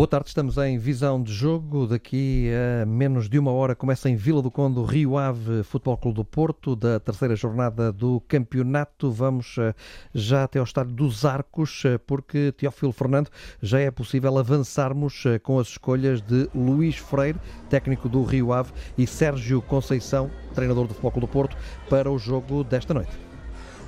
[0.00, 1.86] Boa tarde, estamos em visão de jogo.
[1.86, 2.48] Daqui
[2.82, 6.24] a menos de uma hora começa em Vila do Conde Rio Ave Futebol Clube do
[6.24, 9.10] Porto, da terceira jornada do campeonato.
[9.10, 9.74] Vamos eh,
[10.14, 13.28] já até ao estádio dos Arcos, eh, porque Teófilo Fernando
[13.60, 17.38] já é possível avançarmos eh, com as escolhas de Luís Freire,
[17.68, 21.58] técnico do Rio Ave, e Sérgio Conceição, treinador do Futebol Clube do Porto,
[21.90, 23.29] para o jogo desta noite.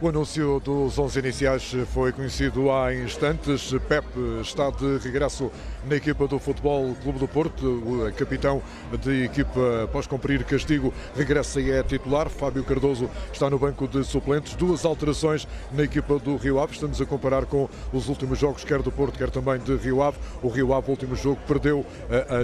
[0.02, 3.72] O anúncio dos 11 iniciais foi conhecido há instantes.
[3.88, 4.04] Pep
[4.40, 5.48] está de regresso
[5.88, 7.64] na equipa do Futebol Clube do Porto.
[7.64, 8.60] O capitão
[9.00, 12.28] de equipa, após cumprir castigo, regressa e é titular.
[12.28, 14.56] Fábio Cardoso está no banco de suplentes.
[14.56, 16.72] Duas alterações na equipa do Rio Ave.
[16.72, 20.18] Estamos a comparar com os últimos jogos, quer do Porto, quer também de Rio Ave.
[20.42, 21.86] O Rio Ave, último jogo, perdeu uh,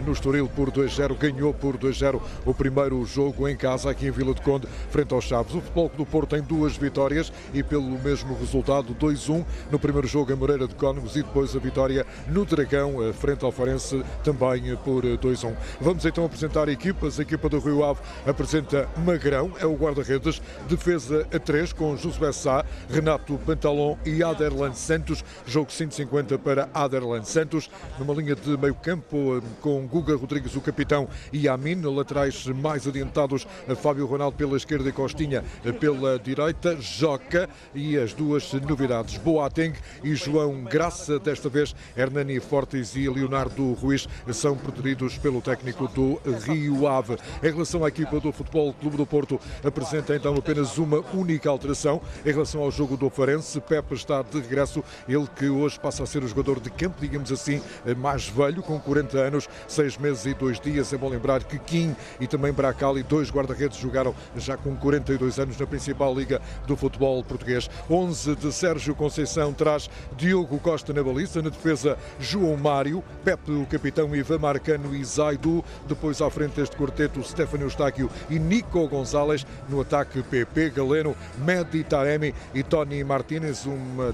[0.06, 4.32] no Estoril por 2-0, ganhou por 2-0 o primeiro jogo em casa, aqui em Vila
[4.32, 5.56] de Conde, frente aos Chaves.
[5.56, 10.06] O Futebol Clube do Porto tem duas vitórias e pelo mesmo resultado 2-1 no primeiro
[10.06, 14.02] jogo em Moreira de Cónegos e depois a vitória no Dragão eh, frente ao Farense
[14.22, 15.54] também por 2-1.
[15.80, 17.18] Vamos então apresentar equipas.
[17.18, 22.32] A equipa do Rio Ave apresenta Magrão, é o guarda-redes, defesa a 3 com Josué
[22.32, 25.24] Sá, Renato Pantalon e Aderlan Santos.
[25.46, 27.70] Jogo 150 para Aderlan Santos.
[27.98, 31.78] Numa linha de meio campo eh, com Guga Rodrigues, o capitão, e Amin.
[31.78, 33.46] Laterais mais adiantados,
[33.80, 36.76] Fábio Ronaldo pela esquerda e Costinha eh, pela direita.
[36.80, 37.37] Joca
[37.74, 44.08] e as duas novidades, Boateng e João Graça, desta vez Hernani Fortes e Leonardo Ruiz
[44.32, 47.16] são preteridos pelo técnico do Rio Ave.
[47.42, 52.00] Em relação à equipa do Futebol Clube do Porto, apresenta então apenas uma única alteração
[52.24, 53.60] em relação ao jogo do Farense.
[53.60, 57.30] Pepe está de regresso, ele que hoje passa a ser o jogador de campo, digamos
[57.30, 57.60] assim,
[57.96, 60.92] mais velho, com 40 anos, 6 meses e 2 dias.
[60.92, 65.58] É bom lembrar que Kim e também Bracali, dois guarda-redes, jogaram já com 42 anos
[65.58, 67.70] na principal liga do futebol português.
[67.90, 73.66] 11 de Sérgio Conceição traz Diogo Costa na baliza, na defesa João Mário, Pepe o
[73.66, 79.46] capitão Ivan Marcano e Zaidu, depois à frente deste quarteto Stefano Eustáquio e Nico Gonzalez,
[79.68, 84.12] no ataque PP Galeno, Medi Taremi e Tony Martinez, um,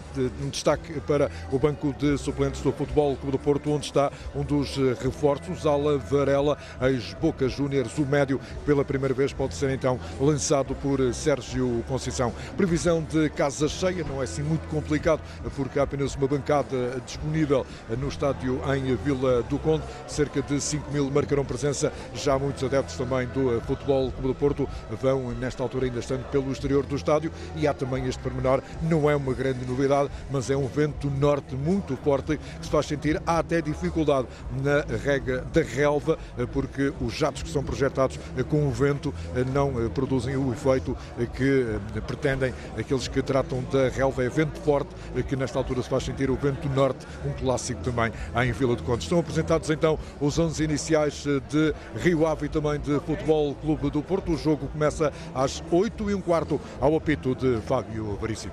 [0.50, 4.76] destaque para o banco de suplentes do Futebol Clube do Porto, onde está um dos
[5.00, 11.00] reforços, Ala Varela, ex-Boca Júniors, o médio, pela primeira vez pode ser então lançado por
[11.14, 12.32] Sérgio Conceição.
[12.56, 15.20] Previsão de casa cheia, não é assim muito complicado,
[15.56, 17.66] porque há apenas uma bancada disponível
[17.98, 19.84] no estádio em Vila do Conde.
[20.06, 21.92] Cerca de 5 mil marcarão presença.
[22.14, 24.68] Já muitos adeptos também do Futebol Clube do Porto
[25.00, 27.30] vão, nesta altura, ainda estando pelo exterior do estádio.
[27.56, 31.54] E há também este pormenor, não é uma grande novidade, mas é um vento norte
[31.54, 33.20] muito forte que se faz sentir.
[33.26, 34.28] Há até dificuldade
[34.62, 36.18] na rega da relva,
[36.52, 38.18] porque os jatos que são projetados
[38.48, 39.12] com o vento
[39.52, 40.96] não produzem o efeito
[41.34, 41.66] que
[42.06, 42.52] pretendem
[42.84, 44.90] aqueles que tratam da relva, é vento forte,
[45.26, 48.12] que nesta altura se faz sentir o vento norte, um clássico também
[48.44, 49.04] em Vila de Condes.
[49.04, 54.02] Estão apresentados então os 11 iniciais de Rio Ave e também de Futebol Clube do
[54.02, 54.32] Porto.
[54.32, 58.52] O jogo começa às 8 e um quarto ao apito de Fábio Veríssimo.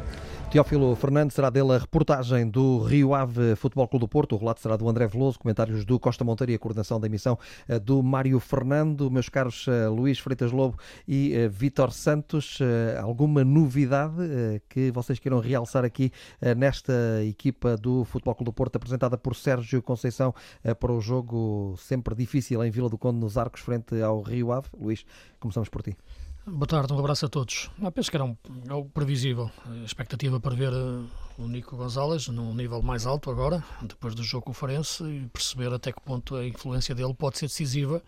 [0.52, 4.36] Teófilo Fernandes será dele a reportagem do Rio Ave Futebol Clube do Porto.
[4.36, 7.40] O relato será do André Veloso, comentários do Costa Monteiro e a coordenação da emissão
[7.70, 9.10] eh, do Mário Fernando.
[9.10, 12.60] Meus caros eh, Luís Freitas Lobo e eh, Vítor Santos,
[13.02, 16.12] alguma novidade que vocês queiram realçar aqui
[16.58, 20.36] nesta equipa do Futebol Clube do Porto, apresentada por Sérgio Conceição
[20.82, 24.68] para o jogo sempre difícil em Vila do Conde, nos Arcos, frente ao Rio Ave?
[24.78, 25.06] Luís,
[25.40, 25.96] começamos por ti.
[26.44, 27.70] Boa tarde, um abraço a todos.
[27.80, 28.36] Eu penso que era um,
[28.68, 29.52] é o previsível.
[29.64, 31.08] A expectativa para ver uh,
[31.38, 35.30] o Nico Gonzalez num nível mais alto agora, depois do jogo com o Farense, e
[35.32, 38.02] perceber até que ponto a influência dele pode ser decisiva,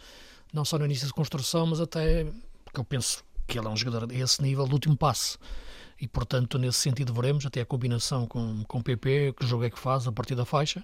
[0.51, 2.25] não só no início de construção, mas até
[2.65, 5.37] porque eu penso que ele é um jogador a esse nível do último passe.
[6.01, 9.69] E portanto, nesse sentido, veremos até a combinação com, com o PP, que jogo é
[9.69, 10.83] que faz a partir da faixa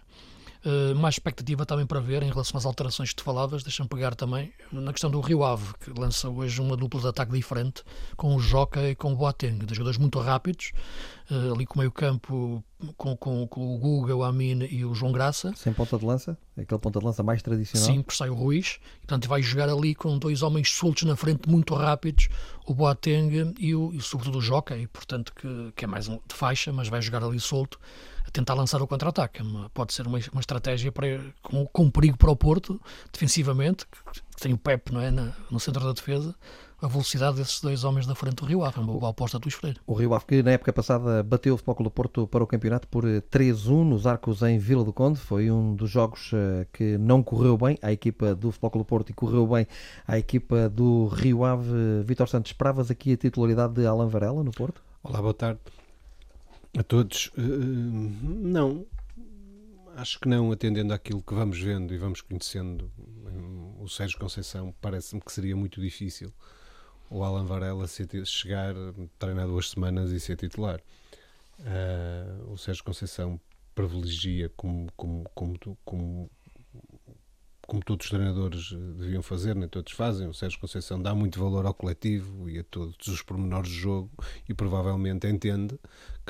[0.65, 4.13] Uh, mais expectativa também para ver em relação às alterações que tu falavas, deixa-me pegar
[4.13, 7.81] também na questão do Rio Ave, que lança hoje uma dupla de ataque diferente
[8.17, 10.73] com o Joca e com o Boateng, dois jogadores muito rápidos,
[11.31, 12.61] uh, ali com o meio campo
[12.95, 15.53] com, com, com, o Guga, o Amin e o João Graça.
[15.55, 16.37] Sem ponta de lança?
[16.57, 17.87] Aquele ponta de lança mais tradicional?
[17.87, 18.79] Sim, porque sai o Ruiz.
[18.95, 22.29] E, portanto, vai jogar ali com dois homens soltos na frente, muito rápidos,
[22.65, 26.15] o Boateng e, o, e sobretudo o Joca, e, portanto, que, que é mais um
[26.15, 27.79] de faixa, mas vai jogar ali solto,
[28.29, 29.41] a tentar lançar o contra-ataque.
[29.73, 32.79] Pode ser uma, uma estratégia para, com, com perigo para o Porto,
[33.11, 36.33] defensivamente, que, que tem o Pep não é, na, no centro da defesa,
[36.81, 38.77] a velocidade desses dois homens da frente do Rio Ave.
[38.77, 39.81] É uma boa aposta do Esfreiro.
[39.85, 42.47] O Rio Ave que na época passada bateu o Futebol Clube do Porto para o
[42.47, 45.19] campeonato por 3-1 nos arcos em Vila do Conde.
[45.19, 48.87] Foi um dos jogos eh, que não correu bem à equipa do Futebol Clube do
[48.87, 49.67] Porto e correu bem
[50.07, 52.03] à equipa do Rio Ave.
[52.05, 54.81] Vitor Santos, esperavas aqui a titularidade de Alan Varela no Porto?
[55.03, 55.59] Olá, boa tarde
[56.77, 57.27] a todos.
[57.37, 58.85] Uh, não,
[59.99, 62.89] Acho que não, atendendo àquilo que vamos vendo e vamos conhecendo
[63.79, 66.31] o Sérgio Conceição, parece-me que seria muito difícil
[67.09, 67.85] o Alan Varela
[68.23, 68.73] chegar,
[69.17, 70.79] treinar duas semanas e ser titular.
[71.59, 73.41] Uh, o Sérgio Conceição
[73.75, 76.31] privilegia, como, como, como, como,
[77.61, 80.29] como todos os treinadores deviam fazer, nem todos fazem.
[80.29, 84.11] O Sérgio Conceição dá muito valor ao coletivo e a todos os pormenores do jogo
[84.47, 85.77] e provavelmente entende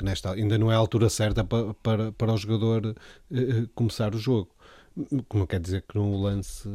[0.00, 4.14] que nesta ainda não é a altura certa para, para, para o jogador uh, começar
[4.14, 4.48] o jogo
[5.32, 6.68] não quer dizer que não o lance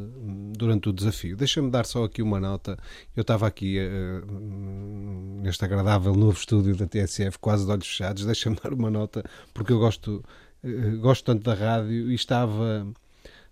[0.56, 1.36] durante o desafio.
[1.36, 2.78] Deixa-me dar só aqui uma nota.
[3.14, 8.24] Eu estava aqui uh, neste agradável novo estúdio da TSF, quase de olhos fechados.
[8.24, 10.24] Deixa-me dar uma nota, porque eu gosto,
[11.00, 12.86] gosto tanto da rádio e estava.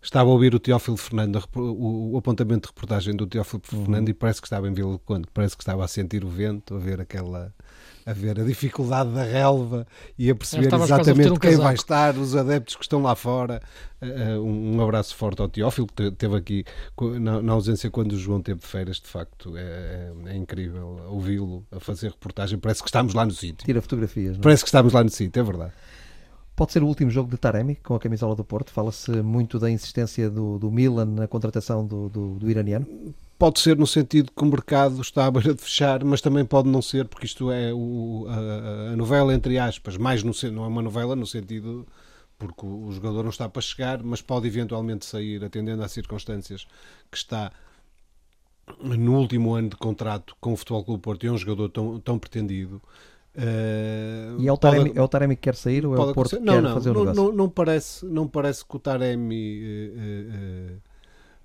[0.02, 4.10] Estava a ouvir o Teófilo Fernando, o apontamento de reportagem do Teófilo Fernando, uhum.
[4.10, 6.74] e parece que estava em Vila do Conde, parece que estava a sentir o vento,
[6.74, 7.54] a ver aquela,
[8.06, 9.86] a ver a dificuldade da relva
[10.18, 11.62] e a perceber exatamente um quem casaco.
[11.62, 13.62] vai estar, os adeptos que estão lá fora.
[14.02, 16.64] Uh, um abraço forte ao Teófilo, que esteve aqui
[17.20, 19.56] na, na, ausência quando o João teve de feiras, de facto.
[19.56, 22.58] É, é, é incrível ouvi-lo a fazer reportagem.
[22.58, 23.64] Parece que estamos lá no sítio.
[23.64, 24.32] Tira fotografias.
[24.32, 24.40] Não?
[24.40, 24.42] É?
[24.42, 25.72] Parece que estamos lá no sítio, é verdade.
[26.54, 28.70] Pode ser o último jogo de Taremi com a camisola do Porto?
[28.70, 32.86] Fala-se muito da insistência do, do Milan na contratação do, do, do iraniano?
[33.44, 36.66] Pode ser no sentido que o mercado está à beira de fechar, mas também pode
[36.66, 40.66] não ser, porque isto é o, a, a, novela, entre aspas, mais no, não é
[40.66, 41.86] uma novela no sentido
[42.38, 46.66] porque o, jogador não está para chegar, mas pode eventualmente sair, atendendo às circunstâncias
[47.10, 47.52] que está
[48.80, 52.00] no último ano de contrato com o Futebol Clube Porto e é um jogador tão,
[52.00, 52.80] tão pretendido.
[53.36, 56.14] Uh, e é o, Taremi, pode, é o Taremi que quer sair ou é o
[56.14, 57.22] Porto que não, quer não, fazer o negócio?
[57.22, 60.82] Não, não, parece, não parece que o Taremi uh, uh,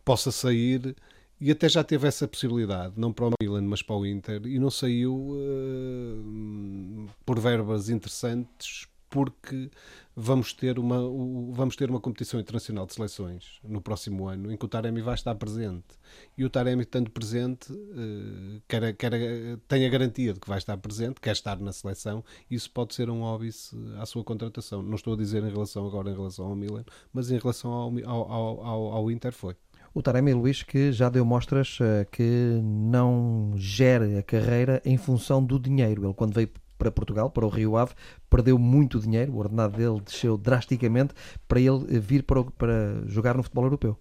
[0.06, 0.96] possa sair
[1.40, 4.60] e até já teve essa possibilidade, não para o Milan, mas para o Inter, e
[4.60, 9.72] não saiu uh, por verbas interessantes, porque
[10.16, 11.00] vamos ter, uma,
[11.52, 15.16] vamos ter uma competição internacional de seleções no próximo ano, em que o Taremi vai
[15.16, 15.98] estar presente.
[16.38, 19.12] E o Taremi, estando presente, uh, quer, quer,
[19.68, 23.10] tem a garantia de que vai estar presente, quer estar na seleção, isso pode ser
[23.10, 24.84] um óbice à sua contratação.
[24.84, 26.84] Não estou a dizer em relação agora em relação ao Milan,
[27.14, 29.56] mas em relação ao, ao, ao, ao Inter foi.
[29.94, 35.44] O Taremi Luís que já deu mostras uh, que não gera a carreira em função
[35.44, 36.06] do dinheiro.
[36.06, 36.50] Ele quando veio
[36.80, 37.94] para Portugal, para o Rio Ave,
[38.30, 41.14] perdeu muito dinheiro, o ordenado dele desceu drasticamente
[41.46, 44.00] para ele eh, vir para, para jogar no futebol europeu.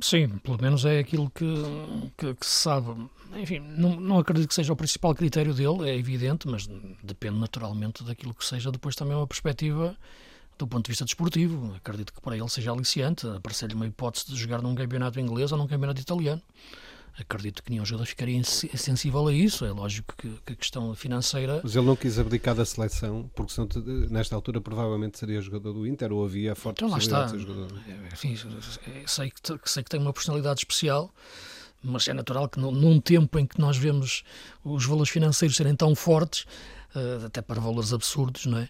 [0.00, 1.44] Sim, pelo menos é aquilo que,
[2.16, 3.08] que, que, se sabe.
[3.36, 6.68] Enfim, não, não acredito que seja o principal critério dele, é evidente, mas
[7.02, 9.96] depende naturalmente daquilo que seja depois também uma perspectiva
[10.58, 11.74] do ponto de vista desportivo.
[11.74, 15.58] Acredito que para ele seja aliciante aparecer-lhe uma hipótese de jogar num campeonato inglês ou
[15.58, 16.42] num campeonato italiano.
[17.16, 19.64] Acredito que nenhum jogador ficaria sensível a isso.
[19.64, 21.60] É lógico que, que, a questão financeira.
[21.62, 23.68] Mas ele não quis abdicar da seleção, porque senão,
[24.10, 27.26] nesta altura provavelmente seria jogador do Inter ou havia forte então, lá está.
[27.26, 27.70] de ser jogador.
[28.12, 28.36] Enfim,
[29.06, 31.12] sei que, sei que tem uma personalidade especial
[31.84, 34.24] mas é natural que num tempo em que nós vemos
[34.64, 36.46] os valores financeiros serem tão fortes,
[36.94, 38.68] eh, até para valores absurdos, não é?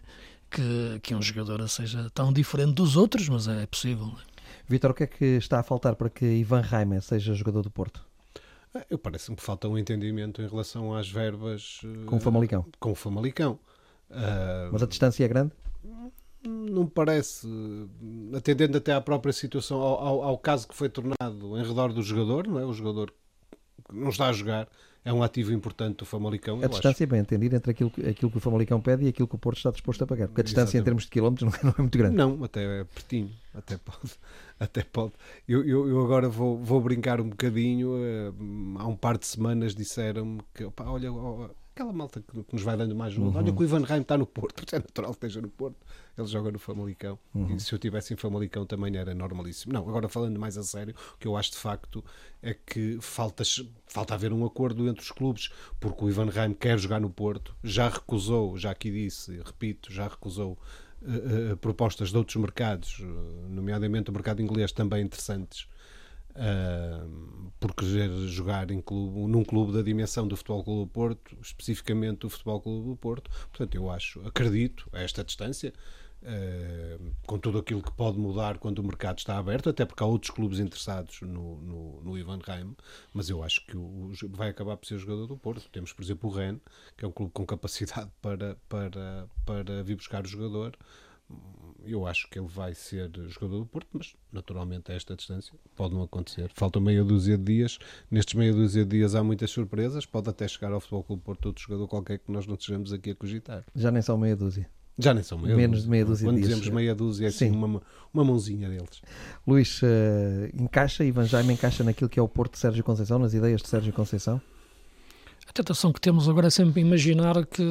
[0.55, 4.07] Que, que um jogador seja tão diferente dos outros, mas é possível.
[4.07, 4.35] É?
[4.69, 7.71] Vitor, o que é que está a faltar para que Ivan Reimer seja jogador do
[7.71, 8.05] Porto?
[8.75, 12.65] É, eu parece-me que falta um entendimento em relação às verbas com o Famalicão.
[12.79, 13.59] Com o Famalicão.
[14.11, 15.53] Uh, mas a distância é grande?
[16.43, 17.49] Não parece,
[18.37, 22.03] atendendo até à própria situação, ao, ao, ao, caso que foi tornado em redor do
[22.03, 22.67] jogador, não é?
[22.67, 23.13] O jogador
[23.91, 24.69] não está a jogar,
[25.05, 26.61] é um ativo importante do Famalicão.
[26.63, 27.11] A distância, acho.
[27.11, 29.71] bem entendida, entre aquilo, aquilo que o Famalicão pede e aquilo que o Porto está
[29.71, 30.29] disposto a pagar.
[30.29, 30.83] Porque a distância Exatamente.
[30.83, 32.17] em termos de quilómetros não é, não é, muito grande.
[32.17, 33.31] Não, até é pertinho.
[33.55, 34.15] Até pode.
[34.59, 35.13] Até pode.
[35.49, 37.89] Eu, eu, eu agora vou, vou brincar um bocadinho.
[37.89, 41.11] Uh, há um par de semanas disseram-me que, opa, olha,
[41.75, 43.25] aquela malta que, nos vai dando mais um.
[43.25, 43.37] Uhum.
[43.37, 45.77] Olha que o Ivan Reim está no Porto, é natural que esteja no Porto.
[46.17, 47.19] Ele joga no Famalicão.
[47.35, 47.57] Uhum.
[47.57, 49.73] E se eu tivesse em Famalicão também era normalíssimo.
[49.73, 52.05] Não, agora falando mais a sério, o que eu acho de facto
[52.41, 53.43] é que falta,
[53.87, 55.51] falta haver um acordo entre os clubes,
[55.81, 60.07] porque o Ivan Reim quer jogar no Porto, já recusou, já aqui disse, repito, já
[60.07, 60.57] recusou
[61.03, 63.03] uh, uh, propostas de outros mercados,
[63.51, 65.67] nomeadamente o mercado inglês, também interessantes
[66.37, 71.39] Uh, por querer jogar em clube, num clube da dimensão do Futebol Clube do Porto,
[71.41, 73.31] especificamente do Futebol Clube do Porto.
[73.51, 75.73] Portanto, eu acho, acredito a esta distância,
[76.25, 80.07] uh, com tudo aquilo que pode mudar quando o mercado está aberto, até porque há
[80.07, 82.77] outros clubes interessados no, no, no Ivan Reim,
[83.15, 85.69] mas eu acho que o, vai acabar por ser jogador do Porto.
[85.71, 86.59] Temos, por exemplo, o Ren,
[86.99, 90.77] que é um clube com capacidade para, para, para vir buscar o jogador
[91.87, 95.95] eu acho que ele vai ser jogador do Porto, mas naturalmente a esta distância pode
[95.95, 96.51] não acontecer.
[96.55, 97.79] Falta meia dúzia de dias.
[98.11, 100.07] Nestes meia dúzia de dias há muitas surpresas.
[100.07, 103.11] Pode até chegar ao Futebol Clube Porto outro jogador qualquer que nós não estejamos aqui
[103.11, 103.65] a cogitar.
[103.75, 104.69] Já nem são meia dúzia.
[104.97, 105.85] Já nem são meia menos dúzia.
[105.85, 106.49] de meia dúzia Quando dias.
[106.49, 107.57] dizemos meia dúzia, é assim Sim.
[107.57, 109.03] uma, uma mãozinha deles.
[109.47, 113.35] Luís, eh, encaixa, Ivan Jaime encaixa naquilo que é o Porto de Sérgio Conceição, nas
[113.35, 114.41] ideias de Sérgio Conceição?
[115.49, 117.65] A tentação que temos agora é sempre imaginar que,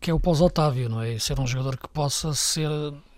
[0.00, 1.18] que é o pós-Otávio, não é?
[1.18, 2.70] Ser um jogador que possa ser,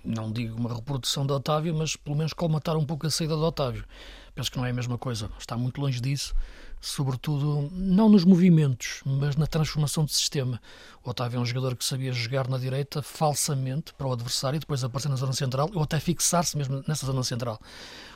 [0.04, 3.42] não digo uma reprodução de Otávio, mas pelo menos colmatar um pouco a saída de
[3.42, 3.85] Otávio.
[4.35, 6.35] Penso que não é a mesma coisa, está muito longe disso,
[6.83, 10.61] sobretudo não nos movimentos, mas na transformação de sistema.
[11.05, 14.61] O Otávio é um jogador que sabia jogar na direita falsamente para o adversário e
[14.61, 17.61] depois aparecer na zona central ou até fixar-se mesmo nessa zona central.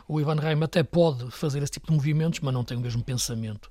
[0.08, 3.02] O Ivan Reim até pode fazer esse tipo de movimentos, mas não tem o mesmo
[3.02, 3.68] pensamento,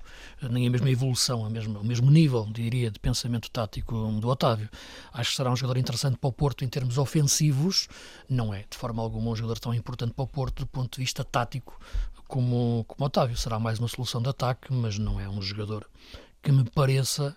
[0.50, 4.68] nem a mesma evolução, a mesma, o mesmo nível, diria, de pensamento tático do Otávio.
[5.12, 7.88] Acho que será um jogador interessante para o Porto em termos ofensivos,
[8.28, 11.02] não é de forma alguma um jogador tão importante para o Porto do ponto de
[11.02, 11.78] vista tático
[12.26, 13.36] como, como o Otávio.
[13.36, 15.88] Será mais uma solução de ataque, mas não é um jogador
[16.42, 17.36] que me pareça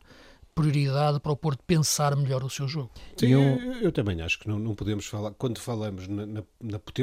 [0.53, 2.91] prioridade para o Porto pensar melhor o seu jogo.
[3.15, 3.41] Sim, E eu,
[3.81, 6.43] eu também acho que não, não podemos falar, quando falamos na, na-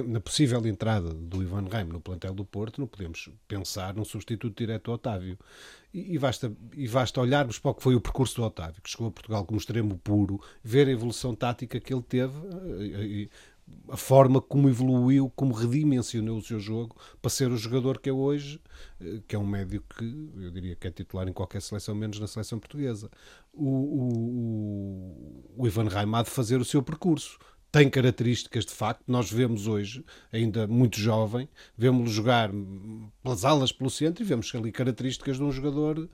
[0.07, 4.59] na possível entrada do Ivan Reim no plantel do Porto, não podemos pensar num substituto
[4.59, 5.38] direto ao Otávio.
[5.95, 8.90] E, e basta, e basta olharmos para o que foi o percurso do Otávio, que
[8.90, 13.31] chegou a Portugal como extremo puro, ver a evolução tática que ele teve, eh, e-
[13.89, 18.13] a forma como evoluiu, como redimensionou o seu jogo para ser o jogador que é
[18.13, 18.61] hoje,
[19.01, 20.05] eh, que é um médio que
[20.37, 23.11] eu diria que é titular em qualquer seleção, menos na seleção portuguesa.
[23.53, 25.89] O, o, o Ivan
[26.23, 27.39] de fazer o seu percurso.
[27.73, 32.51] Tem características de facto, nós vemos hoje, ainda muito jovem, vemos-lo jogar
[33.23, 36.09] pelas alas, pelo centro e vemos ali características de um jogador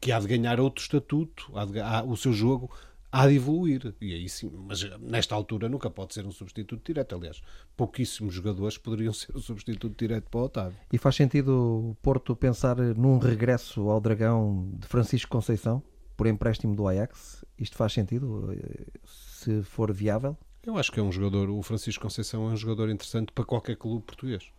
[0.00, 2.70] que há de ganhar outro estatuto, de- há- o seu jogo
[3.14, 3.94] há de evoluir.
[4.00, 7.14] E aí sim, mas nesta altura nunca pode ser um substituto direto.
[7.14, 7.40] Aliás,
[7.76, 10.78] pouquíssimos jogadores poderiam ser um substituto direto para o Otávio.
[10.92, 15.82] E faz sentido o Porto pensar num regresso ao Dragão de Francisco Conceição,
[16.16, 17.44] por empréstimo do Ajax?
[17.56, 20.36] Isto faz sentido, eh, se for viável?
[20.64, 23.76] Eu acho que é um jogador, o Francisco Conceição é um jogador interessante para qualquer
[23.76, 24.50] clube português.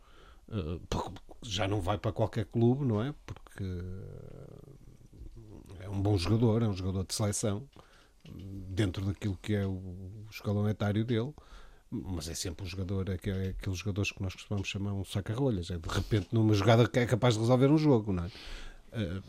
[1.41, 3.13] Já não vai para qualquer clube, não é?
[3.25, 3.63] Porque
[5.79, 7.67] é um bom jogador, é um jogador de seleção,
[8.69, 11.33] dentro daquilo que é o escalão etário dele.
[11.89, 15.69] Mas é sempre um jogador, é, é aqueles jogadores que nós costumamos chamar um saca-rolhas.
[15.69, 18.27] É de repente numa jogada que é capaz de resolver um jogo, não é?
[18.27, 19.23] Uh,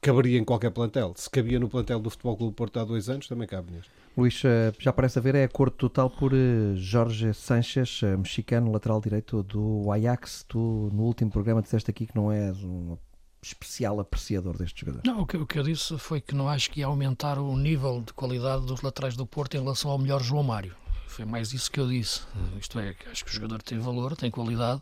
[0.00, 1.14] caberia em qualquer plantel.
[1.16, 3.90] Se cabia no plantel do Futebol Clube Porto há dois anos, também cabe neste.
[4.16, 9.44] Luís, eh, já parece haver é acordo total por eh, Jorge Sanchez, mexicano, lateral direito
[9.44, 10.44] do Ajax.
[10.48, 10.58] Tu,
[10.92, 12.96] no último programa, disseste aqui que não és um
[13.42, 15.02] especial apreciador deste jogador.
[15.04, 17.56] Não, o que, o que eu disse foi que não acho que ia aumentar o
[17.56, 20.74] nível de qualidade dos laterais do Porto em relação ao melhor João Mário.
[21.06, 22.20] Foi mais isso que eu disse.
[22.60, 24.80] Isto é, acho que o jogador tem valor, tem qualidade,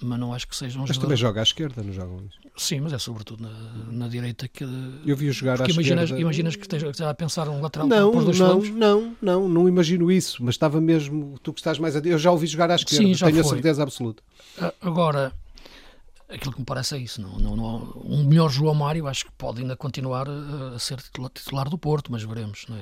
[0.00, 1.02] mas não acho que seja um Mas jogador.
[1.02, 2.32] também joga à esquerda, não joga Luís?
[2.56, 3.50] Sim, mas é sobretudo na,
[3.92, 4.64] na direita que.
[5.06, 6.20] Eu vi-o jogar Porque à imaginas, esquerda.
[6.22, 9.48] imaginas que esteja, esteja a pensar um lateral Não, para os dois não, não, não,
[9.48, 12.70] não imagino isso, mas estava mesmo, tu que estás mais adiante, eu já ouvi jogar
[12.70, 13.52] à esquerda, Sim, já tenho a foi.
[13.54, 14.22] certeza absoluta.
[14.60, 15.32] Ah, Agora,
[16.28, 17.20] aquilo que me parece é isso.
[17.22, 20.96] Não, não, não, um melhor João Mário acho que pode ainda continuar a, a ser
[20.98, 22.66] titular, titular do Porto, mas veremos.
[22.68, 22.80] não é?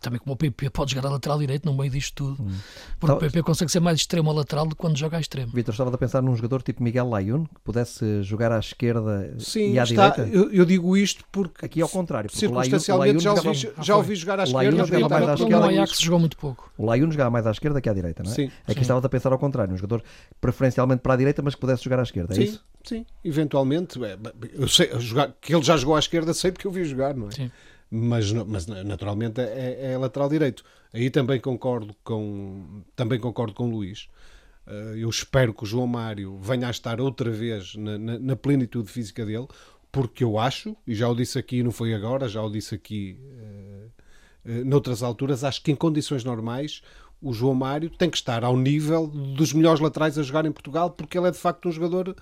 [0.00, 2.50] Também como o PP pode jogar a lateral direito no meio disto tudo.
[2.98, 5.20] Porque Tá- o PP consegue ser mais extremo a lateral do que quando joga a
[5.20, 5.52] extremo.
[5.52, 9.72] Vitor, estava a pensar num jogador tipo Miguel Layun, que pudesse jogar à esquerda Sim,
[9.72, 10.36] e à está, direita?
[10.36, 13.48] eu, eu digo isto porque Aqui ao contrário, porque o Layun, circunstancialmente Layun já, jogava,
[13.48, 14.84] ouvi, já ouvi jogar à esquerda.
[14.86, 16.70] Jogava mais à esquerda o Ajax jogou muito pouco.
[16.76, 18.34] o Layun jogava mais à esquerda que à direita, não é?
[18.34, 18.80] Sim, Aqui sim.
[18.80, 20.02] estava a pensar ao contrário, um jogador
[20.40, 22.64] preferencialmente para a direita, mas que pudesse jogar à esquerda, é sim, isso?
[22.88, 24.02] Sim, eventualmente.
[24.04, 24.18] é,
[24.54, 27.28] eu sei, jogar, que ele já jogou à esquerda, sei porque eu vi jogar, não
[27.28, 27.32] é?
[27.32, 27.50] Sim.
[27.90, 30.64] mas, mas naturalmente é, é lateral direito.
[30.92, 34.08] Aí também concordo com, também concordo com o Luís.
[34.66, 38.36] Eh, Eu espero que o João Mário venha a estar outra vez na, na, na
[38.36, 39.46] plenitude física dele,
[39.92, 43.18] porque eu acho, e já o disse aqui, não foi agora, já o disse aqui
[43.38, 43.86] eh,
[44.46, 46.82] eh, noutras alturas, acho que em condições normais
[47.20, 50.90] o João Mário tem que estar ao nível dos melhores laterais a jogar em Portugal,
[50.90, 52.14] porque ele é de facto um jogador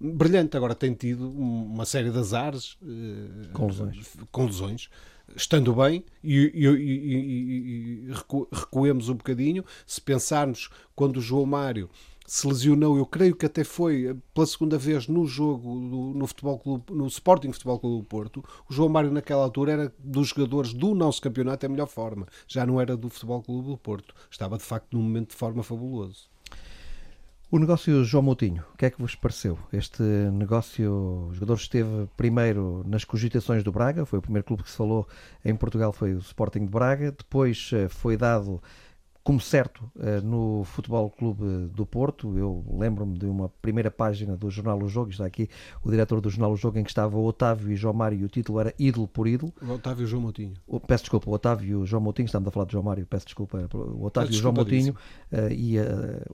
[0.00, 0.56] brilhante.
[0.56, 4.16] Agora tem tido uma série de azares eh, Com lesões.
[4.32, 4.88] com lesões,
[5.36, 11.46] estando bem, e, e- e- e- recu- recuemos um bocadinho, se pensarmos quando o João
[11.46, 11.88] Mário
[12.26, 16.26] se lesionou, eu creio que até foi eh, pela segunda vez no jogo do- no
[16.28, 20.28] futebol clube, no Sporting Futebol Clube do Porto, o João Mário naquela altura era dos
[20.28, 24.14] jogadores do nosso campeonato em melhor forma, já não era do Futebol Clube do Porto,
[24.30, 26.28] estava de facto num momento de forma fabuloso.
[27.52, 29.58] O negócio João Moutinho, o que é que vos pareceu?
[29.72, 34.70] Este negócio, o jogador esteve primeiro nas cogitações do Braga, foi o primeiro clube que
[34.70, 35.08] se falou
[35.44, 38.62] em Portugal, foi o Sporting de Braga, depois eh, foi dado
[39.22, 42.36] como certo uh, no Futebol Clube do Porto.
[42.38, 45.48] Eu lembro-me de uma primeira página do jornal O Jogo, está aqui
[45.82, 48.24] o diretor do jornal O Jogo, em que estava o Otávio e João Mário e
[48.24, 49.52] o título era Ídolo por Ídolo.
[49.62, 50.54] O Otávio e João Moutinho.
[50.86, 53.68] Peço desculpa, o Otávio e João Moutinho, estamos a falar de João Mário, peço desculpa,
[53.74, 54.94] o Otávio e João Moutinho,
[55.32, 55.82] uh, e uh,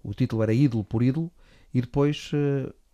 [0.02, 1.30] o título era Ídolo por Ídolo,
[1.74, 2.30] e depois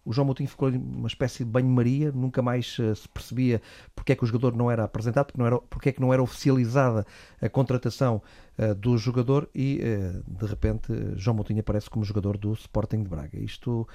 [0.05, 3.63] o João Moutinho ficou uma espécie de banho-maria, nunca mais uh, se percebia
[3.95, 6.13] porque é que o jogador não era apresentado, porque, não era, porque é que não
[6.13, 7.07] era oficializada
[7.41, 8.21] a contratação
[8.59, 13.09] uh, do jogador e, uh, de repente, João Moutinho aparece como jogador do Sporting de
[13.09, 13.39] Braga.
[13.39, 13.87] Isto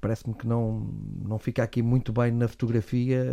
[0.00, 0.88] parece-me que não,
[1.20, 3.26] não fica aqui muito bem na fotografia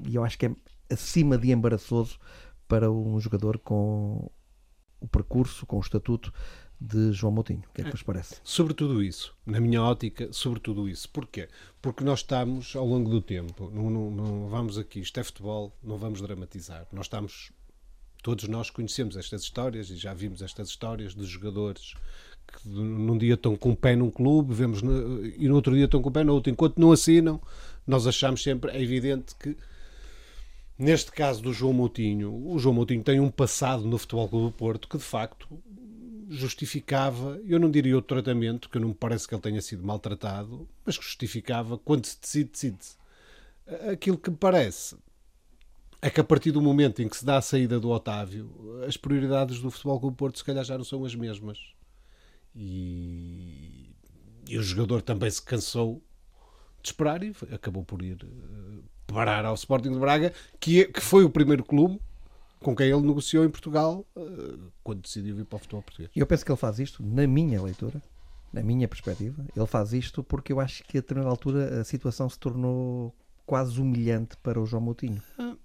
[0.00, 0.56] e eu acho que é
[0.90, 2.18] acima de embaraçoso
[2.66, 4.30] para um jogador com
[4.98, 6.32] o percurso, com o estatuto
[6.82, 7.62] de João Moutinho.
[7.70, 8.36] O que é que vos parece?
[8.42, 11.08] Sobre tudo isso, na minha ótica, sobre tudo isso.
[11.08, 11.48] Porquê?
[11.80, 15.72] Porque nós estamos, ao longo do tempo, não, não, não vamos aqui, isto é futebol,
[15.82, 16.86] não vamos dramatizar.
[16.92, 17.52] Nós estamos,
[18.22, 21.94] todos nós conhecemos estas histórias e já vimos estas histórias de jogadores
[22.46, 25.84] que num dia estão com o pé num clube, vemos no, e no outro dia
[25.84, 26.50] estão com o pé no outro.
[26.50, 27.40] Enquanto não assinam,
[27.86, 29.56] nós achamos sempre, é evidente que
[30.78, 34.52] Neste caso do João Moutinho, o João Moutinho tem um passado no Futebol Clube do
[34.52, 35.46] Porto que de facto
[36.28, 40.68] justificava, eu não diria o tratamento, que não me parece que ele tenha sido maltratado,
[40.84, 42.78] mas que justificava quando se decide, decide.
[43.90, 44.96] Aquilo que me parece
[46.00, 48.50] é que a partir do momento em que se dá a saída do Otávio,
[48.86, 51.58] as prioridades do Futebol Clube Porto se calhar já não são as mesmas.
[52.54, 53.94] E,
[54.46, 56.02] e o jogador também se cansou
[56.82, 61.00] de esperar e acabou por ir eh, parar ao Sporting de Braga, que, é, que
[61.00, 62.00] foi o primeiro clube
[62.62, 66.10] com quem ele negociou em Portugal uh, quando decidiu vir para o futebol português.
[66.14, 68.00] Eu penso que ele faz isto, na minha leitura,
[68.52, 72.28] na minha perspectiva, ele faz isto porque eu acho que a determinada altura a situação
[72.28, 73.14] se tornou
[73.44, 75.22] quase humilhante para o João Moutinho.
[75.38, 75.56] Ah,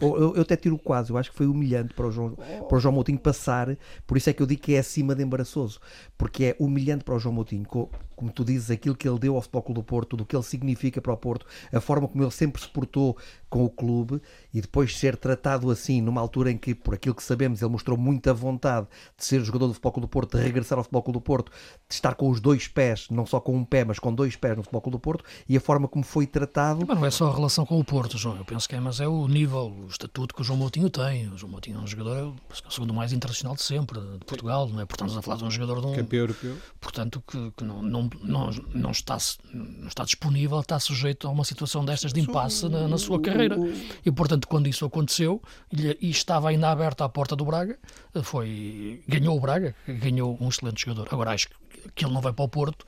[0.00, 2.36] eu, eu, até tiro quase, eu acho que foi humilhante para o, João,
[2.68, 5.22] para o João Moutinho passar, por isso é que eu digo que é acima de
[5.22, 5.80] embaraçoso,
[6.16, 9.42] porque é humilhante para o João Moutinho, como tu dizes, aquilo que ele deu ao
[9.42, 12.30] Futebol Clube do Porto, do que ele significa para o Porto, a forma como ele
[12.30, 13.16] sempre se portou
[13.50, 14.20] com o clube
[14.52, 17.98] e depois ser tratado assim, numa altura em que, por aquilo que sabemos, ele mostrou
[17.98, 21.18] muita vontade de ser jogador do Futebol Clube do Porto, de regressar ao Futebol Clube
[21.18, 21.52] do Porto,
[21.88, 24.56] de estar com os dois pés, não só com um pé, mas com dois pés
[24.56, 26.84] no Futebol Clube do Porto, e a forma como foi tratado.
[26.86, 29.00] Mas não é só a relação com o Porto, João, eu penso que é, mas
[29.00, 31.26] é o nível, o estatuto que o João Moutinho tem.
[31.28, 34.68] O João Moutinho é um jogador, é o segundo mais internacional de sempre, de Portugal,
[34.68, 34.84] não é?
[34.84, 35.94] Portanto, estamos a falar de um jogador de um.
[35.94, 36.56] Campeão europeu.
[36.78, 39.16] Portanto, que, que não, não, não, não, está,
[39.54, 43.56] não está disponível, está sujeito a uma situação destas de impasse na, na sua carreira.
[44.04, 45.42] E, portanto, quando isso aconteceu
[45.72, 47.78] e estava ainda aberta a porta do Braga,
[48.22, 51.08] foi ganhou o Braga, ganhou um excelente jogador.
[51.10, 51.48] Agora acho
[51.94, 52.84] que ele não vai para o Porto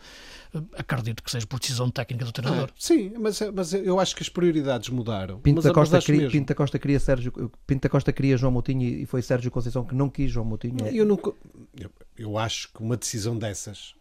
[0.77, 2.69] acredito que seja por decisão técnica do treinador.
[2.71, 5.40] Ah, sim, mas, mas eu acho que as prioridades mudaram.
[5.40, 7.33] Pinto da Costa, queria, Pinto da Costa queria Sérgio,
[7.66, 10.87] Pinto da Costa queria João Moutinho e foi Sérgio Conceição que não quis João Moutinho.
[10.88, 11.19] Eu, não,
[11.79, 13.95] eu, eu acho que uma decisão dessas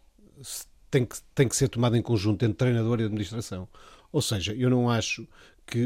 [0.90, 3.68] tem que, tem que ser tomada em conjunto entre treinador e administração.
[4.12, 5.26] Ou seja, eu não acho
[5.66, 5.78] que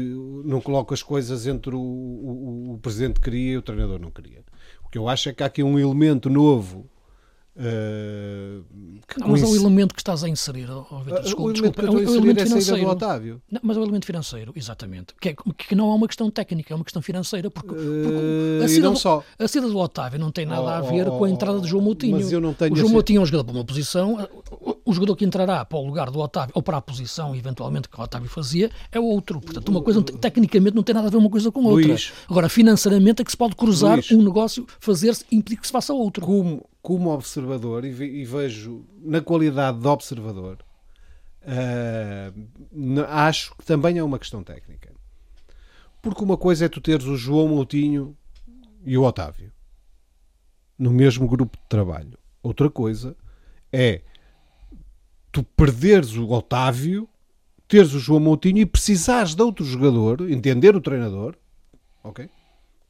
[0.45, 4.43] não coloco as coisas entre o, o, o presidente queria e o treinador não queria.
[4.83, 6.89] O que eu acho é que há aqui um elemento novo
[7.53, 8.63] Uh,
[9.17, 11.89] não, mas é o elemento que estás a inserir, oh, Victor, ah, desculpa, desculpa, é
[11.89, 12.85] o elemento é financeiro.
[12.85, 13.41] Do Otávio.
[13.51, 15.13] Não, mas é o elemento financeiro, exatamente.
[15.19, 17.51] Que, é, que não é uma questão técnica, é uma questão financeira.
[17.51, 20.81] Porque, porque uh, a, saída do, a saída do Otávio não tem nada oh, a
[20.81, 22.15] ver oh, com a entrada de João Moutinho.
[22.15, 24.29] Mas eu não tenho o João Moutinho é um jogador para uma posição,
[24.85, 27.99] o jogador que entrará para o lugar do Otávio, ou para a posição, eventualmente, que
[27.99, 29.41] o Otávio fazia, é outro.
[29.41, 31.87] Portanto, uma coisa, tecnicamente, não tem nada a ver uma coisa com outra.
[31.87, 35.73] Luís, Agora, financeiramente, é que se pode cruzar Luís, um negócio, fazer-se, impedir que se
[35.73, 36.25] faça outro.
[36.25, 40.63] Como como observador e, e vejo na qualidade de observador,
[41.43, 44.91] uh, acho que também é uma questão técnica.
[46.01, 48.17] Porque uma coisa é tu teres o João Moutinho
[48.83, 49.51] e o Otávio
[50.81, 52.17] no mesmo grupo de trabalho.
[52.41, 53.15] Outra coisa
[53.71, 54.01] é
[55.31, 57.07] tu perderes o Otávio,
[57.67, 61.35] teres o João Moutinho e precisares de outro jogador, entender o treinador,
[62.03, 62.27] ok?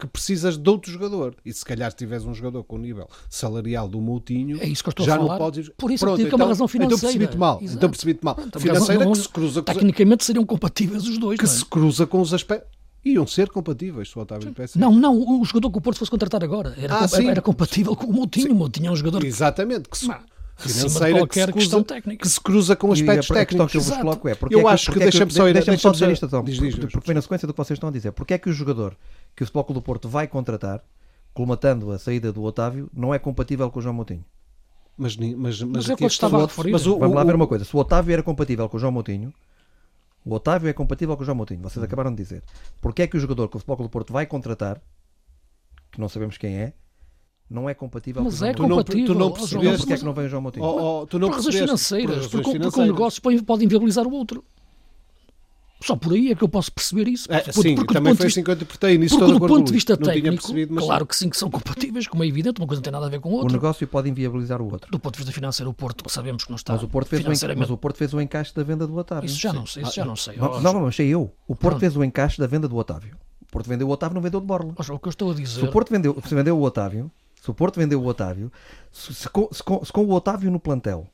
[0.02, 1.36] Que precisas de outro jogador.
[1.46, 4.84] E se calhar se tiveres um jogador com o nível salarial do Moutinho, é isso
[4.84, 5.34] que eu estou já a falar.
[5.34, 5.70] não podes.
[5.78, 6.96] Por isso Pronto, que é uma razão financeira.
[6.96, 7.60] Então percebi-te mal.
[7.62, 7.78] Exato.
[7.78, 8.38] Então percebi-te mal.
[8.58, 11.40] Financeira não, que se cruza com Tecnicamente seriam compatíveis os dois.
[11.40, 11.48] Que é?
[11.48, 12.82] se cruza com os aspectos.
[13.04, 16.44] Iam ser compatíveis, se o Otávio Não, não, o jogador que o Porto fosse contratar
[16.44, 18.48] agora era, ah, com, era compatível com o Moutinho.
[18.48, 18.54] Sim.
[18.54, 19.26] O Moutinho é um jogador.
[19.26, 20.08] Exatamente, que se,
[20.58, 21.84] financeira que se, cruza,
[22.18, 23.72] que se cruza com aspectos e a técnicos.
[23.72, 26.26] que eu vos coloco é, eu é acho que, deixa-me só deixa só dizer isto,
[26.26, 28.12] então, diz, diz, porque, porque vem na sequência do que vocês estão a dizer.
[28.12, 28.96] Porque é que o jogador
[29.36, 30.84] que o Futebol Clube do Porto vai contratar,
[31.34, 34.26] colmatando a saída do Otávio, não é compatível com o João Moutinho?
[34.98, 36.72] Mas, mas, mas, mas é que estava a referir.
[36.72, 37.66] Mas o, Vamos lá ver uma coisa.
[37.66, 39.34] Se o Otávio era compatível com o João Moutinho,
[40.24, 41.62] o Otávio é compatível com o João Moutinho.
[41.62, 42.44] Vocês acabaram de dizer.
[42.80, 44.80] Porque é que o jogador que o Futebol Clube do Porto vai contratar,
[45.92, 46.74] que não sabemos quem é,
[47.52, 49.06] não é compatível Mas com o é compatível.
[49.08, 49.40] tu não mas-
[49.80, 50.66] porquê é que não vem o João Moutinho?
[50.66, 53.66] Oh, oh, tu não por razões financeiras, por razões porque, porque um negócio pode, pode
[53.66, 54.44] inviabilizar o outro.
[55.84, 57.28] Só por aí é que eu posso perceber isso.
[57.34, 59.00] É, Porque- sim, porque também foi assim que eu interpretei.
[59.00, 62.08] Nisso Porque do ponto de vista técnico, percebido, mas claro que sim, que são compatíveis,
[62.08, 63.52] como é evidente, uma coisa não tem nada a ver com a O outra.
[63.54, 64.92] negócio pode inviabilizar o outro.
[64.92, 67.22] Do ponto de vista financeiro, o Porto sabemos que não está Mas o, Porto fez
[67.22, 67.62] o financeiramente.
[67.62, 69.26] mas o Porto fez o encaixe da venda do Otávio.
[69.26, 70.36] Isso já não sei, isso já não sei.
[70.38, 71.24] Não, não, mas sei eu.
[71.48, 71.80] O Porto Pronto.
[71.80, 73.16] fez o encaixe da venda do Otávio.
[73.42, 74.76] O Porto vendeu o Otávio, não vendeu de Borla.
[74.78, 77.10] ó, o que eu estou a Se dizer, o Porto vendeu, se vendeu o Otávio,
[77.42, 78.50] se o Porto vendeu o Otávio,
[78.92, 81.06] se, se com, se com- se com o Otávio no plantel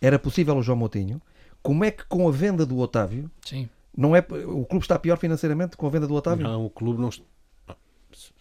[0.00, 1.20] era possível o João Moutinho,
[1.62, 5.16] como é que com a venda do Otávio sim, não é o clube está pior
[5.18, 6.42] financeiramente com a venda do Otávio?
[6.44, 7.10] Não, o clube não.
[7.68, 7.76] não,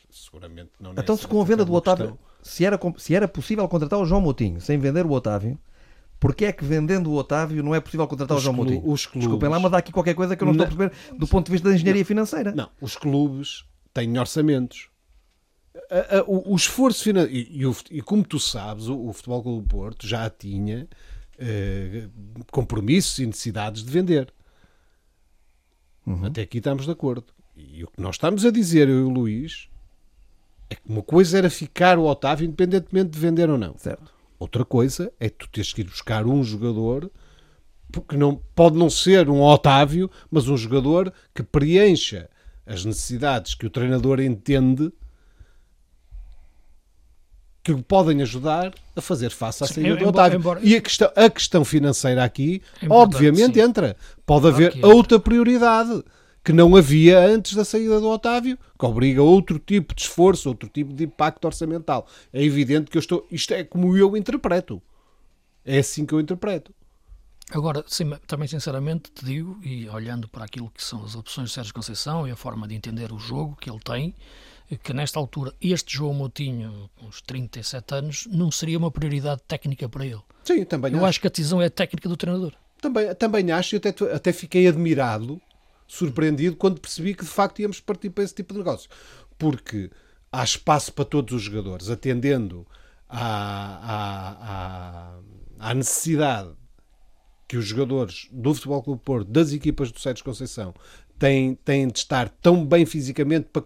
[0.10, 0.92] seguramente não.
[0.98, 4.22] então se com a venda do Otávio, se era, se era possível contratar o João
[4.22, 5.58] Moutinho sem vender o Otávio,
[6.20, 8.82] porque é que vendendo o Otávio não é possível contratar Os o João Moutinho?
[8.90, 11.18] os clubes- Desculpem lá, mas dá aqui qualquer coisa que eu não estou a perceber
[11.20, 12.54] do ponto de vista da engenharia financeira.
[12.54, 14.90] Não, os clubes têm orçamentos.
[15.90, 17.36] A- a- o, o esforço financeiro.
[17.38, 20.88] E, e e como tu sabes, o, o Futebol Clube do Porto já tinha
[21.38, 22.08] eh,
[22.52, 24.34] compromissos e necessidades de vender.
[26.26, 27.26] Até aqui estamos de acordo.
[27.56, 29.70] E o que nós estamos a dizer, eu e o Luís,
[30.70, 33.78] é que uma coisa era ficar o Otávio independentemente de vender ou não.
[33.78, 34.12] Certo.
[34.40, 37.10] Outra coisa é tu teres que ir buscar um jogador
[37.92, 42.28] porque não, pode não ser um Otávio, mas um jogador que preencha
[42.66, 44.92] as necessidades que o treinador entende
[47.64, 50.38] que podem ajudar a fazer face à Sim, saída do embora- Otávio.
[50.40, 53.62] embora- E a questão, a questão financeira aqui, É obviamente, sim.
[53.62, 53.96] entra.
[54.26, 56.04] Pode Claro haver outra prioridade
[56.44, 60.50] que não havia antes da saída do Otávio, que obriga a outro tipo de esforço,
[60.50, 62.06] outro tipo de impacto orçamental.
[62.34, 63.26] É evidente que eu estou.
[63.32, 64.82] Isto é como eu interpreto.
[65.66, 66.74] É assim que eu interpreto.
[67.52, 71.54] Agora, sim, também sinceramente te digo, e olhando para aquilo que são as opções de
[71.56, 74.14] Sérgio Conceição e a forma de entender o jogo que ele tem,
[74.78, 79.88] que nesta altura este João Moutinho, com uns 37 anos, não seria uma prioridade técnica
[79.90, 80.22] para ele.
[80.44, 81.08] Sim, também Eu acho.
[81.08, 82.54] acho que a decisão é a técnica do treinador.
[82.82, 85.42] Também, também acho e até, até fiquei admirado,
[85.88, 88.90] surpreendido, quando percebi que de facto íamos partir para esse tipo de negócio.
[89.38, 89.90] Porque
[90.32, 92.68] há espaço para todos os jogadores, atendendo
[93.08, 95.18] à, à,
[95.62, 96.50] à, à necessidade
[97.48, 100.74] que os jogadores do Futebol Clube Porto, das equipas do Sérgio Conceição,
[101.20, 103.62] têm, têm de estar tão bem fisicamente para,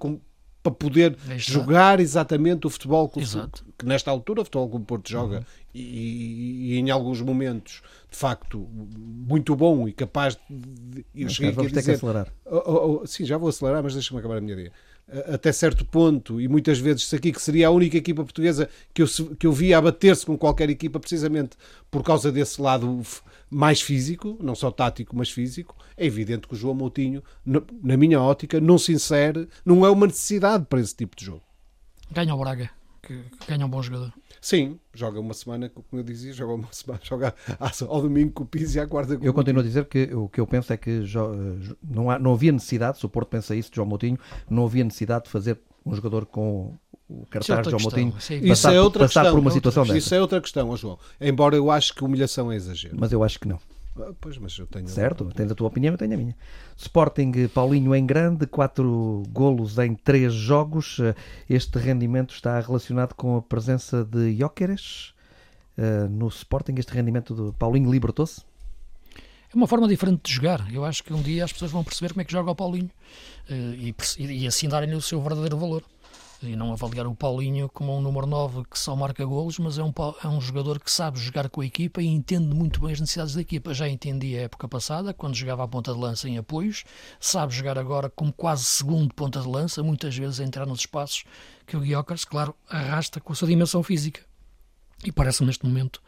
[0.71, 3.65] para poder jogar exatamente o futebol Clube- Exato.
[3.77, 8.17] que nesta altura o Futebol Clube Porto joga e, e- e em alguns momentos de
[8.17, 11.93] facto muito bom e capaz de eu Mas, cheguei aqui a vamos ter que dizer
[11.93, 12.33] acelerar.
[12.45, 14.71] Oh, oh, oh, sim, já vou acelerar, mas deixa-me acabar a minha ideia.
[15.33, 19.01] Até certo ponto, e muitas vezes isso aqui que seria a única equipa portuguesa que
[19.01, 19.07] eu,
[19.39, 21.51] que eu via a bater-se com qualquer equipa, precisamente
[21.89, 23.01] por causa desse lado
[23.49, 28.21] mais físico, não só tático, mas físico, é evidente que o João Moutinho, na, minha
[28.21, 31.43] ótica, não se insere, não é uma necessidade para esse tipo de jogo.
[32.11, 32.69] Ganha o Braga,
[33.01, 34.13] que ganha um bom jogador.
[34.49, 37.35] Sim, joga uma semana, como eu dizia, joga uma semana, joga
[37.89, 40.29] ao domingo com o Pizzi e à quarta com Eu continuo a dizer que o
[40.29, 43.27] que eu penso é que jo- eh, não, há- não havia necessidade, se o Porto
[43.27, 44.17] pensa isso de João Moutinho,
[44.49, 46.73] não havia necessidade de fazer um jogador com
[47.09, 49.33] o cartaz de João Moutinho isso é Isso passar, é por- outra passar questão.
[49.35, 49.97] por uma é outra- situação dessa.
[49.97, 50.97] Isso é outra questão, João.
[51.19, 52.95] Embora eu acho que humilhação é exagero.
[52.97, 53.59] Mas eu acho que não.
[53.99, 54.87] Ah, Pois, mas eu tenho.
[54.87, 55.25] Certo?
[55.35, 56.35] Tens a tua opinião, eu tenho a minha.
[56.75, 60.99] Sporting, eh, Paulinho em grande, quatro golos em três jogos.
[60.99, 61.15] Eh,
[61.49, 65.13] Este rendimento está relacionado com a presença de Jóqueres
[65.77, 66.75] eh, no Sporting.
[66.77, 68.41] Este rendimento do Paulinho libertou-se?
[69.51, 70.67] É uma forma diferente de jogar.
[70.73, 72.91] Eu acho que um dia as pessoas vão perceber como é que joga o Paulinho
[73.49, 75.83] e, e assim darem-lhe o seu verdadeiro valor.
[76.43, 79.83] E não avaliar o Paulinho como um número 9 que só marca golos, mas é
[79.83, 79.91] um,
[80.23, 83.33] é um jogador que sabe jogar com a equipa e entende muito bem as necessidades
[83.33, 83.73] da equipa.
[83.73, 86.83] Já entendia a época passada, quando jogava à ponta de lança em apoios,
[87.19, 91.23] sabe jogar agora como quase segundo ponta de lança, muitas vezes a entrar nos espaços
[91.65, 94.21] que o Guiocas, claro, arrasta com a sua dimensão física.
[95.03, 96.01] E parece-me neste momento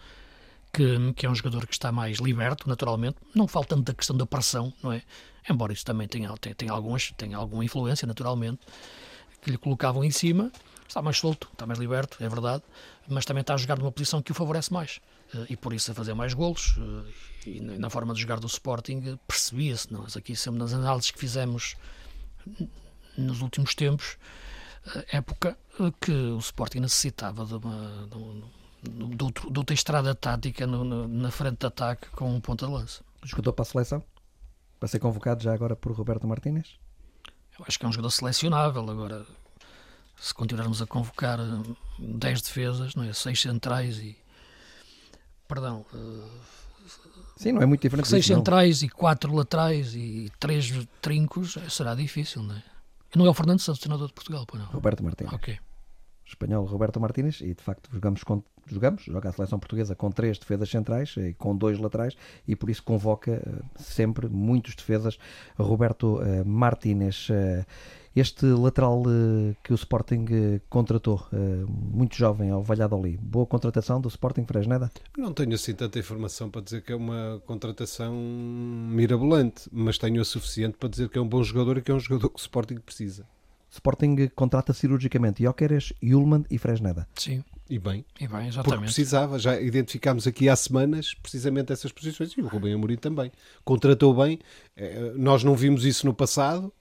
[0.72, 3.18] que, que é um jogador que está mais liberto, naturalmente.
[3.34, 5.02] Não fala tanto da questão da pressão, não é?
[5.50, 8.60] Embora isso também tenha, tem, tem, algumas, tem alguma influência, naturalmente,
[9.42, 10.52] que lhe colocavam em cima.
[10.88, 12.64] Está mais solto, está mais liberto, é verdade,
[13.08, 15.00] mas também está a jogar numa posição que o favorece mais.
[15.36, 16.76] Eh, E por isso a fazer mais golos.
[17.46, 21.12] eh, E na forma de jogar do Sporting eh, percebia-se, nós aqui sempre nas análises
[21.12, 21.76] que fizemos
[23.18, 24.18] nos últimos tempos,
[25.12, 25.58] época
[26.02, 28.44] que o Sporting necessitava de uma, de um-
[29.16, 32.66] de outro- de outra estrada tática no- no- na frente de ataque com um ponta
[32.66, 33.04] de lança.
[33.24, 34.04] Jogador para a seleção?
[34.80, 36.80] Para ser convocado já agora por Roberto Martínez?
[37.60, 38.90] Eu acho que é um jogador selecionável.
[38.90, 39.26] Agora,
[40.18, 41.40] se continuarmos a convocar
[42.00, 43.14] 10 defesas, não é?
[43.14, 44.18] 6 centrais e.
[45.48, 46.28] Perdão, eh,
[47.38, 48.40] Sim, não é muito diferente 6 disso, não.
[48.40, 52.64] centrais e 4 laterais e 3 trincos, eh, será difícil, não é?
[53.14, 54.70] E não é o Fernando Santos, treinador de Portugal, pois não?
[54.70, 55.34] Roberto Martínez.
[55.34, 55.58] Ok.
[56.30, 60.38] Espanhol Roberto Martínez, e de facto jogamos, com, jogamos joga a seleção portuguesa com três
[60.38, 62.16] defesas centrais e com dois laterais,
[62.48, 63.42] e por isso convoca
[63.76, 65.18] sempre muitos defesas
[65.58, 67.28] Roberto Martínez.
[68.16, 69.04] Este lateral
[69.64, 70.26] que o Sporting
[70.68, 71.28] contratou,
[71.68, 74.92] muito jovem, ao Valladolid, boa contratação do Sporting Fresneda?
[75.16, 78.14] Não tenho assim tanta informação para dizer que é uma contratação
[78.90, 81.94] mirabolante, mas tenho a suficiente para dizer que é um bom jogador e que é
[81.94, 83.26] um jogador que o Sporting precisa.
[83.70, 87.08] Sporting contrata cirurgicamente Jóqueres, Yulman e Fresneda.
[87.16, 87.44] Sim.
[87.70, 88.64] E bem, e bem exatamente.
[88.64, 93.32] porque precisava, já identificámos aqui há semanas precisamente essas posições e o Rubem Amorim também.
[93.64, 94.40] Contratou bem,
[95.16, 96.74] nós não vimos isso no passado,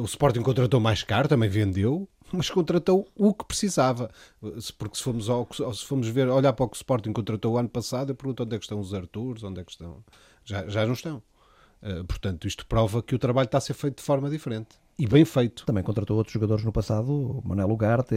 [0.00, 4.10] o Sporting contratou mais caro, também vendeu, mas contratou o que precisava.
[4.78, 7.58] Porque se fomos, ao, se fomos ver, olhar para o que o Sporting contratou o
[7.58, 10.02] ano passado, eu pergunto onde é que estão os Arturs, onde é que estão.
[10.42, 11.22] Já, já não estão.
[12.08, 15.24] portanto, isto prova que o trabalho está a ser feito de forma diferente e bem
[15.24, 15.64] feito.
[15.64, 18.14] Também contratou outros jogadores no passado, Manel Ugarte,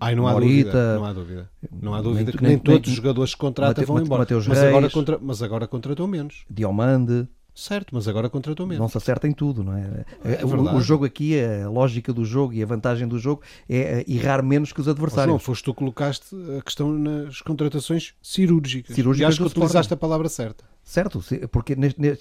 [0.00, 0.70] Ai, não há Morita.
[0.70, 1.50] Dúvida, não há dúvida.
[1.82, 4.20] Não há dúvida nem, que nem, nem todos os jogadores que contratam Mate, vão embora.
[4.20, 6.44] Mateus mas, Reis, agora contra, mas agora contratou menos.
[6.50, 7.28] Diomande.
[7.54, 8.80] Certo, mas agora contratou menos.
[8.80, 10.04] Não se acerta em tudo, não é?
[10.24, 14.04] é o, o, jogo aqui, a lógica do jogo e a vantagem do jogo é
[14.08, 15.32] errar menos que os adversários.
[15.32, 18.96] Não, foste tu que colocaste a questão nas contratações cirúrgicas.
[18.96, 20.64] cirúrgicas e acho que utilizaste a palavra certa.
[20.84, 21.74] Certo, porque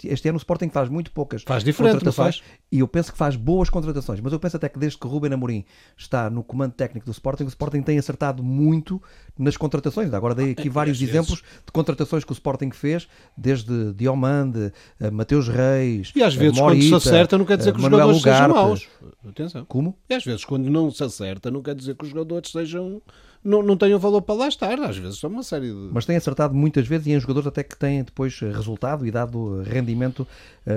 [0.05, 2.49] este ano o Sporting faz muito poucas faz diferente, contratações faz?
[2.71, 5.33] e eu penso que faz boas contratações, mas eu penso até que desde que Ruben
[5.33, 5.65] Amorim
[5.97, 9.01] está no comando técnico do Sporting, o Sporting tem acertado muito
[9.37, 10.13] nas contratações.
[10.13, 11.63] Agora dei aqui é, vários exemplos vezes.
[11.65, 13.05] de contratações que o Sporting fez,
[13.37, 17.71] desde Diomande, eh, Mateus Reis, E às vezes Morita, quando se acerta não quer dizer
[17.73, 18.53] que os Manuel jogadores Ugarte.
[18.53, 18.87] sejam maus.
[19.27, 19.65] Atenção.
[19.65, 19.97] Como?
[20.09, 23.01] E às vezes quando não se acerta não quer dizer que os jogadores sejam
[23.43, 24.79] não, não tenham valor para lá estar.
[24.79, 25.89] Às vezes são uma série de.
[25.91, 29.61] Mas tem acertado muitas vezes e em jogadores até que têm depois resultado e dado
[29.63, 30.27] rendimento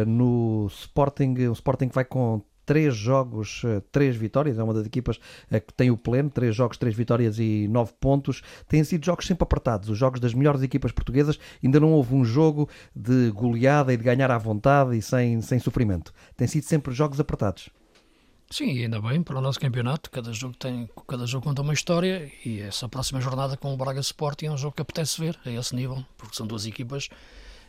[0.06, 1.34] no Sporting.
[1.48, 5.96] O Sporting vai com três jogos, três vitórias, é uma das equipas que tem o
[5.96, 8.42] pleno, três jogos, três vitórias e nove pontos.
[8.68, 11.38] Têm sido jogos sempre apertados, os jogos das melhores equipas portuguesas.
[11.62, 15.60] Ainda não houve um jogo de goleada e de ganhar à vontade e sem, sem
[15.60, 16.12] sofrimento.
[16.36, 17.70] Tem sido sempre jogos apertados.
[18.50, 22.30] Sim, ainda bem para o nosso campeonato, cada jogo tem, cada jogo conta uma história
[22.44, 25.50] e essa próxima jornada com o Braga Sporting é um jogo que apetece ver a
[25.50, 27.08] esse nível, porque são duas equipas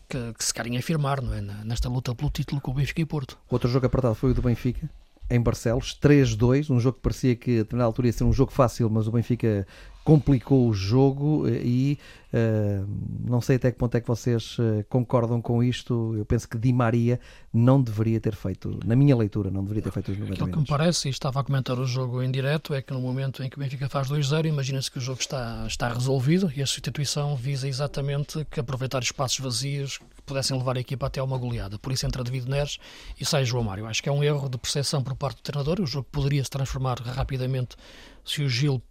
[0.08, 1.42] que, que se querem afirmar não é?
[1.42, 3.38] nesta luta pelo título com o Benfica e Porto.
[3.50, 4.88] Outro jogo apertado foi o do Benfica,
[5.30, 8.52] em Barcelos, 3-2, um jogo que parecia que a determinada altura ia ser um jogo
[8.52, 9.68] fácil, mas o Benfica
[10.08, 12.00] complicou o jogo e
[12.34, 12.88] uh,
[13.30, 16.16] não sei até que ponto é que vocês uh, concordam com isto.
[16.16, 17.20] Eu penso que Di Maria
[17.54, 20.66] não deveria ter feito, na minha leitura, não deveria ter feito os 90 Aquilo minutos.
[20.66, 23.44] que me parece, e estava a comentar o jogo em direto, é que no momento
[23.44, 26.66] em que o Benfica faz 2-0, imagina-se que o jogo está, está resolvido e a
[26.66, 31.80] substituição visa exatamente que aproveitar espaços vazios pudessem levar a equipa até uma goleada.
[31.80, 32.78] Por isso entra David Neres
[33.20, 33.88] e sai João Mário.
[33.88, 35.80] Acho que é um erro de percepção por parte do treinador.
[35.80, 37.76] O jogo poderia se transformar rapidamente
[38.24, 38.82] se o Gil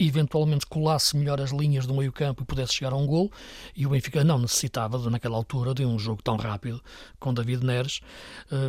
[0.00, 3.30] eventualmente colasse melhor as linhas do meio campo e pudesse chegar a um gol
[3.76, 6.82] e o Benfica não necessitava naquela altura de um jogo tão rápido
[7.18, 8.00] com David Neres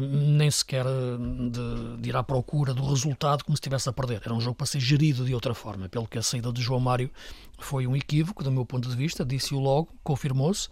[0.01, 4.21] nem sequer de, de, ir à procura do resultado como se estivesse a perder.
[4.25, 6.79] Era um jogo para ser gerido de outra forma pelo que a saída de João
[6.79, 7.09] Mário
[7.57, 10.67] foi um equívoco do meu ponto de vista disse-o logo, confirmou-se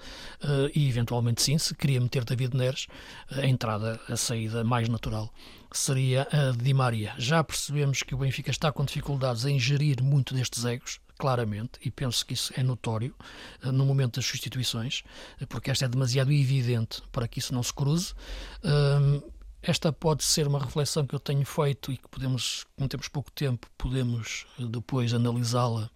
[0.76, 2.88] e eventualmente sim, se queria meter David Neres
[3.32, 5.32] a entrada, a saída mais natural
[5.71, 7.13] seria a de Di Maria.
[7.17, 11.91] Já percebemos que o Benfica está com dificuldades em gerir muito destes egos, claramente, e
[11.91, 13.13] penso que isso é notório
[13.62, 15.03] no momento das substituições,
[15.49, 18.13] porque esta é demasiado evidente para que isso não se cruze.
[19.62, 23.29] Esta pode ser uma reflexão que eu tenho feito e que podemos, como temos pouco
[23.32, 25.89] tempo, podemos depois analisá-la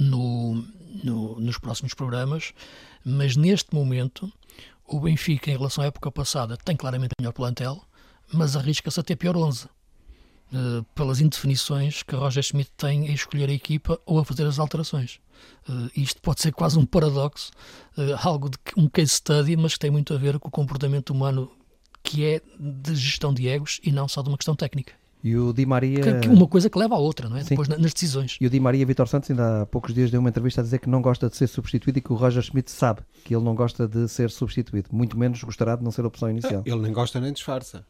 [0.00, 0.54] no,
[1.04, 2.52] no, nos próximos programas,
[3.04, 4.32] mas neste momento
[4.84, 7.82] o Benfica, em relação à época passada, tem claramente melhor plantel,
[8.32, 9.66] mas arrisca-se a ter pior 11.
[10.54, 14.58] Uh, pelas indefinições que Roger Schmidt tem em escolher a equipa ou a fazer as
[14.58, 15.18] alterações.
[15.66, 17.50] Uh, isto pode ser quase um paradoxo,
[17.96, 21.08] uh, algo de um case study, mas que tem muito a ver com o comportamento
[21.08, 21.50] humano
[22.02, 24.92] que é de gestão de egos e não só de uma questão técnica.
[25.24, 26.00] E o Di Maria.
[26.00, 27.42] Que, que uma coisa que leva à outra, não é?
[27.44, 27.50] Sim.
[27.50, 28.36] Depois nas decisões.
[28.40, 30.80] E o Di Maria, Vitor Santos, ainda há poucos dias deu uma entrevista a dizer
[30.80, 33.54] que não gosta de ser substituído e que o Roger Schmidt sabe que ele não
[33.54, 34.90] gosta de ser substituído.
[34.92, 36.62] Muito menos gostará de não ser a opção inicial.
[36.66, 37.86] Ele nem gosta nem disfarça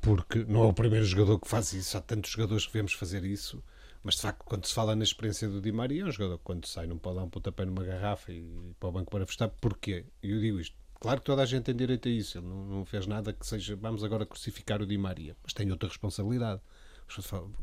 [0.00, 3.24] porque não é o primeiro jogador que faz isso, há tantos jogadores que vemos fazer
[3.24, 3.62] isso,
[4.02, 6.44] mas de facto, quando se fala na experiência do Di Maria, é um jogador que
[6.44, 9.26] quando sai não pode dar um pontapé numa garrafa e ir para o banco para
[9.26, 10.06] festar, porquê?
[10.22, 12.64] E eu digo isto, claro que toda a gente tem direito a isso, ele não,
[12.64, 16.60] não fez nada que seja, vamos agora crucificar o Di Maria, mas tem outra responsabilidade.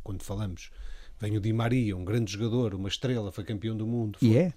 [0.04, 0.71] Quando falamos,
[1.19, 4.19] vem o Di Maria, um grande jogador, uma estrela, foi campeão do mundo.
[4.19, 4.28] Foi...
[4.28, 4.54] E é?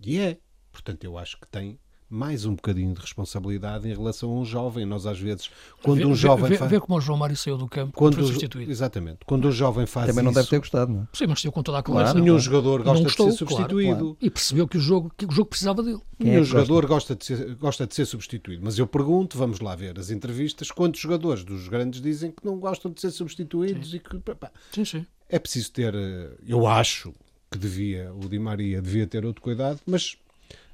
[0.00, 0.38] E é.
[0.70, 1.78] Portanto, eu acho que tem
[2.10, 4.86] mais um bocadinho de responsabilidade em relação a um jovem.
[4.86, 5.50] Nós, às vezes,
[5.82, 6.70] quando Vê- um jovem vê, faz.
[6.70, 8.70] vê como o João Mário saiu do campo Quando foi substituído.
[8.70, 9.18] Exatamente.
[9.26, 11.06] Quando um jovem faz Também não isso, deve ter gostado, não é?
[11.12, 12.18] Sim, mas saiu com toda a Claro, conversa.
[12.20, 13.98] nenhum jogador Não gosta gostou, de ser claro, substituído.
[13.98, 14.16] claro.
[14.22, 15.98] E percebeu que o jogo, que o jogo precisava dele.
[16.18, 16.54] Quem é Nenhum gosta?
[16.60, 18.62] jogador gosta de, ser, gosta de ser substituído.
[18.64, 22.58] Mas eu pergunto, vamos lá ver as entrevistas, quantos jogadores dos grandes dizem que não
[22.58, 25.06] gostam de ser substituídos e que pá, Sim, sim.
[25.28, 27.12] é preciso ter, eh, eu acho
[27.50, 30.16] que devia, o Di Maria devia ter outro cuidado, mas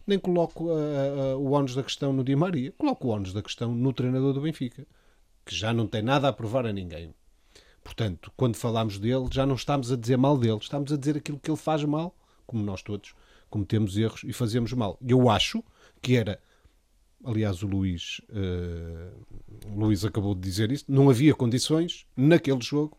[0.07, 0.75] nem coloco ah,
[1.33, 4.33] ah, o ónus da questão no Di Maria, coloco o ónus da questão no treinador
[4.33, 4.87] do Benfica,
[5.45, 7.14] que já não tem nada a provar a ninguém.
[7.83, 11.38] Portanto, quando falamos dele, já não estamos a dizer mal dele, estamos a dizer aquilo
[11.38, 13.14] que ele faz mal, como nós todos
[13.51, 14.99] cometemos erros e fazemos mal.
[15.07, 15.62] Eu acho
[16.01, 16.40] que era,
[17.23, 19.12] aliás, o Luís, eh,
[19.67, 22.99] o Luís acabou de dizer isso, não havia condições naquele jogo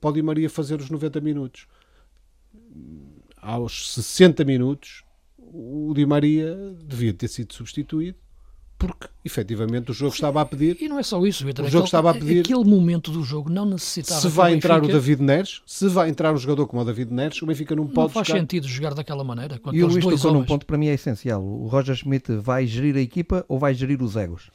[0.00, 1.66] para o Di Maria fazer os 90 minutos.
[3.36, 5.04] Aos 60 minutos,
[5.52, 8.16] o Di Maria devia ter sido substituído
[8.78, 10.78] porque, efetivamente, o jogo estava a pedir.
[10.80, 11.66] E não é só isso, Vitor.
[11.66, 14.20] O jogo Aquele- estava a pedir- Aquele momento do jogo não necessitava.
[14.22, 17.12] Se vai o entrar o David Neres, se vai entrar um jogador como o David
[17.12, 18.40] Neres, o Benfica não Não pode faz jogar.
[18.40, 19.60] sentido jogar daquela maneira.
[19.72, 21.44] E o Luís tocou num ponto que para mim é essencial.
[21.44, 24.50] O Roger Schmidt vai gerir a equipa ou vai gerir os egos?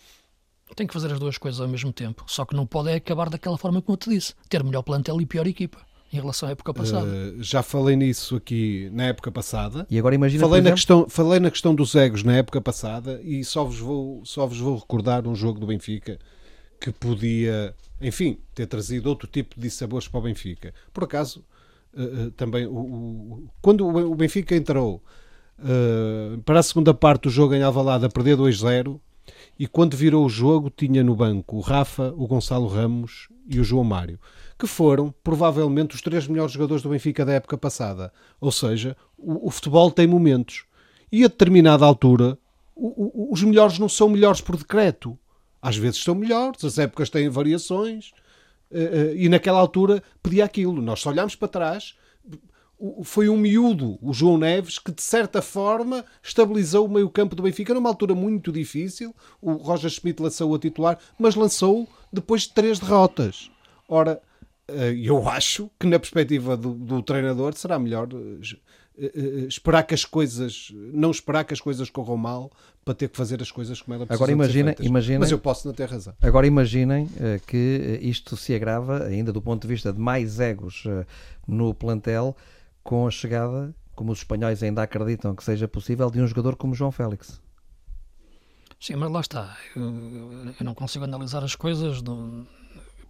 [0.76, 2.24] Tem que fazer as duas coisas ao mesmo tempo.
[2.26, 4.34] Só que não pode é acabar daquela forma como eu te disse.
[4.50, 5.78] Ter melhor plantel e pior equipa.
[6.14, 7.06] Em relação à época passada.
[7.08, 9.86] Uh, já falei nisso aqui na época passada.
[9.90, 13.20] E agora imagina, Falei na, exemplo, questão, falei na questão dos egos na época passada
[13.24, 16.18] e só vos, vou, só vos vou recordar um jogo do Benfica
[16.80, 20.74] que podia, enfim, ter trazido outro tipo de sabores para o Benfica.
[20.94, 21.44] Por acaso,
[21.98, 25.02] eh, eh, também, o, o- quando o Benfica entrou
[26.44, 29.00] para a segunda parte do jogo em Alvalade a perder 2-0
[29.58, 33.64] e quando virou o jogo tinha no banco o Rafa, o Gonçalo Ramos e o
[33.64, 34.20] João Mário,
[34.58, 38.12] que foram provavelmente os três melhores jogadores do Benfica da época passada.
[38.40, 40.64] Ou seja, o, o futebol tem momentos.
[41.12, 42.38] E a determinada altura,
[42.76, 45.18] o- o- os melhores não são melhores por decreto.
[45.62, 48.12] Às vezes são melhores, as épocas têm variações.
[48.72, 50.82] eh, eh, e naquela altura pedia aquilo.
[50.82, 51.96] Nós só olhámos para trás.
[53.04, 57.74] Foi um miúdo, o João Neves, que de certa forma estabilizou o meio-campo do Benfica
[57.74, 59.16] numa altura muito difícil.
[59.42, 63.50] O Roger Schmidt lançou a titular, mas lançou depois de três derrotas.
[63.88, 64.22] Ora,
[64.68, 68.56] eu acho que na perspectiva do, do treinador será melhor eh,
[68.98, 72.52] eh, eh, esperar que as coisas, não esperar que as coisas corram mal
[72.84, 75.74] para ter que fazer as coisas como ela Agora imagina- imaginem- Mas eu posso não
[75.76, 76.14] ter razão.
[76.22, 80.40] Agora imaginem eh, que eh, isto se agrava, ainda do ponto de vista de mais
[80.40, 81.06] egos eh,
[81.48, 82.36] no plantel,
[82.84, 86.74] com a chegada, como os espanhóis ainda acreditam que seja possível, de um jogador como
[86.76, 87.42] João Félix.
[88.80, 89.58] Sim, mas lá está.
[89.76, 89.84] Eu,
[90.60, 92.46] eu não consigo analisar as coisas no-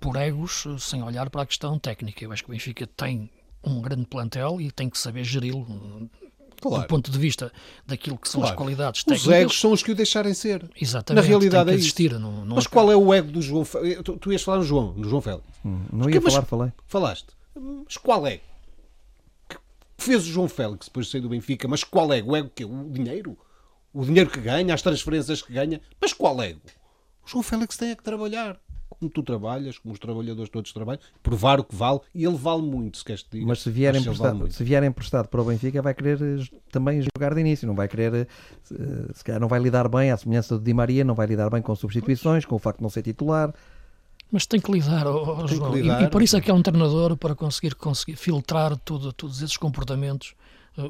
[0.06, 2.24] por egos sem olhar para a questão técnica.
[2.24, 3.28] Eu acho que o Benfica tem
[3.64, 5.66] um grande plantel e tem que saber geri-lo
[6.62, 7.52] do ponto de vista
[7.88, 8.54] daquilo que são Claro.
[8.54, 9.34] as qualidades Os técnicas.
[9.34, 10.70] egos são os que o deixarem ser.
[10.80, 11.24] Exatamente.
[11.24, 11.86] Na realidade tem que é isso.
[11.88, 12.20] existir.
[12.20, 14.02] Não, não Mas é- qual é o ego do João Félix?
[14.04, 15.44] Tu, tu ias falar no João, no João Félix.
[15.66, 16.74] Hum, Não Porque, ia mas- falar, falei.
[16.86, 17.28] Falaste.
[17.86, 18.42] Mas qual é?
[19.50, 19.58] Que
[19.98, 21.68] fez o João Félix depois de sair do Benfica?
[21.68, 22.22] Mas qual é?
[22.22, 23.36] O ego que O dinheiro?
[23.94, 25.82] O dinheiro que ganha, as transferências que ganha?
[26.00, 26.62] Mas qual ego?
[27.26, 28.60] O João Félix tem é que trabalhar.
[29.00, 32.62] Como tu trabalhas, como os trabalhadores todos trabalham, provar o que vale, e ele vale
[32.62, 33.46] muito, se queres te diga.
[33.48, 34.54] Mas se vier, que vale emprestado, muito.
[34.54, 37.68] se vier emprestado para o Benfica, vai querer eh, também jogar de início.
[37.68, 38.28] Não vai querer, eh,
[39.14, 41.62] se calhar não vai lidar bem, à semelhança do Di Maria, não vai lidar bem
[41.62, 43.54] com substituições, com o facto de não ser titular.
[44.32, 45.78] Mas tem que lidar, ó, Tem que João.
[45.78, 46.02] E- lidar.
[46.04, 49.56] E, por isso é que é um treinador para conseguir, conseguir filtrar tudo, todos esses
[49.56, 50.34] comportamentos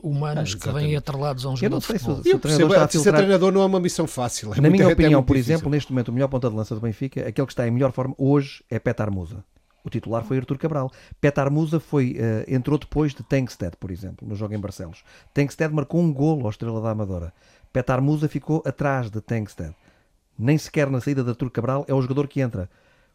[0.04, 2.24] humanos Ah, que vêm atrelados a um Eu jogador não de sei se, futebol.
[2.24, 3.16] se o Eu treinador percebo, está a ser filtrar.
[3.18, 4.54] treinador não é uma missão fácil.
[4.54, 5.56] É Na minha é opinião, por difícil.
[5.56, 7.92] exemplo, neste momento, o melhor ponta de lança do Benfica, aquele que está em melhor
[7.92, 9.44] forma hoje é Petar Musa.
[9.84, 10.92] O titular foi Artur Cabral.
[11.22, 15.04] Petar Musa foi, eh, entrou depois de Tankstead, por exemplo, no jogo em Barcelos.
[15.32, 17.32] Tankstead marcou um golo ao Estrela da Amadora.
[17.72, 19.76] Petar Musa ficou atrás de Tankstead.
[20.40, 22.68] Nem sequer na saída de Artur Cabral é o jogador que entra.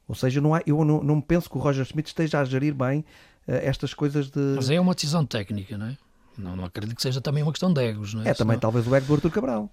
[0.06, 2.72] Ou seja, não há, eu não, não penso que o Roger Smith esteja a gerir
[2.72, 3.04] bem
[3.48, 4.38] eh, estas coisas de.
[4.54, 5.98] Mas é uma decisão técnica, não é?
[6.40, 8.30] Não, não acredito que seja também uma questão de egos, não é?
[8.30, 9.70] É também Senão- talvez o ego do Artur Cabral.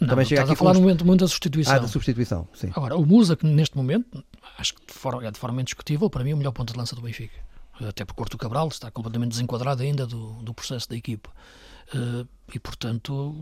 [0.00, 1.74] Não, também chega estás aqui a falar no momento muito da substituição.
[1.74, 2.70] Ah, de substituição, sim.
[2.74, 4.24] Agora, o Musa, que neste momento,
[4.58, 6.78] acho que de forma, é de forma indiscutível, para mim é o melhor ponto de
[6.78, 7.38] lança do Benfica.
[7.80, 11.30] Até porque o Corto Cabral está completamente desenquadrado ainda do, do processo da equipa.
[11.92, 12.24] Eh,
[12.54, 13.34] e, portanto,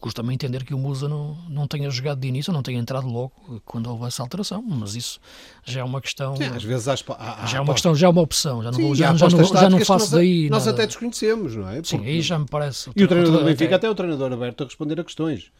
[0.00, 3.32] custa-me entender que o Musa não, não tenha jogado de início, não tenha entrado logo
[3.64, 4.62] quando houve essa alteração.
[4.62, 5.20] Mas isso
[5.64, 6.36] já é uma questão.
[6.36, 8.62] Sim, às vezes há, há, há, já é uma questão, já é uma opção.
[8.62, 10.48] Já não, Sim, vou, já, já não, já não que faço nós, daí.
[10.48, 10.76] Nós nada.
[10.76, 11.82] até desconhecemos, não é?
[11.82, 12.90] Sim, Porque- aí já me parece.
[12.94, 15.50] E o treinador do até- Benfica até um treinador aberto a responder a questões.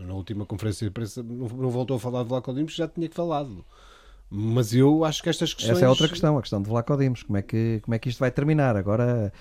[0.00, 3.08] Na última conferência de imprensa não, não voltou a falar de Vlaco Dimos, já tinha
[3.10, 3.64] falado.
[4.28, 5.76] Mas eu acho que estas questões...
[5.76, 7.22] Essa é outra questão, a questão de Vlaco Dimos.
[7.22, 8.76] Como é que, como é que isto vai terminar?
[8.76, 9.32] Agora,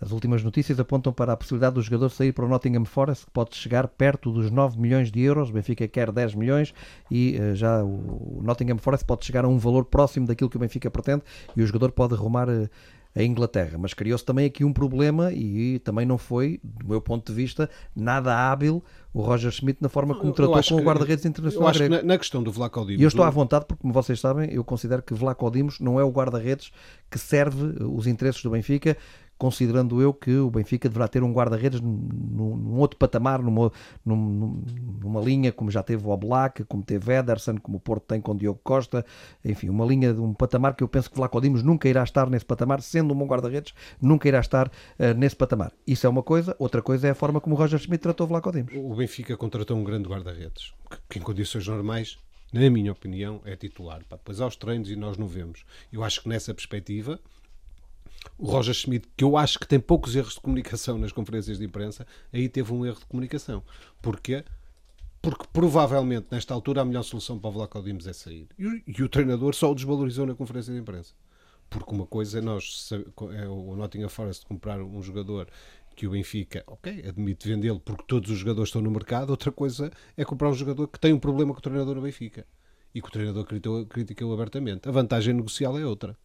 [0.00, 3.30] As últimas notícias apontam para a possibilidade do jogador sair para o Nottingham Forest, que
[3.30, 5.50] pode chegar perto dos 9 milhões de euros.
[5.50, 6.74] O Benfica quer 10 milhões
[7.10, 10.60] e uh, já o Nottingham Forest pode chegar a um valor próximo daquilo que o
[10.60, 11.22] Benfica pretende
[11.56, 12.68] e o jogador pode arrumar uh,
[13.16, 13.78] a Inglaterra.
[13.78, 17.68] Mas criou-se também aqui um problema e também não foi, do meu ponto de vista,
[17.94, 18.84] nada hábil
[19.14, 21.94] o Roger Schmidt na forma como tratou com o guarda-redes internacional eu acho grego.
[21.94, 23.00] Que na, na, questão do Vlaco Dimos...
[23.00, 25.98] E eu estou à vontade porque, como vocês sabem, eu considero que Vlaco Dimos não
[25.98, 26.70] é o guarda-redes
[27.10, 28.94] que serve os interesses do Benfica
[29.38, 33.70] considerando eu que o Benfica deverá ter um guarda-redes num, num, outro patamar, numa,
[34.04, 34.62] num,
[35.00, 38.32] numa linha como já teve o Oblak, como teve Ederson, como o Porto tem com
[38.32, 39.04] o Diogo Costa,
[39.44, 42.28] enfim, uma linha de um patamar que eu penso que Vlaco Dimos nunca irá estar
[42.30, 45.72] nesse patamar, sendo um bom guarda-redes, nunca irá estar uh, nesse patamar.
[45.86, 48.50] Isso é uma coisa, outra coisa é a forma como o Roger Schmidt tratou Vlaco
[48.52, 48.72] Dimos.
[48.74, 50.72] O Benfica contratou um grande guarda-redes,
[51.08, 52.18] que em condições normais
[52.52, 54.02] na minha opinião, é titular.
[54.08, 55.64] Pá, depois aos treinos e nós não vemos.
[55.92, 57.20] Eu acho que nessa perspectiva,
[58.38, 61.64] o Roger Schmidt, que eu acho que tem poucos erros de comunicação nas conferências de
[61.64, 63.62] imprensa, aí teve um erro de comunicação.
[64.02, 64.44] Porquê?
[65.22, 68.48] Porque provavelmente nesta altura a melhor solução para o Vlaco Dimos é sair.
[68.58, 71.14] E o, e o, treinador só o desvalorizou na conferência de imprensa.
[71.68, 75.48] Porque uma coisa é nós, é o Nottingham Forest comprar um jogador
[75.96, 79.90] que o Benfica, ok, admite vendê-lo porque todos os jogadores estão no mercado, outra coisa
[80.16, 82.46] é comprar um jogador que tem um problema com o treinador no Benfica
[82.94, 83.46] e que o treinador
[83.88, 84.88] critica-o abertamente.
[84.88, 86.16] A vantagem negocial é outra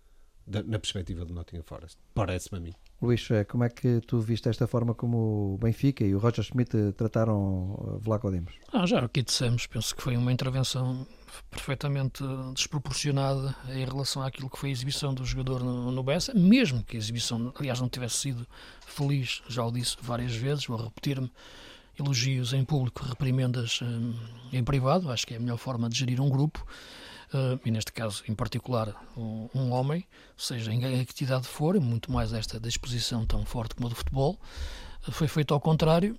[0.47, 1.97] na perspectiva do Nottingham Forest.
[2.13, 2.73] Parece-me a mim.
[3.01, 6.43] Luís, eh, como é que tu viste esta forma como o Benfica e o Roger
[6.43, 8.53] Schmidt eh, trataram eh, Vlaco Dimos?
[8.71, 11.07] Ah, já aqui dissemos, penso que foi uma intervenção
[11.49, 12.23] perfeitamente
[12.53, 16.95] desproporcionada em relação àquilo que foi a exibição do jogador no, no Bessa, mesmo que
[16.95, 18.45] a exibição, aliás, não tivesse sido
[18.85, 21.31] feliz, já o disse várias vezes, vou repetir-me,
[21.97, 23.79] elogios em público, reprimendas
[24.51, 26.65] em privado, acho que é a melhor forma de gerir um grupo,
[27.63, 30.05] e neste caso em particular um, um, homem,
[30.37, 34.39] seja em que atividade for, muito mais esta disposição tão forte como a do futebol,
[35.07, 36.17] uh, foi feito ao contrário.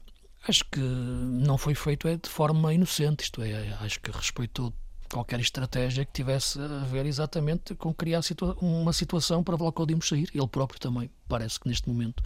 [0.49, 4.73] Acho que não foi feito é de forma inocente, isto é, acho que respeitou
[5.13, 10.29] qualquer estratégia que tivesse a ver exatamente com criar situa uma situação para Vlacodimos sair.
[10.35, 12.23] Ele próprio também parece que neste momento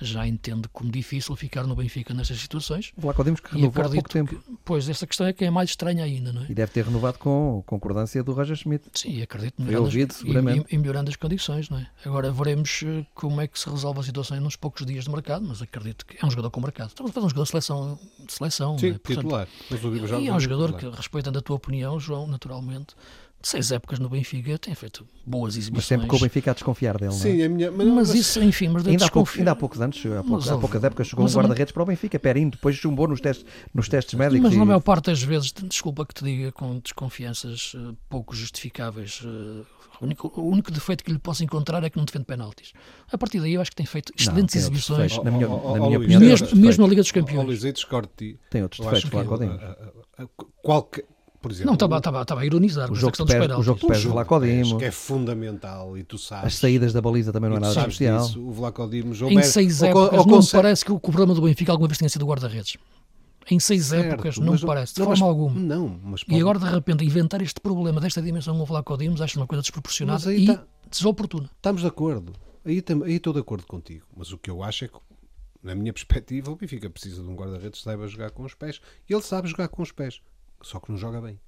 [0.00, 2.92] já entende como difícil ficar no Benfica nestas situações.
[2.96, 4.36] O Vlaco Dimos que renovou há pouco tempo.
[4.36, 6.46] Que, pois, essa questão é que é mais estranha ainda, não é?
[6.48, 8.84] E deve ter renovado com concordância do Roger Schmidt.
[8.94, 9.62] Sim, acredito.
[9.62, 10.66] Foi ouvido, seguramente.
[10.70, 11.86] E, e, melhorando as condições, não é?
[12.04, 15.46] Agora veremos eh, como é que se resolve a situação nos poucos dias de mercado,
[15.46, 16.88] mas acredito que é um jogador com mercado.
[16.88, 17.98] Estamos a fazer um jogador de seleção.
[18.18, 18.92] De seleção Sim, é?
[18.98, 19.48] Portanto, titular.
[20.20, 20.92] e é um jogador titular.
[20.92, 22.94] que, respeitando a tua opinião, João, naturalmente,
[23.42, 25.76] seis épocas no Benfica, tem feito boas exibições.
[25.76, 27.48] Mas sempre com o Benfica a desconfiar dele, Sim, não é?
[27.48, 30.50] Minha, mas, mas, isso, enfim, mas ainda, há poucos, ainda há poucos anos, há, poucos,
[30.50, 33.88] há poucas épocas, chegou um guarda-redes para o Benfica, Perinho, depois chumbou nos testes, nos
[33.88, 34.42] testes médicos.
[34.42, 34.58] Mas e...
[34.58, 39.64] na maior parte das vezes, desculpa que te diga, com desconfianças uh, pouco justificáveis, uh,
[40.00, 42.72] o único, o único, defeito que lhe posso encontrar é que não defende penaltis.
[43.10, 45.12] A partir daí eu acho que tem feito excelentes não, exibições.
[45.12, 46.20] Defeitos, na minha, oh, oh, na minha opinião.
[46.20, 47.44] Mesmo, mesmo na Liga dos Campeões.
[47.44, 47.62] Oh, Luís.
[48.50, 49.26] Tem outros defeitos, claro,
[50.62, 51.04] qualquer
[51.40, 51.66] por exemplo.
[51.66, 52.90] Não, estava, estava, estava a ironizar.
[52.90, 54.72] O jogo, de pés, o jogo de pés do Vlacodimos.
[54.74, 56.46] Que é fundamental e tu sabes.
[56.46, 58.26] As saídas da baliza também não é nada especial.
[58.26, 59.20] Disso, o Vlacodimos.
[59.22, 61.98] Em seis épocas, ou, ou não me parece que o problema do Benfica alguma vez
[61.98, 62.76] tenha sido guarda-redes.
[63.48, 65.60] Em seis certo, épocas, não me parece, de não, forma mas, alguma.
[65.60, 66.36] Não, mas pode...
[66.36, 69.62] E agora, de repente, inventar este problema desta dimensão com o Vlacodimos, acho uma coisa
[69.62, 70.64] desproporcionada e tá...
[70.90, 71.48] desoportuna.
[71.54, 72.32] Estamos de acordo.
[72.64, 74.04] Aí, aí estou de acordo contigo.
[74.16, 74.98] Mas o que eu acho é que
[75.62, 78.80] na minha perspectiva, o Benfica precisa de um guarda-redes que saiba jogar com os pés.
[79.08, 80.20] E ele sabe jogar com os pés,
[80.62, 81.40] só que não joga bem.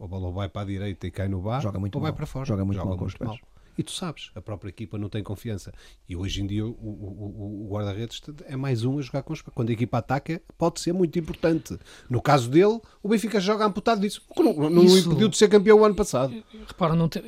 [0.00, 2.10] A bola vai para a direita e cai no bar, joga muito ou mal.
[2.10, 2.44] vai para fora.
[2.44, 3.28] Joga muito joga mal com os pés.
[3.28, 3.38] Mal.
[3.78, 5.72] E tu sabes, a própria equipa não tem confiança.
[6.08, 9.42] E hoje em dia o, o, o guarda-redes é mais um a jogar com os
[9.42, 9.52] pés.
[9.54, 11.78] Quando a equipa ataca, pode ser muito importante.
[12.08, 14.22] No caso dele, o Benfica joga amputado disso.
[14.36, 15.08] Não, não Isso...
[15.08, 16.34] impediu de ser campeão o ano passado.
[16.66, 17.22] Repara, não, te,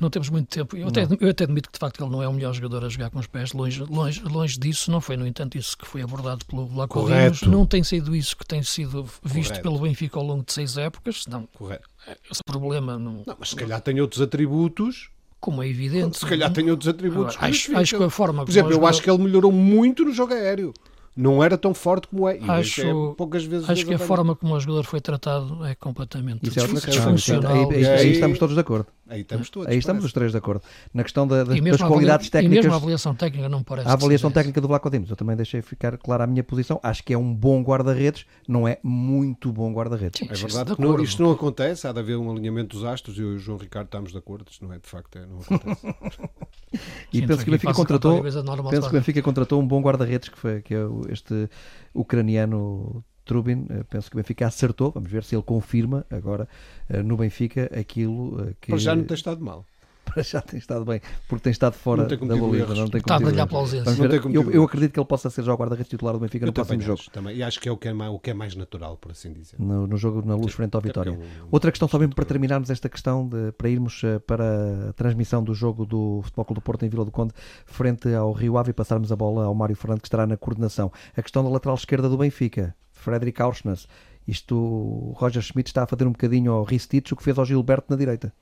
[0.00, 0.76] não temos muito tempo.
[0.76, 2.88] Eu até, eu até, admito que de facto ele não é o melhor jogador a
[2.88, 3.52] jogar com os pés.
[3.52, 7.42] Longe, longe, longe disse não foi, no entanto, isso que foi abordado pelo Lacodimos.
[7.42, 9.62] Não tem sido isso que tem sido visto Correto.
[9.62, 11.26] pelo Benfica ao longo de seis épocas.
[11.26, 11.88] Não, Correto.
[12.30, 13.22] esse problema não.
[13.26, 15.10] Não, mas se calhar tem outros atributos
[15.44, 16.18] como é evidente.
[16.18, 17.36] Se calhar tem outros atributos.
[17.36, 18.46] Agora, acho, acho que a forma.
[18.46, 20.72] Por exemplo, eu acho que ele melhorou muito no jogo aéreo
[21.16, 22.38] não era tão forte como é.
[22.38, 25.74] E acho, é poucas vezes acho que a forma como o jogador foi tratado é
[25.74, 27.14] completamente Isso é questão.
[27.50, 28.86] Aí, aí, aí, estamos todos de acordo.
[29.08, 29.68] Aí estamos todos.
[29.68, 30.62] Aí estamos os três de acordo.
[30.92, 32.56] Na questão da, das, das qualidades técnicas.
[32.56, 33.88] E mesmo a avaliação técnica não parece.
[33.88, 36.80] A avaliação técnica do Vlaco Dimos, eu também deixei ficar clara a minha posição.
[36.82, 40.22] Acho que é um bom guarda-redes, não é muito bom guarda-redes.
[40.22, 43.20] É verdade que não, isto não acontece, há de haver um alinhamento dos astros e
[43.20, 44.46] eu e o João Ricardo estamos de acordo.
[44.50, 45.86] Isto não é de facto, é, não acontece.
[47.12, 50.28] e Sim, penso que o Benfica contratou, penso que o Benfica contratou um bom guarda-redes
[50.28, 51.48] que foi que é este
[51.94, 54.92] ucraniano Trubin, eh, penso que o Benfica acertou.
[54.92, 56.46] Vamos ver se ele confirma agora
[56.88, 58.70] eh, no Benfica aquilo eh, que.
[58.70, 59.66] Mas já não tem estado mal.
[60.14, 62.66] Para já tem estado bem, porque tem estado fora da Bolívia.
[62.74, 63.90] Não tem está a brilhar pela ausência.
[64.32, 66.52] Eu, eu, acredito que ele possa ser já o guarda-redes titular do Benfica eu no
[66.52, 67.02] próximo acho, jogo.
[67.12, 67.36] Também.
[67.36, 69.32] E acho que é o que é, mais, o que é mais natural, por assim
[69.32, 69.56] dizer.
[69.58, 71.10] No, no jogo na luz Sim, frente ao Vitória.
[71.10, 74.90] É um, Outra questão, só mesmo para terminarmos esta questão, de, para irmos eh, para
[74.90, 77.32] a transmissão do jogo do Futebol Clube do Porto em Vila do Conde,
[77.66, 80.92] frente ao Rio Ave e passarmos a bola ao Mário Fernando, que estará na coordenação.
[81.16, 83.88] A questão da lateral esquerda do Benfica, Frederic Auschness.
[84.26, 87.44] Isto, o Roger Schmidt está a fazer um bocadinho ao Ristich o que fez ao
[87.44, 88.32] Gilberto na direita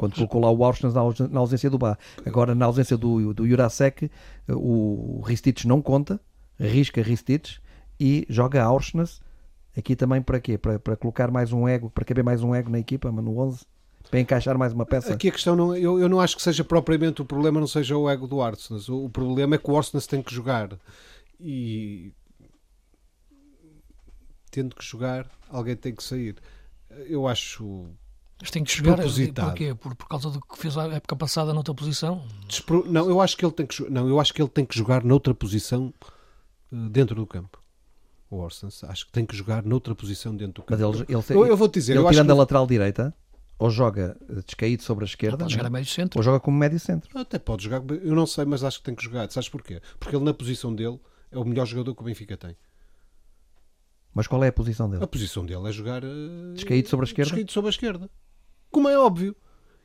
[0.00, 0.94] quando colocou lá o Auschwitz
[1.30, 1.98] na ausência do Bá.
[2.24, 4.10] Agora, na ausência do, do Jurasek,
[4.48, 6.18] o Ristich não conta,
[6.58, 7.60] arrisca Ristich
[7.98, 9.20] e joga Auschwitz
[9.76, 10.56] aqui também para quê?
[10.56, 13.38] Para, para colocar mais um ego, para caber mais um ego na equipa, mas no
[13.38, 13.66] 11,
[14.10, 15.12] para encaixar mais uma peça.
[15.12, 17.94] Aqui a questão, não, eu, eu não acho que seja propriamente o problema, não seja
[17.94, 18.82] o ego do Arsenal.
[18.88, 20.78] O, o problema é que o Arsenal tem que jogar
[21.38, 22.10] e
[24.50, 26.36] tendo que jogar, alguém tem que sair.
[27.06, 27.90] Eu acho
[28.40, 29.74] mas tem que chegar porquê?
[29.74, 32.22] Por, por causa do que fez a época passada noutra posição?
[32.48, 32.84] Despro...
[32.88, 35.04] Não, eu acho que ele tem que não, eu acho que ele tem que jogar
[35.04, 35.92] noutra posição
[36.72, 37.62] uh, dentro do campo.
[38.30, 40.80] O Orsens, acho que tem que jogar noutra posição dentro do campo.
[40.80, 42.32] Mas ele, ele, eu, eu vou te dizer, ele eu tirando que...
[42.32, 43.14] a lateral direita,
[43.58, 46.18] ou joga eh, descaído sobre a esquerda, pode jogar a médio centro.
[46.18, 47.10] ou joga como médio centro.
[47.18, 49.28] Até pode jogar, eu não sei, mas acho que tem que jogar.
[49.30, 49.82] Sabes porquê?
[49.98, 50.98] Porque ele na posição dele
[51.30, 52.56] é o melhor jogador que o Benfica tem.
[54.14, 55.02] Mas qual é a posição dele?
[55.02, 57.30] A posição dele é jogar uh, descaído sobre a esquerda.
[57.30, 58.10] Descaído sobre a esquerda
[58.70, 59.34] como é óbvio.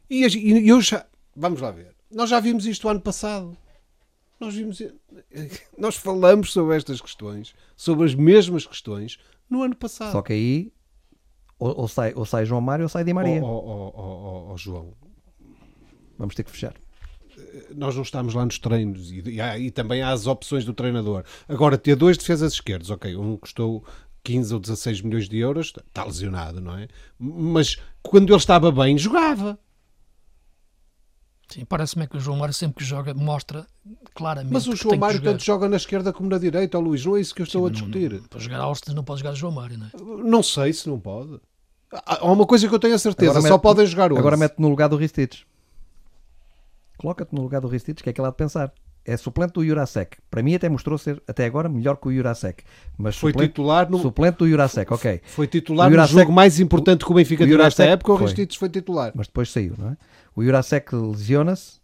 [0.10, 0.24] E
[0.68, 1.06] eu já.
[1.36, 1.96] Vamos lá ver.
[2.12, 3.58] Nós já vimos isto ano passado.
[4.40, 4.82] Nós vimos.
[5.78, 9.18] Nós falamos sobre estas questões, sobre as mesmas questões,
[9.50, 10.12] no ano passado.
[10.12, 10.72] Só que aí
[11.58, 13.44] ou, ou sai, ou sai João Mário ou sai Di Maria.
[13.44, 14.94] Oh, oh, oh, oh, João.
[16.18, 16.74] Vamos ter que fechar.
[17.74, 21.24] Nós não estamos lá nos treinos e, e, e, também há as opções do treinador.
[21.48, 23.84] Agora, ter dois defesas esquerdos, ok, um custou
[24.26, 26.88] 15 ou 16 milhões de euros, está lesionado, não é?
[27.20, 29.58] Mas quando ele estava bem, jogava.
[31.48, 33.68] Sim, parece-me que o João Mário sempre que joga mostra
[34.16, 34.52] claramente.
[34.52, 37.36] Mas o João Mário tanto joga na esquerda como na direita, Luís, não é isso
[37.36, 38.14] que eu estou Sim, a discutir.
[38.14, 40.24] Não, para jogar Austin não pode jogar João Mário, não é?
[40.24, 41.40] Não sei se não pode.
[41.92, 44.20] Há uma coisa que eu tenho a certeza, agora só mete, podem jogar hoje.
[44.20, 45.46] Agora mete no lugar do Ristich.
[46.98, 48.74] Coloca-te no lugar do Ristich, que é aquilo há de pensar
[49.06, 50.18] é suplente do Jurasek.
[50.30, 52.64] Para mim até mostrou ser até agora melhor que o Jurasek.
[52.97, 55.22] Mas foi suplente, titular no suplente do Jurasek, ok.
[55.24, 58.70] Foi titular no jogo mais importante que o Benfica teve nesta época, o Ristites foi
[58.70, 59.12] titular.
[59.16, 59.97] Mas depois saiu, não é?
[60.36, 61.80] O Jurasek lesiona-se,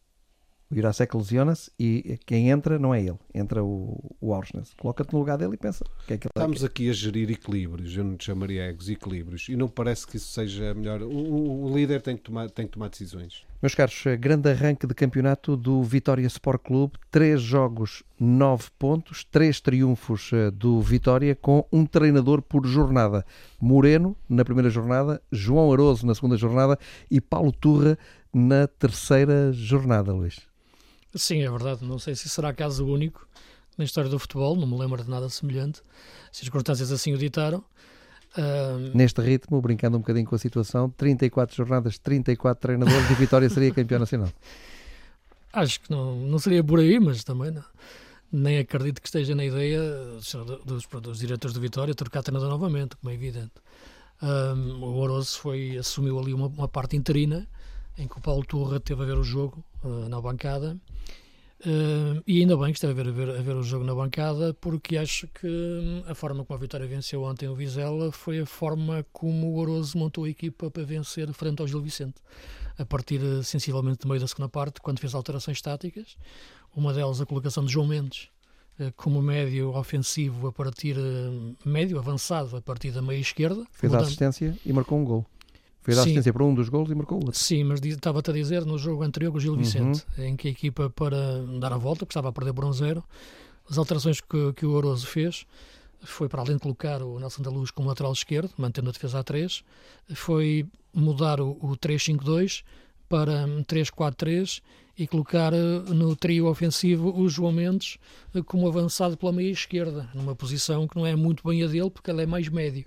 [0.71, 4.73] o Jurasek lesiona-se e quem entra não é ele, entra o, o Auschwitz.
[4.79, 5.85] Coloca-te no lugar dele e pensa.
[6.07, 9.55] Que é que Estamos aqui a gerir equilíbrios, eu não te chamaria egos, equilíbrios, e
[9.55, 11.01] não parece que isso seja melhor.
[11.01, 13.45] O, o líder tem que, tomar, tem que tomar decisões.
[13.61, 16.93] Meus caros, grande arranque de campeonato do Vitória Sport Clube.
[17.11, 23.23] Três jogos, nove pontos, três triunfos eh, do Vitória com um treinador por jornada.
[23.59, 26.79] Moreno na primeira jornada, João Aroso na segunda jornada
[27.11, 27.99] e Paulo Turra
[28.33, 30.50] na terceira jornada, Luís.
[31.15, 31.83] Sim, é verdade.
[31.83, 33.27] Não sei se será caso único
[33.77, 35.81] na história do futebol, não me lembro de nada semelhante.
[36.31, 37.63] Circunstâncias assim o ditaram.
[38.93, 43.73] Neste ritmo, brincando um bocadinho com a situação, 34 jornadas, 34 treinadores e Vitória seria
[43.73, 44.29] campeão nacional.
[45.51, 47.63] Acho que não, não seria por aí, mas também não.
[48.31, 49.81] nem acredito que esteja na ideia
[50.65, 53.51] dos, dos diretores do Vitória trocar treinador novamente, como é evidente.
[54.21, 57.45] Um, o Oroso foi, assumiu ali uma, uma parte interina
[57.97, 60.77] em que o Paulo Turra teve a ver o jogo uh, na bancada.
[61.63, 63.93] Uh, e ainda bem que esteve a ver, a, ver, a ver o jogo na
[63.93, 68.39] bancada, porque acho que hum, a forma como a Vitória venceu ontem o Vizela foi
[68.39, 72.15] a forma como o Oroso montou a equipa para vencer frente ao Gil Vicente.
[72.79, 76.17] A partir eh, sensivelmente do meio da segunda parte, quando fez alterações táticas,
[76.75, 78.29] uma delas a colocação de João Mendes
[78.79, 83.63] uh, como médio ofensivo a partir uh, médio avançado a partir da meia esquerda.
[83.71, 84.05] Fez mudando.
[84.05, 85.25] a assistência e marcou um gol.
[85.81, 87.39] Fez a assistência para um dos gols e marcou o outro.
[87.39, 90.25] Sim, mas estava-te a dizer no jogo anterior com o Gil Vicente, uhum.
[90.25, 93.03] em que a equipa, para dar a volta, porque estava a perder por um zero,
[93.69, 95.45] as alterações que, que o Oroso fez
[96.03, 99.19] foi para além de colocar o Nelson da Luz como lateral esquerdo, mantendo a defesa
[99.19, 99.63] a 3,
[100.13, 102.63] foi mudar o, o 3-5-2
[103.07, 104.61] para 3-4-3
[104.97, 105.57] e colocar eh,
[105.93, 107.97] no trio ofensivo o João Mendes
[108.33, 111.89] eh, como avançado pela meia esquerda, numa posição que não é muito bem a dele,
[111.89, 112.85] porque ele é mais médio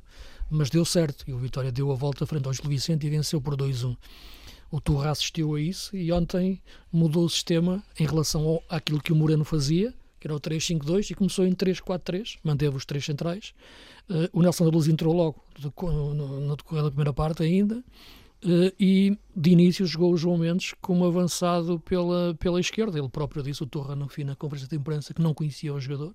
[0.51, 1.25] mas deu certo.
[1.29, 3.97] E o Vitória deu a volta frente ao Gil Vicente e venceu por 2-1.
[4.71, 6.61] O Turra assistiu a isso e ontem
[6.93, 11.11] mudou o sistema em relação ao, àquilo que o Moreno fazia, que era o 3-5-2,
[11.11, 13.55] e começou em 3-4-3, manteve os três centrais.
[14.09, 15.43] Uh, o Nelson da Luz entrou logo
[15.83, 17.85] no, decorrer da primeira parte ainda,
[18.79, 22.99] e de início jogou o João Mendes como avançado pela, pela esquerda.
[22.99, 25.81] Ele próprio disse, o Torra, no fim, na conferência de imprensa, que não conhecia o
[25.81, 26.15] jogador,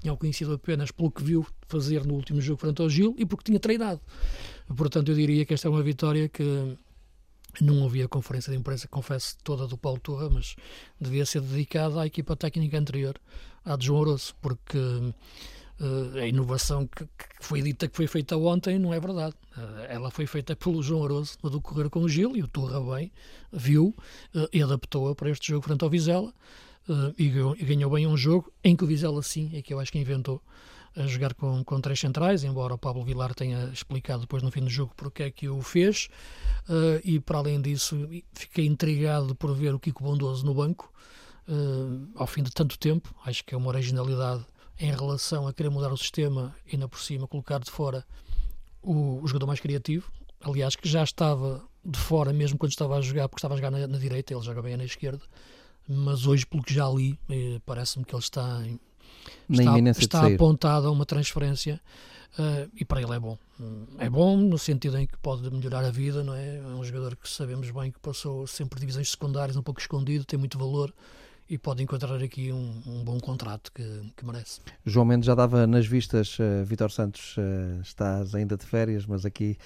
[0.00, 3.24] tinha o conhecido apenas pelo que viu fazer no último jogo frente ao Gil e
[3.24, 4.00] porque tinha treinado.
[4.76, 6.76] Portanto, eu diria que esta é uma vitória que
[7.60, 10.54] Não havia conferência de imprensa, confesso, toda do Paulo Turra, mas
[11.00, 13.18] devia ser dedicada à equipa técnica anterior,
[13.64, 14.78] à de João Oroso, porque
[16.20, 19.34] a inovação que, que, foi dita que foi feita ontem não é verdade.
[19.56, 22.80] Uh, ela foi feita pelo João Oroso no decorrer com o Gil e o Turra
[22.96, 23.12] bem
[23.52, 23.94] viu
[24.34, 26.32] uh, e adaptou-a para este jogo frente ao Vizela
[27.18, 29.78] e ganhou, e, ganhou, bem um jogo em que o Vizela sim é que eu
[29.78, 30.42] acho que inventou
[30.96, 34.60] a jogar com, com três centrais, embora o Pablo Vilar tenha explicado depois no fim
[34.60, 36.08] do jogo porque é que o fez.
[36.68, 40.92] Uh, e para além disso, fiquei intrigado por ver o Kiko Bondoso no banco
[41.48, 43.14] uh, ao fim de tanto tempo.
[43.24, 44.44] Acho que é uma originalidade
[44.78, 48.04] em relação a querer mudar o sistema e ainda por cima colocar de fora
[48.82, 50.10] o, o jogador mais criativo.
[50.40, 53.70] Aliás, que já estava de fora mesmo quando estava a jogar, porque estava a jogar
[53.70, 55.22] na, na direita, ele joga bem na esquerda.
[55.88, 58.78] Mas hoje, pelo que já li, eh, parece-me que ele está em,
[59.48, 61.80] está, está apontada a uma transferência
[62.38, 63.38] uh, e para ele é bom.
[63.98, 66.58] É bom no sentido em que pode melhorar a vida, não é?
[66.58, 70.38] É um jogador que sabemos bem que passou sempre divisões secundárias, um pouco escondido, tem
[70.38, 70.94] muito valor
[71.48, 73.82] e pode encontrar aqui um, um bom contrato que,
[74.16, 74.60] que, merece.
[74.84, 79.24] João Mendes já dava nas vistas, uh, Vitor Santos, uh, estás ainda de férias, mas
[79.24, 79.56] aqui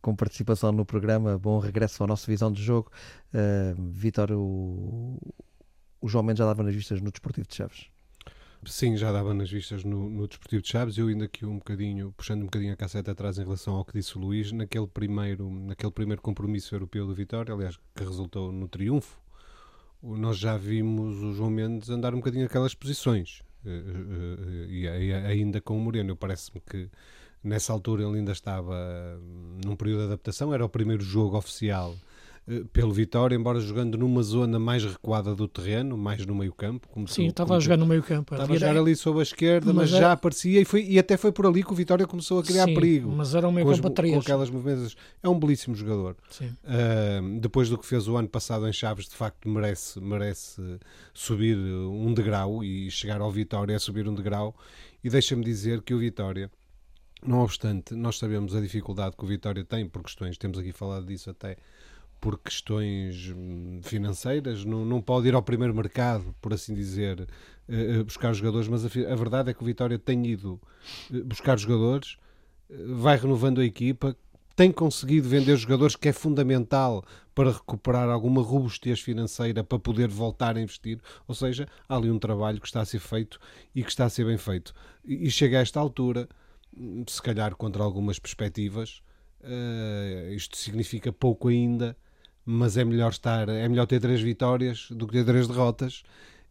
[0.00, 2.90] com participação no programa, bom regresso à nossa visão de jogo.
[3.32, 5.18] Uh, Vitor, o,
[6.00, 7.86] o João Mendes já dava nas vistas no Desportivo de Chaves.
[8.64, 10.96] Sim, já dava nas vistas no, no Desportivo de Chaves.
[10.96, 13.92] Eu ainda aqui um bocadinho, puxando um bocadinho a casseta atrás em relação ao que
[13.92, 18.68] disse o Luís, naquele primeiro, naquele primeiro compromisso europeu do Vitória, aliás, que resultou no
[18.68, 19.21] triunfo,
[20.02, 23.42] nós já vimos o João Mendes andar um bocadinho aquelas posições.
[23.64, 26.90] Eh, eh, eh, e ainda com o Moreno, parece-me que
[27.42, 28.76] nessa altura ele ainda estava
[29.64, 31.94] num período de adaptação, era o primeiro jogo oficial
[32.72, 36.88] pelo Vitória, embora jogando numa zona mais recuada do terreno, mais no meio campo.
[36.88, 38.34] Como Sim, estava a jogar no meio campo.
[38.34, 41.16] Estava a jogar ali sob a esquerda, mas, mas já aparecia e, foi, e até
[41.16, 43.10] foi por ali que o Vitória começou a criar Sim, perigo.
[43.10, 44.14] mas era um meio campo a três.
[44.14, 44.96] Com aquelas movimentos.
[45.22, 46.16] É um belíssimo jogador.
[46.40, 50.60] Uh, depois do que fez o ano passado em Chaves, de facto merece, merece
[51.14, 54.54] subir um degrau e chegar ao Vitória a subir um degrau.
[55.04, 56.50] E deixa-me dizer que o Vitória...
[57.24, 61.06] Não obstante, nós sabemos a dificuldade que o Vitória tem por questões, temos aqui falado
[61.06, 61.56] disso até,
[62.22, 67.26] por questões hum, financeiras, não, não pode ir ao primeiro mercado, por assim dizer,
[67.68, 70.60] eh, eh, buscar jogadores, mas a, a verdade é que o Vitória tem ido
[71.12, 72.16] eh, buscar jogadores,
[72.94, 74.16] vai renovando a equipa,
[74.54, 77.04] tem conseguido vender jogadores, que é fundamental
[77.34, 81.00] para recuperar alguma robustez financeira para poder voltar a investir.
[81.26, 83.40] Ou seja, há ali um trabalho que está a ser feito
[83.74, 84.72] e que está a ser bem feito.
[85.04, 86.28] E chega a esta altura,
[86.76, 89.02] hum, se calhar contra algumas perspectivas,
[89.40, 91.96] uh, isto significa pouco ainda
[92.44, 96.02] mas é melhor estar, é melhor ter três vitórias do que ter três derrotas.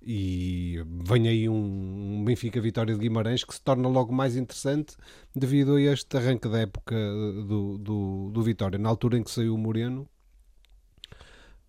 [0.04, 4.96] E vem aí um, Benfica Vitória de Guimarães que se torna logo mais interessante
[5.36, 8.80] devido a este arranque da época do, do, do Vitória.
[8.80, 10.10] Na altura em que saiu o Moreno,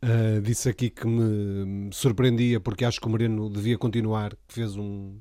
[0.03, 4.77] uh, disse aqui que me surpreendia porque acho que o Moreno devia continuar, que fez
[4.77, 5.20] um,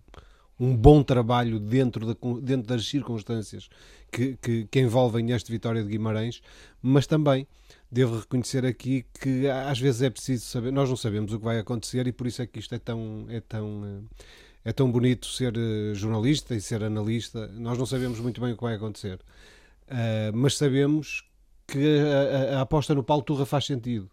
[0.57, 3.67] um bom trabalho dentro, de, dentro das circunstâncias
[4.09, 6.41] que, que, que envolvem este Vitória de Guimarães,
[6.81, 7.45] mas também
[7.91, 11.59] devo reconhecer aqui que às vezes é preciso saber, nós não sabemos o que vai
[11.59, 15.27] acontecer e por isso é que isto é tão, é tão, eh, é tão bonito
[15.27, 17.47] ser eh, jornalista e ser analista.
[17.49, 21.23] Nós não sabemos muito bem o que vai acontecer, uh, mas sabemos
[21.67, 24.09] que a, a, a, aposta no Paulo Turra faz sentido.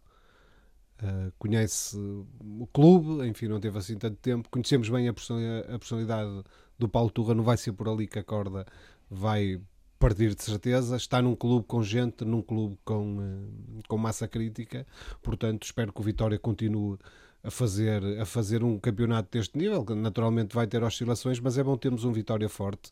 [1.01, 4.49] Uh, conhece o clube, enfim, não teve assim tanto tempo.
[4.51, 6.43] Conhecemos bem a personalidade, a personalidade
[6.77, 8.67] do Paulo Turra, não vai ser por ali que a corda
[9.09, 9.61] vai
[9.99, 10.97] partir de certeza.
[10.97, 14.87] Está num clube com gente, num clube com, eh, com massa crítica.
[15.23, 16.99] Portanto, espero que o Vitória continue
[17.43, 21.63] a fazer, a fazer um campeonato deste nível, que naturalmente vai ter oscilações, mas é
[21.63, 22.91] bom termos um Vitória forte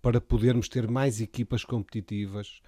[0.00, 2.60] para podermos ter mais equipas competitivas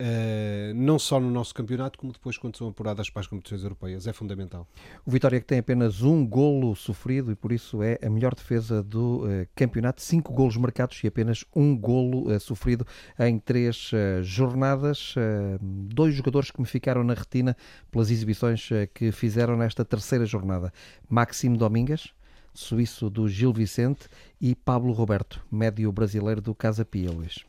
[0.00, 4.06] Uh, não só no nosso campeonato, como depois quando são apuradas para as competições europeias.
[4.06, 4.66] É fundamental.
[5.04, 8.80] O Vitória que tem apenas um golo sofrido e por isso é a melhor defesa
[8.80, 10.00] do uh, campeonato.
[10.00, 12.86] Cinco golos marcados e apenas um golo uh, sofrido
[13.18, 13.90] em três
[14.22, 15.14] jornadas.
[15.60, 17.56] dois jogadores que me ficaram na retina
[17.90, 20.72] pelas exibições que fizeram nesta terceira jornada.
[21.08, 22.12] Máximo Domingas,
[22.54, 24.08] suíço do Gil Vicente
[24.40, 27.44] e Pablo Roberto, médio brasileiro do Casa Pia, Luís.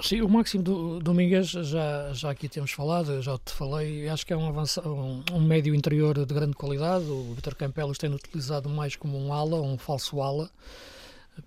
[0.00, 4.32] Sim, o Máximo do, Domingues já, já aqui temos falado, já te falei, acho que
[4.32, 7.04] é um, avançado, um, um médio interior de grande qualidade.
[7.04, 10.50] O Vitor Campelos tem utilizado mais como um ala, um falso ala,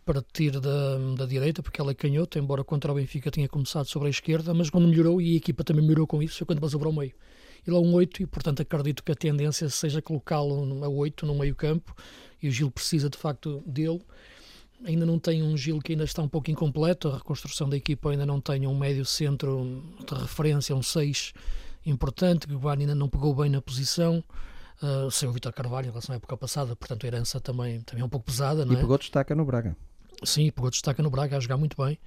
[0.06, 3.88] para tirar da, da direita, porque ela é canhoto, embora contra o Benfica tenha começado
[3.88, 6.62] sobre a esquerda, mas quando melhorou, e a equipa também melhorou com isso, foi quando
[6.62, 7.14] passou para o meio.
[7.68, 11.36] Ele é um 8 e, portanto, acredito que a tendência seja colocá-lo a 8 no
[11.36, 11.94] meio campo,
[12.42, 14.02] e o Gil precisa de facto dele
[14.84, 18.12] ainda não tem um Gil que ainda está um pouco incompleto, a reconstrução da equipa
[18.12, 21.34] ainda não tem um médio centro de referência, um 6
[21.86, 24.24] importante, que o Guarani ainda não pegou bem na posição.
[24.82, 28.02] Uh, sem o Vitor Carvalho em relação à época passada, portanto a herança também, também
[28.02, 28.66] é um pouco pesada.
[28.66, 28.80] Não e é?
[28.80, 29.76] pegou destaca no Braga.
[30.24, 31.98] Sim, pegou destaca no Braga a jogar muito bem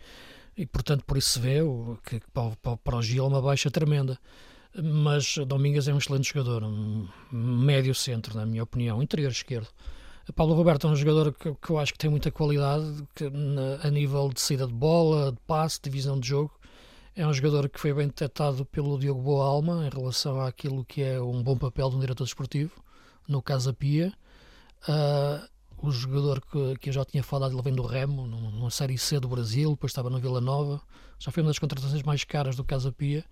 [0.54, 1.60] e portanto por isso se vê
[2.04, 4.18] que para, para o Gil é uma baixa tremenda.
[4.74, 9.68] Mas Domingues é um excelente jogador, um médio centro, na minha opinião, interior esquerdo.
[10.35, 13.81] Paulo Roberto é um jogador que, que eu acho que tem muita qualidade que, na,
[13.83, 16.53] a nível de saída de bola, de passe, de visão de jogo.
[17.16, 21.03] É um jogador que foi bem detectado pelo Diogo Boa Alma em relação àquilo que
[21.03, 22.72] é um bom papel de um diretor esportivo,
[23.26, 24.12] no caso a Pia.
[24.89, 25.49] Uh,
[25.81, 29.18] o jogador que, que eu já tinha falado, ele vem do Remo, numa Série C
[29.18, 30.81] do Brasil, depois estava no Vila Nova,
[31.18, 33.24] já foi uma das contratações mais caras do Casa Pia.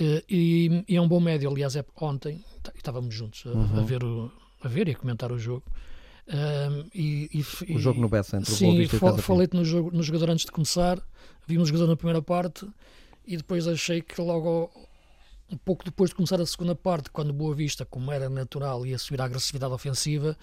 [0.00, 2.44] Uh, e, e, é um bom médio, aliás, é, ontem
[2.74, 3.78] estávamos juntos a, uhum.
[3.80, 4.30] a, ver o,
[4.62, 5.64] a ver e a comentar o jogo.
[6.26, 9.54] Um, e, e, o jogo no Bessa entre sim, o Boa Vista e o falei-te
[9.54, 10.98] no, jogo, no jogador antes de começar,
[11.46, 12.66] vimos o jogador na primeira parte
[13.26, 14.70] e depois achei que logo
[15.50, 18.86] um pouco depois de começar a segunda parte, quando o Boa Vista, como era natural,
[18.86, 20.36] ia subir a agressividade ofensiva,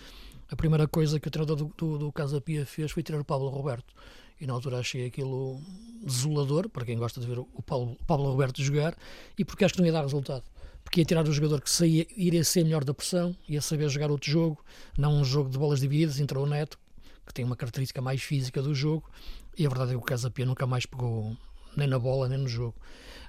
[0.50, 3.26] a primeira coisa que o treinador do, do, do Casa Pia fez foi tirar o
[3.26, 3.94] Pablo Roberto.
[4.40, 5.60] E na altura achei aquilo
[6.04, 8.96] desolador, para quem gosta de ver o Pablo, o Pablo Roberto jogar,
[9.38, 10.44] e porque acho que não ia dar resultado
[10.84, 14.12] porque ia tirar o jogador que saía, iria ser melhor da pressão, ia saber jogar
[14.12, 14.64] outro jogo,
[14.98, 16.78] não um jogo de bolas divididas, entrou o Neto,
[17.26, 19.10] que tem uma característica mais física do jogo,
[19.58, 21.36] e a verdade é que o Casapia nunca mais pegou
[21.76, 22.76] nem na bola nem no jogo.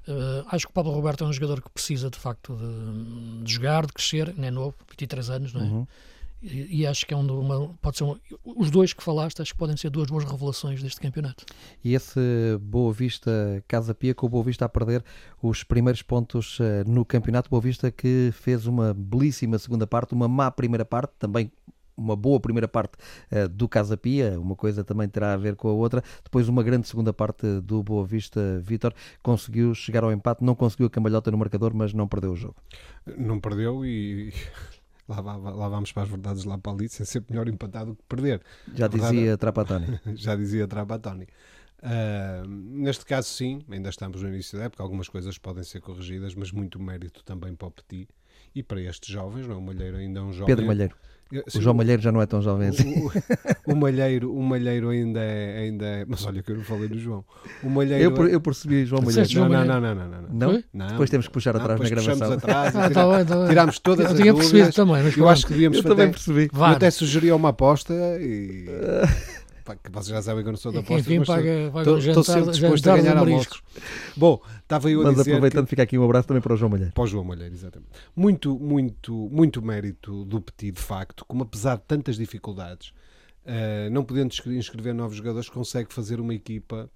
[0.09, 3.53] Uh, acho que o Pablo Roberto é um jogador que precisa de facto de, de
[3.53, 5.64] jogar, de crescer, não é novo, 23 anos, não é?
[5.64, 5.86] Uhum.
[6.43, 9.53] E, e, acho que é um, uma, pode ser um, os dois que falaste, acho
[9.53, 11.45] que podem ser duas boas revelações deste campeonato.
[11.84, 12.18] E esse
[12.61, 15.05] Boa Vista Casa Pia, com o Boa Vista a perder
[15.40, 20.26] os primeiros pontos uh, no campeonato, Boa Vista que fez uma belíssima segunda parte, uma
[20.26, 21.53] má primeira parte, também
[21.97, 22.97] uma boa primeira parte
[23.30, 26.03] uh, do Casa Pia, uma coisa também terá a ver com a outra.
[26.24, 30.86] Depois, uma grande segunda parte do Boa Vista Vitor conseguiu chegar ao empate, não conseguiu
[30.86, 32.57] a cambalhota no marcador, mas não perdeu o jogo.
[33.16, 34.32] Não perdeu e
[35.09, 38.03] lá, lá, vamos para as verdades lá para ali, é sempre melhor empatar do que
[38.09, 38.42] perder.
[38.74, 40.00] Já verdade, dizia Trapatoni.
[40.14, 41.26] já dizia Trapatoni.
[41.82, 46.34] Uh, neste caso, sim, ainda estamos no início da época, algumas coisas podem ser corrigidas,
[46.34, 48.09] mas muito mérito também para o Petit
[48.55, 49.59] e para estes jovens, não é?
[49.59, 50.46] O Malheiro ainda é um jovem.
[50.46, 50.94] Pedro Malheiro.
[51.55, 53.09] O João Malheiro já não é tão jovem assim.
[53.66, 56.05] O, o, Malheiro, o Malheiro ainda é, ainda é.
[56.07, 57.24] Mas olha que eu não falei do João.
[57.62, 58.03] O Malheiro.
[58.03, 59.28] Eu, eu percebi João Malheiro.
[59.35, 60.53] Não, não, não, não, não, não.
[60.53, 60.64] Não?
[60.72, 60.87] não?
[60.89, 62.33] Depois temos que puxar atrás na gravação.
[62.33, 63.49] Atrás, ah, tá bem, tá bem.
[63.49, 66.51] Tirámos todas eu as tinha percebido também, mas eu acho que devíamos eu também percebi.
[66.53, 68.66] Eu até sugeri uma aposta e.
[69.64, 71.80] Pá, que vocês já sabem que eu não sou da aposta, Enfim, mas paga, paga
[71.80, 73.62] estou, jantar, estou sempre disposto a ganhar almoços.
[74.16, 75.70] Bom, estava eu a mas dizer aproveitando, que...
[75.70, 76.92] fica aqui um abraço também para o João Malheiro.
[76.92, 77.90] Para o João Malheiro, exatamente.
[78.16, 82.92] Muito, muito, muito mérito do Petit, de facto, como apesar de tantas dificuldades,
[83.46, 86.90] uh, não podendo inscrever novos jogadores, consegue fazer uma equipa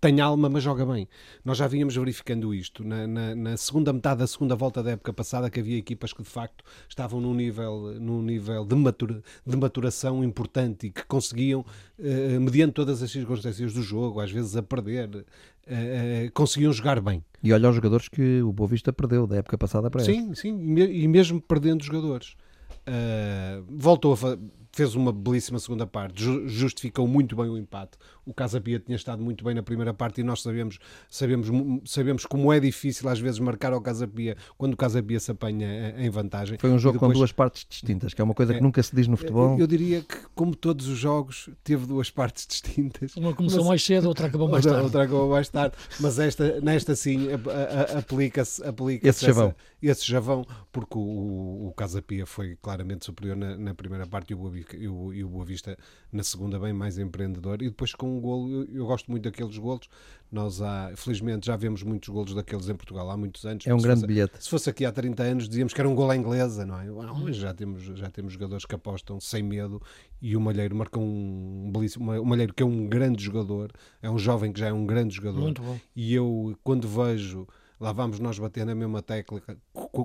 [0.00, 1.08] tem alma, mas joga bem.
[1.44, 5.12] Nós já vínhamos verificando isto na, na, na, segunda metade da segunda volta da época
[5.12, 9.56] passada, que havia equipas que de facto estavam num nível, num nível de, matura, de
[9.56, 11.64] maturação importante e que conseguiam,
[11.98, 15.24] eh, mediante todas as circunstâncias do jogo, às vezes a perder,
[15.66, 17.22] eh, eh, conseguiam jogar bem.
[17.42, 20.42] E olha os jogadores que o Boa Vista perdeu da época passada para Sim, esta.
[20.42, 22.34] sim, e mesmo perdendo jogadores.
[22.80, 24.16] Uh, voltou a
[24.72, 27.98] fez uma belíssima segunda parte, justificou muito bem o empate.
[28.24, 31.48] O Casa Pia tinha estado muito bem na primeira parte e nós sabemos, sabemos,
[31.84, 35.30] sabemos como é difícil às vezes marcar ao Casa Pia quando o Casa Pia se
[35.30, 36.56] apanha eh, em vantagem.
[36.58, 38.82] Foi um jogo depois, com duas partes distintas, que é uma coisa que é, nunca
[38.82, 39.54] se diz no futebol.
[39.54, 43.16] Eu, eu, diria que, como todos os jogos, teve duas partes distintas.
[43.16, 44.82] Uma começou mas, mais cedo, outra acabou mais tarde.
[44.82, 47.28] Outra acabou mais tarde, mas esta, nesta sim
[47.96, 49.30] aplica-se aplica esse.
[49.30, 54.30] Essa, esse chavão, porque o, o Casa Pia foi claramente superior na, na primeira parte
[54.30, 55.76] e o Boa e o, e o Boa Vista
[56.12, 57.62] na segunda bem mais empreendedor.
[57.62, 59.88] E depois com um golo, eu, eu gosto muito daqueles golos.
[60.30, 63.66] Nós há, felizmente já vemos muitos golos daqueles em Portugal há muitos anos.
[63.66, 64.44] É um grande fosse, bilhete.
[64.44, 66.86] se fosse aqui há 30 anos dizíamos que era um gol à inglesa não é?
[67.24, 69.82] mas já temos, já temos jogadores que apostam sem medo.
[70.22, 74.18] E o Malheiro marca um belíssimo, o Malheiro que é um grande jogador é um
[74.18, 75.54] jovem que já é um grande jogador.
[75.96, 77.46] E eu quando vejo
[77.80, 79.42] lá vamos nós bater na mesma tecla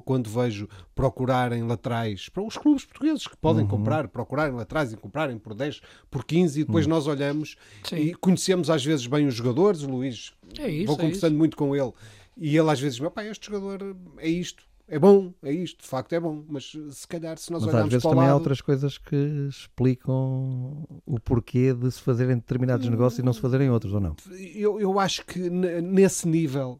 [0.05, 3.69] quando vejo procurarem laterais para os clubes portugueses que podem uhum.
[3.69, 6.93] comprar, procurarem laterais e comprarem por 10, por 15 e depois uhum.
[6.93, 7.97] nós olhamos Sim.
[7.97, 11.37] e conhecemos às vezes bem os jogadores, o Luís, é isso, vou é conversando isso.
[11.37, 11.91] muito com ele
[12.37, 16.13] e ele às vezes diz, este jogador é isto, é bom, é isto, de facto
[16.13, 18.33] é bom, mas se calhar se nós mas olharmos às vezes para também lado...
[18.33, 19.15] há outras coisas que
[19.49, 24.15] explicam o porquê de se fazerem determinados negócios e não se fazerem outros, ou não?
[24.53, 26.79] Eu, eu acho que nesse nível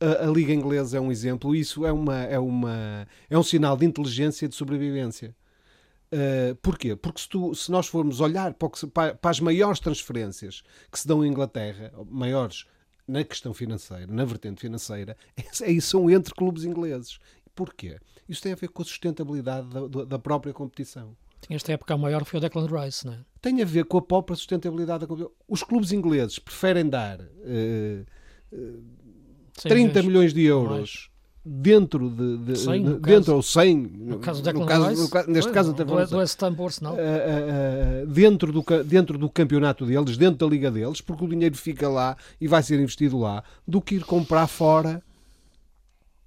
[0.00, 3.76] a, a, Liga Inglesa é um exemplo, isso é, uma, é, uma, é um sinal
[3.76, 5.34] de inteligência e de sobrevivência.
[6.12, 6.96] Uh, porquê?
[6.96, 11.06] Porque se, tu, se, nós formos olhar para, para, para, as maiores transferências que se
[11.06, 12.64] dão em Inglaterra, maiores
[13.06, 17.18] na questão financeira, na vertente financeira, é, são entre clubes ingleses.
[17.54, 17.98] Porquê?
[18.28, 21.16] Isso tem a ver com a sustentabilidade da, da própria competição.
[21.48, 23.18] Esta época a maior foi o Declan Rice, não é?
[23.40, 25.32] Tem a ver com a própria sustentabilidade da competição.
[25.48, 28.06] Os clubes ingleses preferem dar uh,
[28.52, 28.84] uh,
[29.62, 31.10] 30 milhões de euros
[31.44, 35.50] dentro de, de 100, dentro caso, ou 100 no caso, no caso, no caso neste
[35.50, 40.18] caso até do, do West Ham Arsenal uh, uh, dentro do dentro do campeonato deles
[40.18, 43.80] dentro da liga deles porque o dinheiro fica lá e vai ser investido lá do
[43.80, 45.02] que ir comprar fora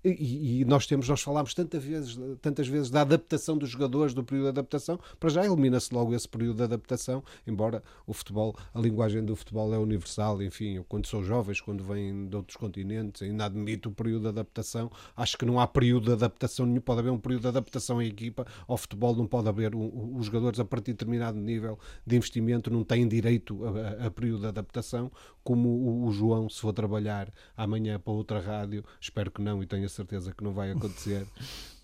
[0.03, 4.23] e, e, nós temos, nós falámos tantas vezes, tantas vezes da adaptação dos jogadores, do
[4.23, 8.79] período de adaptação, para já elimina-se logo esse período de adaptação, embora o futebol, a
[8.79, 13.45] linguagem do futebol é universal, enfim, quando são jovens, quando vêm de outros continentes, ainda
[13.45, 17.11] admito o período de adaptação, acho que não há período de adaptação nenhum, pode haver
[17.11, 20.65] um período de adaptação em equipa, ao futebol não pode haver, um, os jogadores a
[20.65, 25.11] partir de determinado nível de investimento não têm direito a, a, a período de adaptação,
[25.43, 29.67] como o, o João, se for trabalhar amanhã para outra rádio, espero que não e
[29.67, 31.25] tenha certeza que não vai acontecer,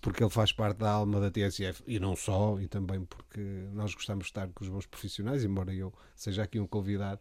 [0.00, 3.40] porque ele faz parte da alma da TSF e não só, e também porque
[3.72, 7.20] nós gostamos de estar com os bons profissionais, embora eu seja aqui um convidado.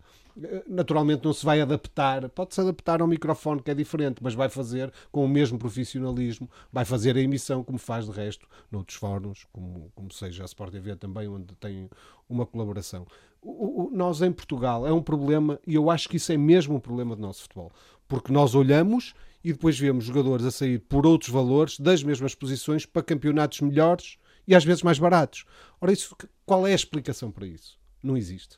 [0.67, 4.93] Naturalmente não se vai adaptar, pode-se adaptar ao microfone que é diferente, mas vai fazer
[5.11, 9.91] com o mesmo profissionalismo, vai fazer a emissão como faz de resto noutros fóruns, como,
[9.95, 11.89] como seja a Sport TV também, onde tem
[12.29, 13.07] uma colaboração.
[13.41, 16.75] O, o, nós em Portugal é um problema, e eu acho que isso é mesmo
[16.75, 17.71] um problema do nosso futebol,
[18.07, 19.13] porque nós olhamos
[19.43, 24.17] e depois vemos jogadores a sair por outros valores das mesmas posições para campeonatos melhores
[24.47, 25.45] e às vezes mais baratos.
[25.79, 26.15] Ora, isso,
[26.45, 27.77] qual é a explicação para isso?
[28.01, 28.57] Não existe.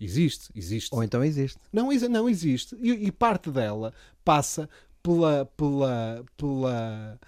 [0.00, 0.94] Existe, existe.
[0.94, 1.58] Ou então existe.
[1.72, 2.74] Não, não existe.
[2.80, 3.92] E, e parte dela
[4.24, 4.68] passa
[5.02, 7.20] pela, pela, pela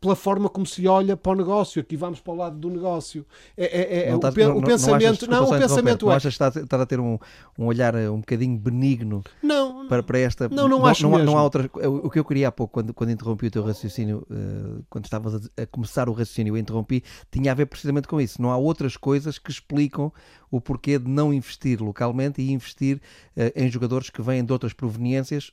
[0.00, 1.80] pela forma como se olha para o negócio.
[1.80, 3.26] Aqui vamos para o lado do negócio.
[3.56, 5.30] É, é, é o, não, o, pensamento.
[5.30, 6.08] Não, não o pensamento é.
[6.08, 7.18] Não achas que está, está a ter um,
[7.58, 10.48] um olhar eh, um bocadinho benigno não, para, para esta.
[10.48, 11.08] Não, não, acho.
[11.08, 11.70] Não, não há outra.
[12.02, 15.34] O que eu queria há pouco, quando, quando interrompi o teu raciocínio, uh, quando estavas
[15.34, 18.40] a, a, começar o raciocínio, eu interrompi, tinha a ver precisamente com isso.
[18.40, 20.12] Não há outras coisas que explicam
[20.50, 22.96] o porquê de não investir localmente e investir
[23.36, 25.52] uh, em jogadores que vêm de outras proveniências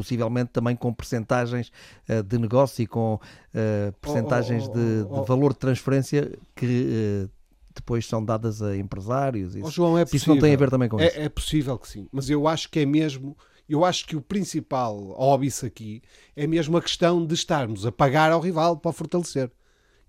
[0.00, 1.70] possivelmente também com percentagens
[2.08, 7.26] uh, de negócio e com uh, percentagens oh, oh, de, de, valor de transferência que
[7.26, 7.30] uh,
[7.74, 9.54] depois são dadas a empresários.
[9.54, 11.20] Isso, João, é isso não tem a ver também com é, isso?
[11.20, 13.36] É possível que sim, mas eu acho que é mesmo.
[13.68, 16.02] Eu acho que o principal óbvio aqui
[16.34, 19.52] é mesmo a questão de estarmos a pagar ao rival para fortalecer.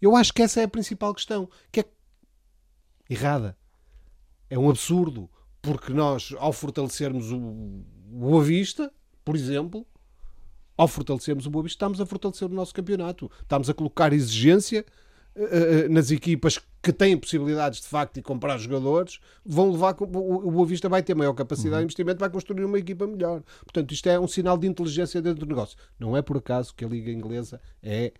[0.01, 1.85] Eu acho que essa é a principal questão, que é
[3.07, 3.55] errada.
[4.49, 5.29] É um absurdo,
[5.61, 8.91] porque nós, ao fortalecermos o Boa Vista,
[9.24, 9.86] por exemplo,
[10.78, 13.30] ao fortalecermos o Boa Vista, estamos a fortalecer o nosso campeonato.
[13.41, 14.86] Estamos a colocar exigência
[15.36, 20.65] uh, nas equipas que têm possibilidades de facto de comprar jogadores, vão levar o Boa
[20.65, 21.80] Vista vai ter maior capacidade uhum.
[21.82, 23.43] de investimento, vai construir uma equipa melhor.
[23.63, 25.78] Portanto, isto é um sinal de inteligência dentro do negócio.
[25.99, 28.13] Não é por acaso que a Liga Inglesa é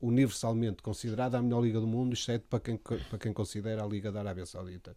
[0.00, 4.12] universalmente considerada a melhor liga do mundo, exceto para quem, para quem considera a Liga
[4.12, 4.94] da Arábia Saudita.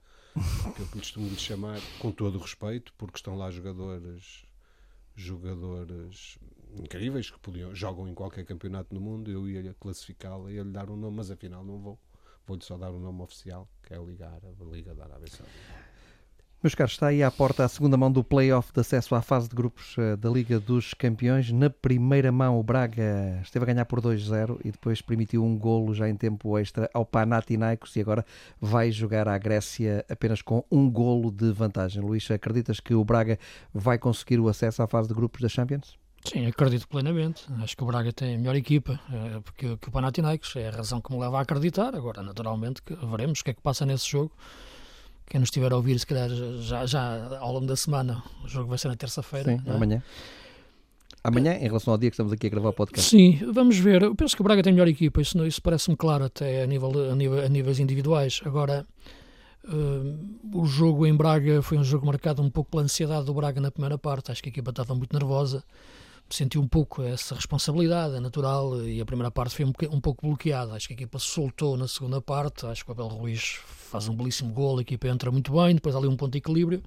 [0.76, 4.46] Que eu costumo lhe chamar, com todo o respeito, porque estão lá jogadores
[5.20, 6.38] jogadores
[6.72, 9.30] incríveis que podiam, jogam em qualquer campeonato no mundo.
[9.32, 12.00] Eu ia classificá-la e ia lhe dar um nome, mas afinal não vou.
[12.46, 15.28] Vou-lhe só dar um nome oficial, que é a Liga Árabe, a Liga da Arábia
[15.28, 15.89] Saudita.
[16.62, 19.48] Meus caros, está aí à porta a segunda mão do play-off de acesso à fase
[19.48, 21.54] de grupos eh, da Liga dos Campeões.
[21.54, 25.94] Na primeira mão, o Braga esteve a ganhar por 2-0 e depois permitiu um golo
[25.94, 28.26] já em tempo extra ao Panathinaikos e agora
[28.60, 32.04] vai jogar à Grécia apenas com um golo de vantagem.
[32.04, 33.40] Luís, acreditas que o Braga
[33.74, 35.98] vai conseguir o acesso à fase de grupos da Champions?
[36.26, 37.46] Sim, acredito plenamente.
[37.64, 40.58] Acho que o Braga tem a melhor equipa eh, que, que o Panathinaikos.
[40.58, 41.96] É a razão que me leva a acreditar.
[41.96, 44.34] Agora, naturalmente, veremos o que é que passa nesse jogo
[45.30, 46.28] quem nos estiver a ouvir, se calhar
[46.60, 49.52] já, já ao longo da semana, o jogo vai ser na terça-feira.
[49.52, 49.72] Sim, é?
[49.72, 50.04] amanhã.
[51.24, 53.10] Amanhã, em relação ao dia que estamos aqui a gravar o podcast.
[53.10, 54.02] Sim, vamos ver.
[54.02, 57.12] Eu penso que o Braga tem melhor equipa, isso, isso parece-me claro até a, nível,
[57.12, 58.42] a, nível, a níveis individuais.
[58.46, 58.88] Agora,
[59.66, 63.60] uh, o jogo em Braga foi um jogo marcado um pouco pela ansiedade do Braga
[63.62, 64.32] na primeira parte.
[64.32, 65.64] Acho que a equipa estava muito nervosa
[66.30, 70.28] senti um pouco essa responsabilidade, é natural, e a primeira parte foi um, um, pouco
[70.28, 70.74] bloqueada.
[70.74, 74.16] Acho que a equipa soltou na segunda parte, acho que o Abel Ruiz faz um
[74.16, 76.84] belíssimo gol, a equipa entra muito bem, depois ali um ponto de equilíbrio.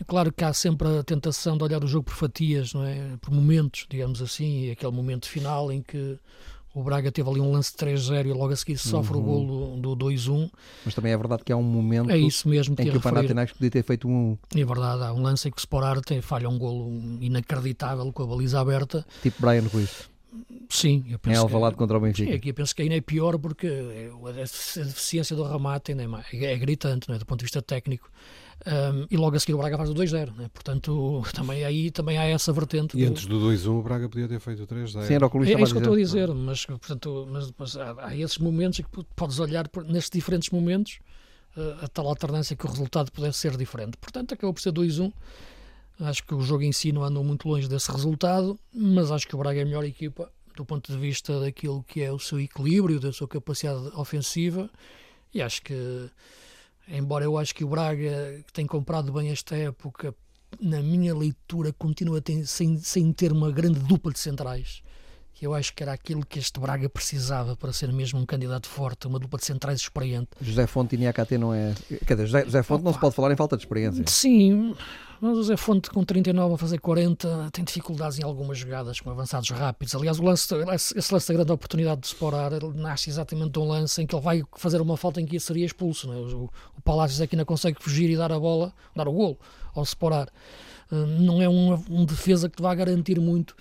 [0.00, 3.16] É claro que há sempre a tentação de olhar o jogo por fatias, não é?
[3.20, 6.18] por momentos, digamos assim, e aquele momento final em que
[6.74, 9.20] o Braga teve ali um lance 3-0 e logo a seguir sofre uhum.
[9.20, 10.50] o golo do 2-1.
[10.84, 13.54] Mas também é verdade que há um momento é isso mesmo em que o Panathinaikos
[13.54, 14.36] podia ter feito um...
[14.54, 18.24] É verdade, há um lance em que o Sporar tem, falha um golo inacreditável com
[18.24, 19.06] a baliza aberta.
[19.22, 20.10] Tipo Brian Ruiz.
[20.68, 22.28] Sim, eu penso em Alvalade contra o Benfica.
[22.28, 23.68] Sim, aqui eu penso que ainda é pior porque
[24.26, 27.18] a deficiência do remate ainda é, mais, é, é gritante, não é?
[27.18, 28.10] do ponto de vista técnico.
[28.66, 30.48] Um, e logo a seguir o Braga faz o 2-0, né?
[30.52, 32.96] portanto também aí também há essa vertente.
[32.96, 35.06] E antes do 2-1 o Braga podia ter feito o 3-0.
[35.06, 36.28] Sim, era o que o Luís é, é isso que eu a estou a dizer.
[36.28, 40.10] dizer, mas, portanto, mas, mas há, há esses momentos em que podes olhar por, nestes
[40.10, 40.98] diferentes momentos
[41.56, 43.98] uh, a tal alternância que o resultado pudesse ser diferente.
[43.98, 45.12] Portanto, acabou por ser 2-1.
[46.00, 49.34] Acho que o jogo em si não andou muito longe desse resultado, mas acho que
[49.34, 52.40] o Braga é a melhor equipa do ponto de vista daquilo que é o seu
[52.40, 54.70] equilíbrio, da sua capacidade ofensiva,
[55.32, 56.08] e acho que,
[56.88, 60.14] embora eu acho que o Braga que tem comprado bem esta época,
[60.60, 64.82] na minha leitura, continua sem, sem ter uma grande dupla de centrais.
[65.42, 69.06] Eu acho que era aquilo que este Braga precisava para ser mesmo um candidato forte,
[69.06, 70.28] uma dupla de centrais experiente.
[70.40, 71.74] José Fonte e Niakate não é.
[72.06, 72.88] Quer dizer, José, José Fonte Opa.
[72.88, 74.04] não se pode falar em falta de experiência.
[74.06, 74.74] Sim,
[75.24, 79.08] mas o José Fonte com 39 a fazer 40 tem dificuldades em algumas jogadas com
[79.08, 79.94] avançados rápidos.
[79.94, 80.54] Aliás, o lance,
[80.94, 84.22] esse lance da grande oportunidade de explorar nasce exatamente de um lance em que ele
[84.22, 86.10] vai fazer uma falta em que seria expulso.
[86.10, 86.14] Né?
[86.14, 89.38] O, o Palácios aqui ainda consegue fugir e dar a bola, dar o golo
[89.74, 90.28] ao separar.
[90.90, 93.56] Não é um, um defesa que te vai garantir muito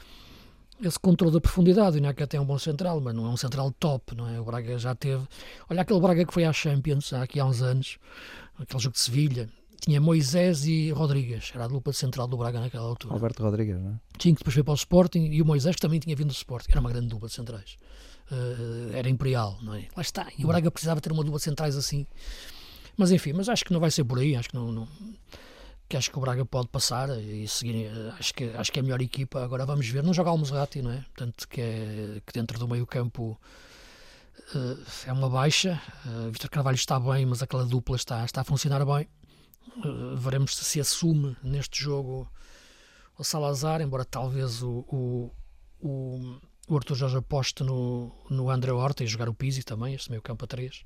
[0.82, 1.96] esse controle da profundidade.
[1.96, 4.38] O Inaka tem um bom central, mas não é um central top, não é?
[4.38, 5.26] O Braga já teve.
[5.70, 8.00] Olha aquele Braga que foi à Champions aqui há uns anos,
[8.60, 9.50] aquele jogo de Sevilha.
[9.84, 13.14] Tinha Moisés e Rodrigues, era a dupla central do Braga naquela altura.
[13.14, 14.00] Alberto Rodrigues, não é?
[14.18, 16.34] Tinha que depois foi para o Sporting e o Moisés que também tinha vindo do
[16.34, 16.72] Sporting.
[16.72, 17.76] Era uma grande dupla de centrais.
[18.32, 19.90] Uh, era imperial, não é?
[19.94, 20.28] Lá está.
[20.40, 22.08] E o Braga precisava ter uma dupla de centrais assim.
[22.96, 24.38] Mas enfim, mas acho que não vai ser por aí.
[24.38, 24.88] Acho que não, não
[25.90, 28.84] que acho que o Braga pode passar e seguir, acho que, acho que é a
[28.84, 29.44] melhor equipa.
[29.44, 31.02] Agora vamos ver, não joga o Musrati, não é?
[31.14, 33.38] Portanto, que, é, que dentro do meio campo
[34.56, 35.80] uh, é uma baixa.
[36.06, 39.08] Uh, Vitor Carvalho está bem, mas aquela dupla está, está a funcionar bem.
[39.78, 42.30] Uh, veremos se se assume neste jogo
[43.18, 45.32] o Salazar, embora talvez o, o,
[45.80, 50.10] o, o Arthur Jorge aposte no, no André Horta e jogar o Pizzi também, este
[50.10, 50.86] meio campo a 3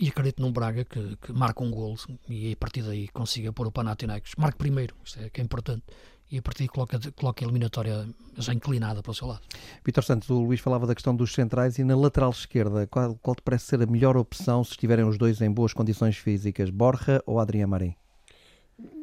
[0.00, 1.96] e acredito num Braga que, que marca um golo
[2.28, 5.84] e a partir daí consiga pôr o Panathinaikos, marque primeiro, isso é que é importante,
[6.30, 9.42] e a partir coloca, coloca a eliminatória já inclinada para o seu lado.
[9.84, 13.34] Vitor Santos, o Luís falava da questão dos centrais e na lateral esquerda, qual, qual
[13.34, 17.22] te parece ser a melhor opção se estiverem os dois em boas condições físicas, Borja
[17.26, 17.94] ou Adriano Marim?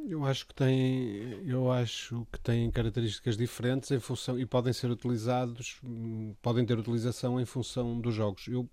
[0.08, 4.90] Eu acho que tem, eu acho que têm características diferentes em função e podem ser
[4.90, 5.82] utilizados,
[6.42, 8.48] podem ter utilização em função dos jogos.
[8.48, 8.70] Eu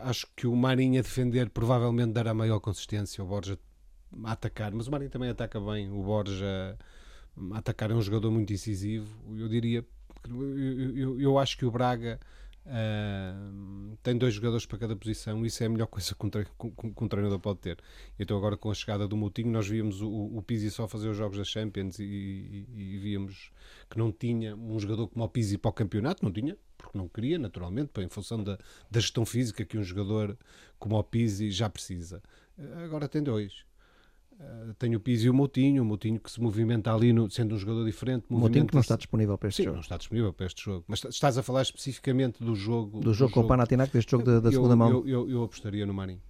[0.00, 3.58] acho que o Marinho a defender provavelmente dará maior consistência, o Borja
[4.24, 6.78] a atacar, mas o Marinho também ataca bem, o Borja
[7.52, 9.84] atacar é um jogador muito incisivo, eu diria,
[10.28, 12.18] eu, eu, eu acho que o Braga
[12.66, 17.04] Uh, tem dois jogadores para cada posição, isso é a melhor coisa que um, que
[17.04, 17.78] um treinador pode ter.
[18.18, 21.16] Então, agora com a chegada do Moutinho, nós víamos o, o Pizzi só fazer os
[21.16, 23.50] jogos da Champions e, e, e, víamos
[23.90, 27.06] que não tinha um jogador como o Pizzi para o campeonato, não tinha, porque não
[27.06, 28.58] queria, naturalmente, em função da,
[28.90, 30.36] da gestão física que um jogador
[30.78, 32.22] como o Pizzi já precisa.
[32.82, 33.66] Agora tem dois.
[34.40, 37.54] Uh, tenho o Pizzi e o Moutinho, o Moutinho que se movimenta ali, no, sendo
[37.54, 38.26] um jogador diferente.
[38.28, 39.74] O Moutinho que não está disponível para este Sim, jogo.
[39.76, 40.84] não está disponível para este jogo.
[40.88, 42.98] Mas estás a falar especificamente do jogo...
[42.98, 44.90] Do, do jogo com o Panathinaikos, deste jogo da, da segunda mão?
[44.90, 46.20] Eu, eu, eu, apostaria no Marinho.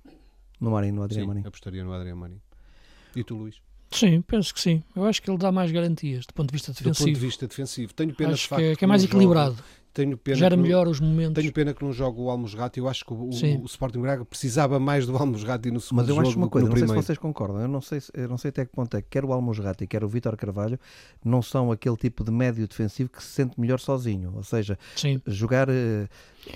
[0.60, 1.48] No Marinho, no Adriano Marinho.
[1.48, 2.42] apostaria no Adriano Marinho.
[3.16, 3.60] E tu, Luís?
[3.90, 4.82] Sim, penso que sim.
[4.94, 6.94] Eu acho que ele dá mais garantias do ponto de vista defensivo.
[6.94, 7.94] Do ponto de vista defensivo.
[7.94, 9.54] Tenho pena acho de facto que é, que é mais equilibrado.
[9.54, 11.40] Jogo, tenho pena Gera que melhor não, os momentos.
[11.40, 12.80] Tenho pena que não jogue o Almosrati.
[12.80, 16.08] Eu acho que o, o, o Sporting Braga precisava mais do Almosrati no segundo Mas
[16.08, 16.92] eu jogo acho uma coisa, não primeiro.
[16.94, 17.60] sei se vocês concordam.
[17.60, 20.02] Eu não sei, eu não sei até que ponto é que quer o Almosrati, quer
[20.02, 20.78] o Vítor Carvalho
[21.24, 24.32] não são aquele tipo de médio defensivo que se sente melhor sozinho.
[24.34, 25.22] Ou seja, Sim.
[25.28, 26.08] jogar uh,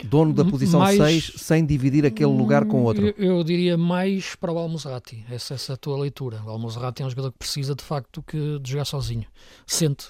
[0.05, 3.07] dono da posição mais, 6 sem dividir aquele lugar com outro.
[3.07, 5.25] Eu, eu diria mais para o Almosrati.
[5.31, 6.43] Essa, essa é a tua leitura.
[6.45, 9.27] O Almosrati é um jogador que precisa de facto que, de jogar sozinho.
[9.65, 10.09] Sente,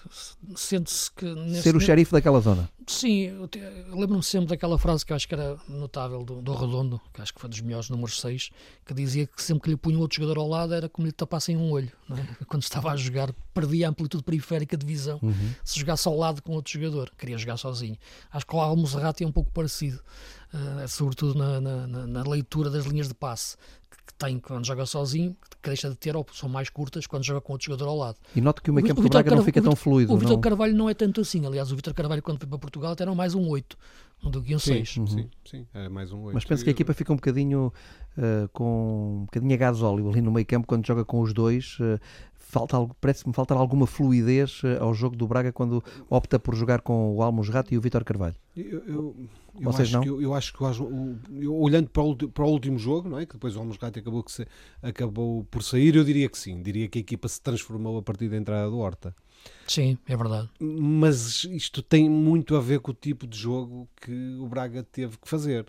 [0.57, 2.71] sente-se que nesse ser o xerife daquela zona.
[2.89, 3.31] Sim,
[3.91, 7.35] lembro-me sempre daquela frase que eu acho que era notável do, do Redondo, que acho
[7.35, 8.51] que foi dos melhores números 6,
[8.87, 11.55] que dizia que sempre que lhe punha outro jogador ao lado era como lhe tapassem
[11.55, 11.93] um olho.
[12.11, 12.45] É?
[12.49, 15.55] Quando estava a jogar, perdia a amplitude periférica de visão uhum.
[15.63, 17.97] se jogasse ao lado com outro jogador, queria jogar sozinho.
[18.31, 20.01] Acho que o Almozerati é um pouco parecido,
[20.55, 23.57] uh, sobretudo na, na, na, leitura das linhas de passe
[24.07, 27.41] que tem quando joga sozinho, que deixa de ter, ou são mais curtas quando joga
[27.41, 28.19] com outro jogador ao lado.
[28.35, 30.13] E noto que o meio campo do Braga não fica tão fluido.
[30.13, 30.41] O Vitor não?
[30.41, 31.45] Carvalho não é tanto assim.
[31.47, 33.77] Aliás, o Vitor Carvalho, quando foi para Portugal, era mais um 8
[34.25, 34.89] do que um 6.
[34.89, 36.35] Sim, sim, sim, é mais um 8.
[36.35, 37.73] Mas penso que a equipa fica um bocadinho
[38.17, 41.33] uh, com um bocadinho a gás óleo ali no meio campo quando joga com os
[41.33, 41.79] dois.
[41.79, 42.01] Uh,
[42.49, 47.15] falta parece-me faltar alguma fluidez uh, ao jogo do Braga quando opta por jogar com
[47.15, 48.35] o Almos Rato e o Vitor Carvalho.
[48.57, 49.17] Eu, eu,
[49.61, 50.01] eu acho não?
[50.01, 53.27] Que, eu, eu acho que eu, olhando para o, para o último jogo, não é?
[53.27, 54.47] que depois o Almos Rato acabou, que se,
[54.83, 56.63] acabou por sair, eu diria que sim.
[56.63, 59.15] Diria que a equipa se transformou a partir da entrada do Horta.
[59.67, 60.49] Sim, é verdade.
[60.59, 65.19] Mas isto tem muito a ver com o tipo de jogo que o Braga teve
[65.19, 65.67] que fazer.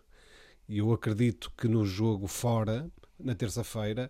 [0.67, 4.09] E eu acredito que no jogo fora, na terça-feira,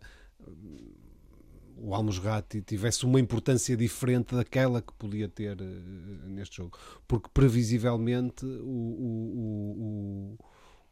[1.81, 6.77] o Almosrati tivesse uma importância diferente daquela que podia ter uh, neste jogo.
[7.07, 10.37] Porque previsivelmente o, o,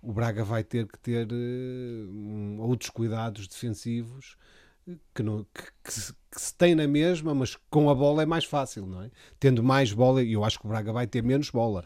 [0.01, 4.37] o, o Braga vai ter que ter uh, outros cuidados defensivos
[5.13, 8.25] que, não, que, que, se, que, se, tem na mesma, mas com a bola é
[8.25, 9.11] mais fácil, não é?
[9.39, 11.83] Tendo mais bola, e eu acho que o Braga vai ter menos bola.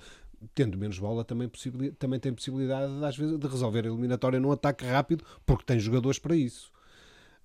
[0.56, 1.49] Tendo menos bola, também,
[1.97, 6.20] também tem possibilidade, às vezes, de resolver a eliminatória num ataque rápido, porque tem jogadores
[6.20, 6.72] para isso.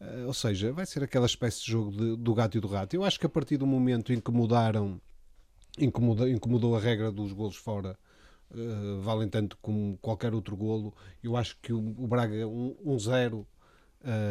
[0.01, 2.95] Uh, ou seja, vai ser aquela espécie de jogo de, do gato e do rato.
[2.95, 5.01] Eu acho que a partir do momento em que mudaram,
[5.79, 7.99] incomodou, incomodou a regra dos golos fora,
[8.51, 13.39] uh, valem tanto como qualquer outro golo, eu acho que o, o Braga 1-0 um,
[13.39, 13.45] uh,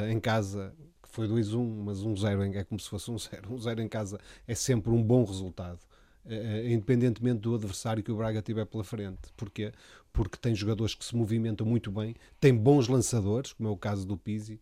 [0.10, 3.48] em casa foi 2-1, mas 1-0 é como se fosse 1-0.
[3.48, 5.80] 1-0 em casa é sempre um bom resultado,
[6.26, 9.32] uh, independentemente do adversário que o Braga tiver pela frente.
[9.36, 9.72] Porquê?
[10.14, 14.06] Porque tem jogadores que se movimentam muito bem, tem bons lançadores, como é o caso
[14.06, 14.60] do Pizzi,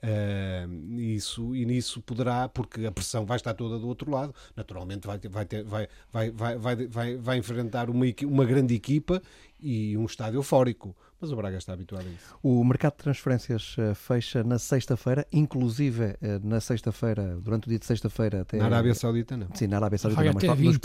[0.00, 5.08] Uh, isso, e nisso poderá, porque a pressão vai estar toda do outro lado, naturalmente
[5.08, 9.20] vai, ter, vai, ter, vai, vai, vai, vai, vai, vai enfrentar uma, uma grande equipa
[9.60, 10.94] e um estádio eufórico.
[11.20, 12.38] Mas o Braga está habituado a isso.
[12.40, 17.78] O mercado de transferências eh, fecha na sexta-feira, inclusive eh, na sexta-feira, durante o dia
[17.78, 18.56] de sexta-feira até.
[18.56, 19.48] Na Arábia Saudita, não.
[19.52, 20.78] Sim, na Arábia Saudita, não, mas, nos,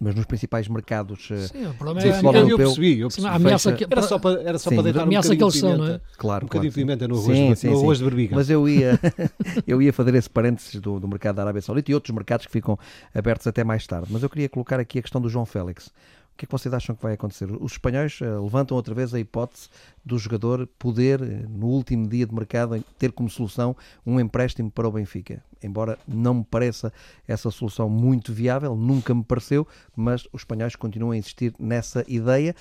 [0.00, 1.30] mas, nos, principais mercados.
[1.30, 2.08] Eh, sim, o problema é.
[2.08, 3.28] Eu, eu percebi, eu percebi.
[3.28, 5.78] Ameaça que, era só para, era só sim, para deitar um bocadinho de pimenta.
[5.78, 6.00] Não é?
[6.16, 8.34] Claro, um bocadinho claro, de pimenta no arroz, sim, sim, no arroz de berbiga.
[8.34, 8.98] Mas eu ia,
[9.64, 12.52] eu ia fazer esse parênteses do, do mercado da Arábia Saudita e outros mercados que
[12.52, 12.76] ficam
[13.14, 14.08] abertos até mais tarde.
[14.10, 15.92] Mas eu queria colocar aqui a questão do João Félix.
[16.32, 17.48] O que é que vocês acham que vai acontecer?
[17.60, 19.68] Os espanhóis uh, levantam outra vez a hipótese
[20.04, 24.88] do jogador poder, uh, no último dia de mercado, ter como solução um empréstimo para
[24.88, 25.44] o Benfica.
[25.62, 26.92] Embora não me pareça
[27.28, 32.56] essa solução muito viável, nunca me pareceu, mas os espanhóis continuam a insistir nessa ideia.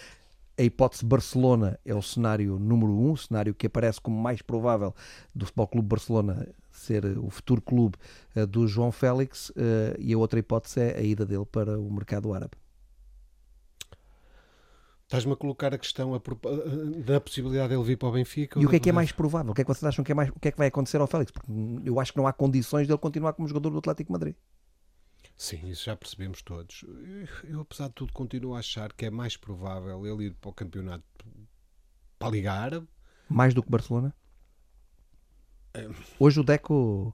[0.60, 4.94] A hipótese Barcelona é o cenário número um, o cenário que aparece como mais provável
[5.34, 7.98] do Futebol Clube Barcelona ser o futuro clube
[8.50, 9.52] do João Félix,
[9.98, 12.61] e a outra hipótese é a ida dele para o mercado árabe.
[15.12, 16.22] Estás-me a colocar a questão a,
[17.06, 18.58] da possibilidade de ele vir para o Benfica?
[18.58, 19.52] E o que é que é mais provável?
[19.52, 21.02] O que é que vocês acham que é mais, o que é que vai acontecer
[21.02, 21.34] ao Félix?
[21.34, 21.52] Porque
[21.84, 24.36] eu acho que não há condições dele continuar como jogador do Atlético Madrid.
[25.36, 26.86] Sim, isso já percebemos todos.
[27.44, 30.54] Eu, apesar de tudo, continuo a achar que é mais provável ele ir para o
[30.54, 31.04] campeonato
[32.18, 32.88] para a Liga Árabe.
[33.28, 34.16] Mais do que Barcelona?
[35.74, 35.90] É...
[36.18, 37.14] Hoje o Deco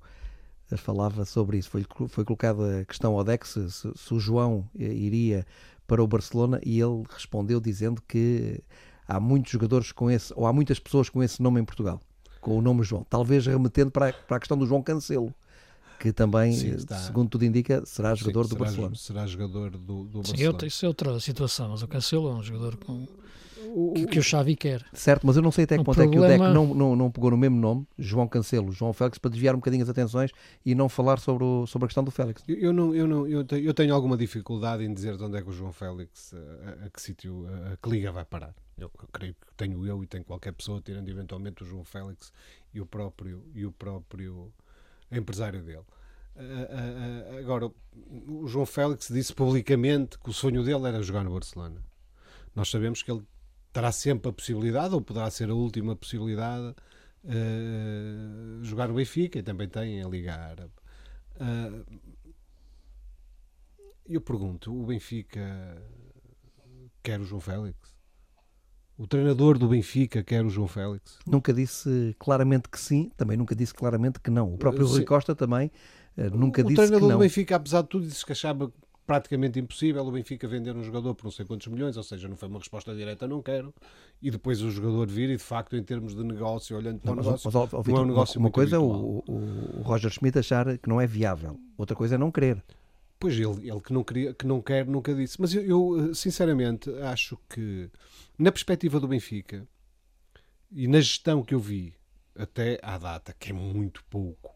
[0.77, 1.71] falava sobre isso.
[1.71, 5.47] Foi, foi colocada a questão ao Deco se, se, se o João iria
[5.87, 8.61] para o Barcelona e ele respondeu dizendo que
[9.07, 11.99] há muitos jogadores com esse, ou há muitas pessoas com esse nome em Portugal,
[12.41, 13.05] com o nome João.
[13.09, 15.33] Talvez remetendo para a, para a questão do João Cancelo,
[15.99, 18.95] que também, Sim, segundo tudo indica, será jogador Sim, do será, Barcelona.
[18.95, 20.67] Será jogador do, do Sim, Barcelona.
[20.67, 23.07] isso é outra situação, mas o Cancelo é um jogador com
[23.95, 24.85] que, que o Xavi quer.
[24.93, 26.25] Certo, mas eu não sei até que ponto problema...
[26.25, 29.17] é que o Deck não, não, não pegou no mesmo nome, João Cancelo, João Félix,
[29.17, 30.31] para desviar um bocadinho as atenções
[30.65, 32.43] e não falar sobre, o, sobre a questão do Félix.
[32.47, 35.37] Eu, eu não, eu, não, eu, tenho, eu tenho alguma dificuldade em dizer de onde
[35.37, 38.53] é que o João Félix, a, a que sítio, a, a que liga vai parar.
[38.77, 42.31] Eu, eu creio que tenho eu e tenho qualquer pessoa, tirando eventualmente o João Félix
[42.73, 44.51] e o próprio, e o próprio
[45.11, 45.83] empresário dele.
[46.35, 47.71] Uh, uh, uh, agora,
[48.27, 51.81] o João Félix disse publicamente que o sonho dele era jogar no Barcelona.
[52.55, 53.23] Nós sabemos que ele
[53.77, 56.73] terá sempre a possibilidade, ou poderá ser a última possibilidade,
[57.25, 60.71] uh, jogar no Benfica e também tem a Liga Árabe.
[61.35, 61.85] Uh,
[64.09, 65.79] eu pergunto: o Benfica
[67.03, 67.77] quer o João Félix?
[68.97, 71.19] O treinador do Benfica quer o João Félix?
[71.27, 74.55] Nunca disse claramente que sim, também nunca disse claramente que não.
[74.55, 75.71] O próprio Rui Costa também
[76.17, 76.83] uh, nunca o disse que não.
[76.83, 78.73] O treinador do Benfica, apesar de tudo, disse que achava
[79.07, 82.35] praticamente impossível o Benfica vender um jogador por não sei quantos milhões, ou seja, não
[82.35, 83.73] foi uma resposta direta, não quero,
[84.21, 87.21] e depois o jogador vir e de facto em termos de negócio, olhando para não,
[87.21, 90.77] o negócio, mas, mas, é um negócio Uma coisa é o, o, Roger Schmidt achar
[90.77, 92.61] que não é viável, outra coisa é não querer.
[93.17, 95.41] Pois ele, ele que, não queria, que não quer nunca disse.
[95.41, 97.89] Mas eu, eu sinceramente acho que
[98.37, 99.67] na perspectiva do Benfica
[100.71, 101.95] e na gestão que eu vi
[102.37, 104.55] até à data, que é muito pouco,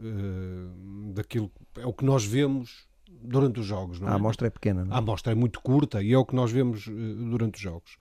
[0.00, 4.00] uh, daquilo é o que nós vemos durante os jogos.
[4.00, 4.12] Não é?
[4.12, 4.84] A amostra é pequena.
[4.84, 4.94] Não é?
[4.94, 7.98] A amostra é muito curta e é o que nós vemos uh, durante os jogos.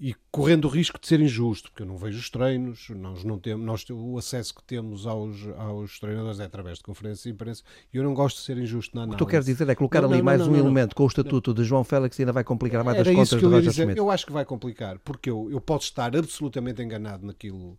[0.00, 3.36] E correndo o risco de ser injusto, porque eu não vejo os treinos, nós não
[3.36, 7.64] temos, nós, o acesso que temos aos, aos treinadores é através de conferências de imprensa
[7.92, 9.16] e eu não gosto de ser injusto na análise.
[9.16, 11.06] O que tu queres dizer é colocar não, ali não, mais um elemento com o
[11.08, 13.98] estatuto de João Félix e ainda vai complicar mais Era as contas do Roger Schmidt.
[13.98, 17.76] Eu acho que vai complicar, porque eu, eu posso estar absolutamente enganado naquilo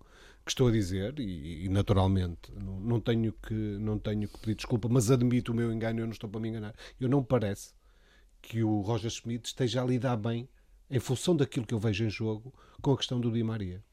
[0.50, 4.56] que estou a dizer e, e naturalmente não, não, tenho que não tenho que pedir
[4.56, 6.74] desculpa, mas admito o meu engano, eu não estou para me enganar.
[7.00, 7.74] Eu não parece
[8.42, 10.50] que o Roger Schmidt esteja a lidar bem
[10.90, 12.52] em função daquilo que eu vejo em jogo
[12.82, 13.84] com a questão do Di Maria.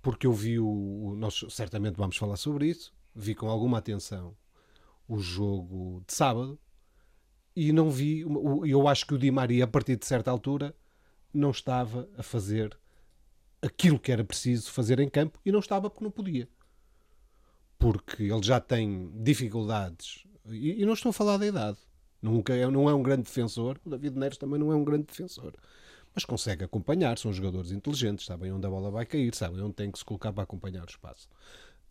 [0.00, 4.36] Porque eu vi o nós certamente vamos falar sobre isso, vi com alguma atenção
[5.08, 6.56] o jogo de sábado
[7.54, 8.20] e não vi.
[8.64, 10.72] Eu acho que o Di Maria, a partir de certa altura,
[11.34, 12.78] não estava a fazer
[13.66, 16.48] aquilo que era preciso fazer em campo e não estava porque não podia.
[17.78, 20.24] Porque ele já tem dificuldades.
[20.46, 21.78] E, e não estou a falar da idade.
[22.22, 23.78] Nunca é, não é um grande defensor.
[23.84, 25.52] O David Neres também não é um grande defensor.
[26.14, 27.18] Mas consegue acompanhar.
[27.18, 28.24] São jogadores inteligentes.
[28.24, 29.34] Sabem onde a bola vai cair.
[29.34, 31.28] Sabem onde tem que se colocar para acompanhar o espaço.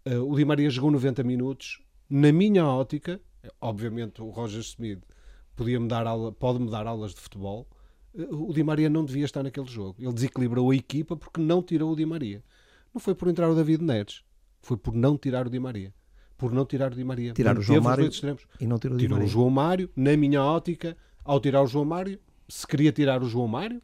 [0.05, 1.81] Uh, o Di Maria jogou 90 minutos.
[2.09, 3.19] Na minha ótica,
[3.61, 5.03] obviamente o Roger Smith
[5.55, 7.67] podia -me dar aula, pode me dar aulas de futebol
[8.29, 9.95] o Di Maria não devia estar naquele jogo.
[9.99, 12.43] Ele desequilibrou a equipa porque não tirou o Di Maria.
[12.93, 14.21] Não foi por entrar o David Neres,
[14.61, 15.93] foi por não tirar o Di Maria.
[16.37, 17.33] Por não tirar o Di Maria.
[17.33, 18.09] Tirar o João Mário
[18.59, 19.29] e não tirou o Di Tirou Maria.
[19.29, 23.27] o João Mário, na minha ótica, ao tirar o João Mário, se queria tirar o
[23.27, 23.81] João Mário,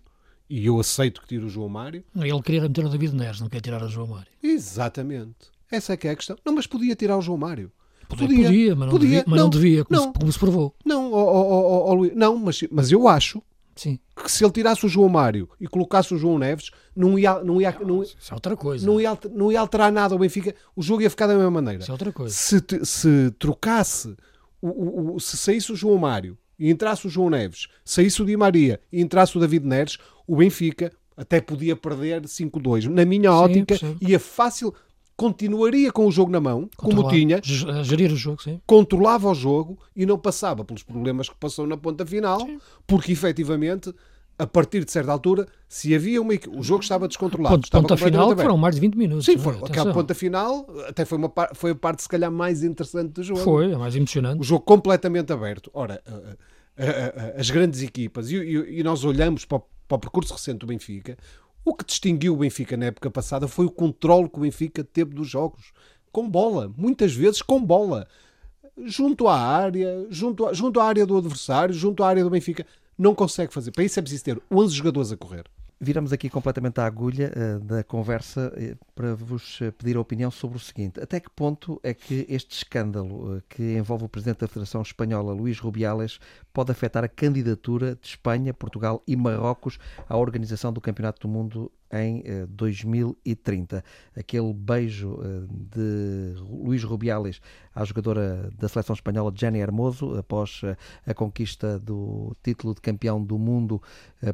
[0.49, 2.03] e eu aceito que tire o João Mário.
[2.14, 4.28] Ele queria meter o David Neres, não quer tirar o João Mário.
[4.44, 5.49] Exatamente.
[5.72, 6.38] Essa é que é a questão.
[6.44, 7.72] Não, mas podia tirar o João Mário.
[8.10, 10.40] Podia, podia, mas, não podia, devia, mas não, não devia, como, não, se, como se
[10.40, 10.76] provou.
[10.84, 13.41] Não, oh, oh, oh, Luís, não mas, mas eu acho
[13.82, 13.99] Sim.
[14.24, 17.60] que se ele tirasse o João Mário e colocasse o João Neves, não ia, não
[17.60, 18.86] ia, não, isso é outra coisa.
[18.86, 21.82] Não ia, não ia alterar nada ao Benfica, o jogo ia ficar da mesma maneira.
[21.82, 22.36] Isso é outra coisa.
[22.36, 24.16] Se, se trocasse,
[24.62, 28.26] o, o, o, se saísse o João Mário e entrasse o João Neves, saísse o
[28.26, 29.98] Di Maria e entrasse o David Neres,
[30.28, 32.86] o Benfica até podia perder 5-2.
[32.86, 34.72] Na minha Sim, ótica, ia fácil
[35.22, 38.60] continuaria com o jogo na mão, como tinha, gerir o jogo, sim.
[38.65, 42.57] controlava o jogo e não passava pelos problemas que passou na ponta final, sim.
[42.88, 43.93] porque efetivamente,
[44.39, 47.56] a partir de certa altura, se havia uma o jogo estava descontrolado.
[47.56, 49.26] Ponto, estava ponta final foram mais de 20 minutos.
[49.26, 53.11] Sim, foi, aquela ponta final até foi, uma, foi a parte se calhar mais interessante
[53.11, 53.41] do jogo.
[53.41, 54.39] Foi, a mais emocionante.
[54.39, 55.69] O jogo completamente aberto.
[55.72, 56.02] Ora,
[57.38, 60.65] as grandes equipas, e, e, e nós olhamos para o, para o percurso recente do
[60.65, 61.15] Benfica,
[61.63, 65.13] o que distinguiu o Benfica na época passada foi o controle que o Benfica teve
[65.13, 65.71] dos jogos.
[66.11, 68.07] Com bola, muitas vezes com bola.
[68.85, 72.65] Junto à área, junto, a, junto à área do adversário, junto à área do Benfica.
[72.97, 73.71] Não consegue fazer.
[73.71, 75.45] Para isso é preciso ter 11 jogadores a correr
[75.82, 80.30] viramos aqui completamente a agulha uh, da conversa uh, para vos eh, pedir a opinião
[80.30, 84.41] sobre o seguinte: até que ponto é que este escândalo uh, que envolve o presidente
[84.41, 86.20] da Federação Espanhola, Luís Rubiales,
[86.53, 91.72] pode afetar a candidatura de Espanha, Portugal e Marrocos à organização do Campeonato do Mundo
[91.91, 93.84] em 2030.
[94.15, 95.19] Aquele beijo
[95.49, 97.41] de Luís Rubiales
[97.73, 100.61] à jogadora da seleção espanhola Jenny Hermoso após
[101.05, 103.81] a conquista do título de campeão do mundo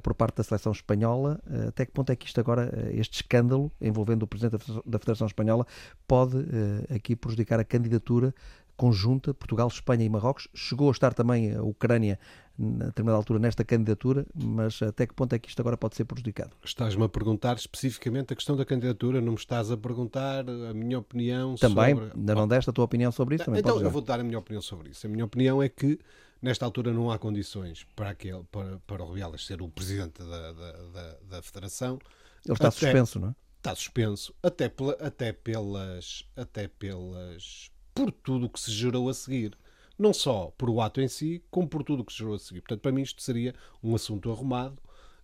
[0.01, 3.15] por parte da seleção espanhola eh, até que ponto é que isto agora, eh, este
[3.15, 5.65] escândalo envolvendo o Presidente da Federação Espanhola,
[6.07, 8.33] pode eh, aqui prejudicar a candidatura
[8.77, 10.47] conjunta Portugal, Espanha e Marrocos.
[10.53, 12.19] Chegou a estar também a Ucrânia
[12.57, 16.05] na determinada altura nesta candidatura, mas até que ponto é que isto agora pode ser
[16.05, 16.51] prejudicado?
[16.63, 20.97] Estás-me a perguntar especificamente a questão da candidatura, não me estás a perguntar a minha
[20.97, 22.09] opinião também, sobre...
[22.09, 23.45] Também, ainda não deste a tua opinião sobre isso?
[23.45, 25.05] Também então eu vou dar a minha opinião sobre isso.
[25.05, 25.99] A minha opinião é que
[26.41, 30.51] nesta altura não há condições para, aquele, para, para o Rubiales ser o presidente da,
[30.51, 31.99] da, da, da Federação.
[32.45, 33.35] Ele está até, suspenso, não é?
[33.57, 36.23] Está suspenso, até, pela, até pelas.
[36.35, 37.71] Até pelas.
[37.97, 39.57] Por tudo o que se gerou a seguir.
[39.97, 42.39] Não só por o ato em si, como por tudo o que se gerou a
[42.39, 42.61] seguir.
[42.61, 44.77] Portanto, para mim, isto seria um assunto arrumado.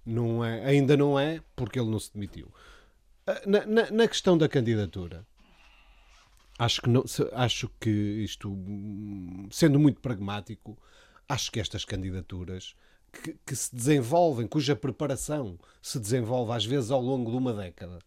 [0.03, 2.51] Não é, ainda não é, porque ele não se demitiu.
[3.27, 5.23] Ah, na, na, na questão da candidatura,
[6.57, 8.51] acho que, não, acho que isto,
[9.51, 10.75] sendo muito pragmático,
[11.29, 12.75] acho que estas candidaturas
[13.11, 17.99] que, que, se desenvolvem, cuja preparação se desenvolve às vezes ao longo de uma década,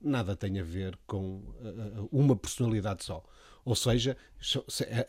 [0.00, 3.24] nada tem a ver com uh, uma personalidade só.
[3.64, 4.16] Ou seja,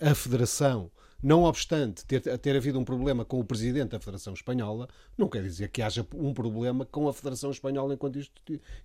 [0.01, 0.91] a Federação
[1.21, 4.87] não obstante ter, ter havido um problema com o presidente da Federação Espanhola,
[5.17, 8.19] não quer dizer que haja um problema com a Federação Espanhola enquanto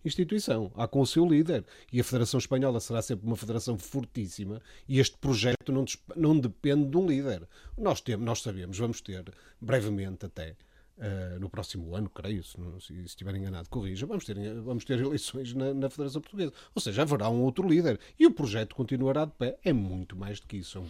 [0.03, 0.73] instituição.
[0.75, 1.65] Há com o seu líder.
[1.93, 5.85] E a Federação Espanhola será sempre uma federação fortíssima e este projeto não,
[6.17, 7.47] não depende de um líder.
[7.77, 9.25] Nós, temos, nós sabemos, vamos ter
[9.61, 10.57] brevemente até
[11.01, 15.01] Uh, no próximo ano, creio, se, não, se, estiver enganado, corrija, vamos ter, vamos ter
[15.01, 16.53] eleições na, na, Federação Portuguesa.
[16.75, 17.99] Ou seja, haverá um outro líder.
[18.19, 19.57] E o projeto continuará de pé.
[19.65, 20.77] É muito mais do que isso.
[20.77, 20.87] É um,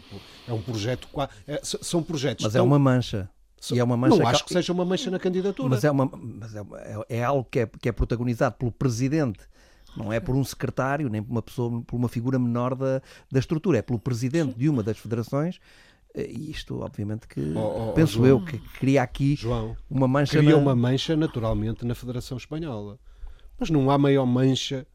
[0.49, 1.09] é um projeto.
[1.47, 2.45] É, são projetos.
[2.45, 2.65] Mas é tão...
[2.65, 3.31] é uma mancha.
[3.73, 5.69] E é uma mancha não acho que seja uma mancha na candidatura.
[5.69, 9.39] Mas é, uma, mas é, é, é algo que é, que é protagonizado pelo presidente
[9.97, 13.39] não é por um secretário, nem por uma pessoa, por uma figura menor da, da
[13.39, 15.61] estrutura, é pelo presidente de uma das federações
[16.15, 20.39] e isto, obviamente, que oh, oh, penso João, eu que cria aqui João, uma mancha.
[20.39, 20.57] Cria na...
[20.57, 22.99] uma mancha naturalmente na Federação Espanhola.
[23.59, 24.87] Mas não há maior mancha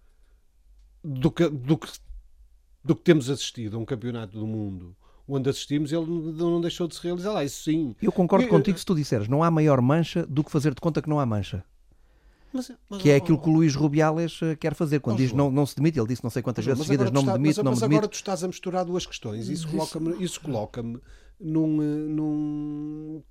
[1.04, 1.88] do que, do que,
[2.84, 4.96] do que temos assistido a um campeonato do mundo
[5.28, 7.44] onde assistimos, ele não deixou de se realizar lá.
[7.44, 7.96] Isso sim.
[8.02, 11.02] Eu concordo contigo se tu disseres não há maior mancha do que fazer de conta
[11.02, 11.64] que não há mancha.
[12.56, 15.02] Mas, mas, que é aquilo que o Luís Rubiales eh, quer fazer.
[15.02, 17.34] Quando diz não, não se demite, ele disse não sei quantas vezes seguidas, não me
[17.34, 17.82] demite, não me demite.
[17.82, 19.49] Mas agora tu estás a misturar duas questões.
[19.49, 23.22] Isso coloca-me isso coloca num, eh, num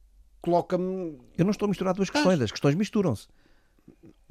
[0.42, 1.18] coloca-me.
[1.38, 3.26] Eu não estou a misturar duas questões, as questões misturam-se.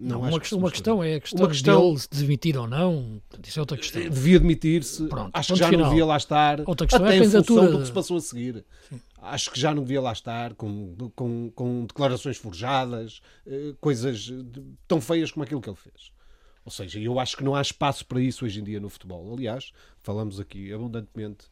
[0.04, 3.22] Não, uma, questão, uma questão é a questão, uma questão de ele demitir ou não.
[3.46, 4.02] Isso é outra questão.
[4.02, 5.08] Devia demitir-se.
[5.32, 5.86] Acho que já final.
[5.86, 6.62] não devia lá estar.
[6.66, 8.66] Outra questão até é a em função do que se passou a seguir.
[8.90, 9.00] Sim.
[9.22, 14.30] Acho que já não devia lá estar com, com, com declarações forjadas, eh, coisas
[14.86, 16.12] tão feias como aquilo que ele fez.
[16.66, 19.34] Ou seja, eu acho que não há espaço para isso hoje em dia no futebol.
[19.34, 19.72] Aliás,
[20.02, 21.46] falamos aqui abundantemente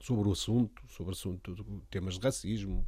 [0.00, 2.86] sobre o assunto, sobre o assunto temas de racismo,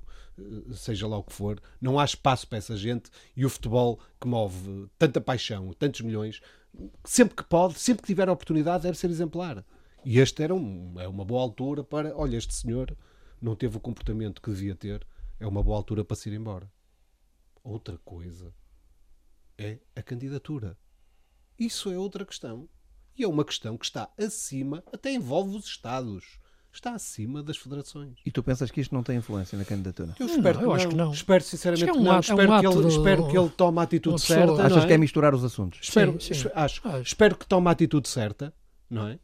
[0.75, 4.27] seja lá o que for, não há espaço para essa gente e o futebol que
[4.27, 6.41] move tanta paixão, tantos milhões,
[7.05, 9.65] sempre que pode, sempre que tiver a oportunidade, deve ser exemplar.
[10.05, 12.97] E este era um, é uma boa altura para, olha, este senhor
[13.41, 15.07] não teve o comportamento que devia ter,
[15.39, 16.71] é uma boa altura para se ir embora.
[17.63, 18.55] Outra coisa
[19.59, 20.79] é a candidatura.
[21.59, 22.69] Isso é outra questão.
[23.19, 26.39] E é uma questão que está acima, até envolve os Estados
[26.77, 28.19] está acima das federações.
[28.25, 30.15] E tu pensas que isto não tem influência na candidatura?
[30.19, 31.13] Eu espero, não, eu acho que não.
[31.13, 32.21] Espero sinceramente que, é um não.
[32.21, 34.67] espero, um que ele, espero que ele tome a atitude certa.
[34.67, 34.87] Achas é?
[34.87, 35.81] que é misturar os assuntos?
[35.83, 36.49] Espero, sim, sim.
[36.55, 36.87] Acho.
[36.87, 37.03] acho.
[37.03, 38.53] Espero que tome a atitude certa,
[38.89, 39.19] não é?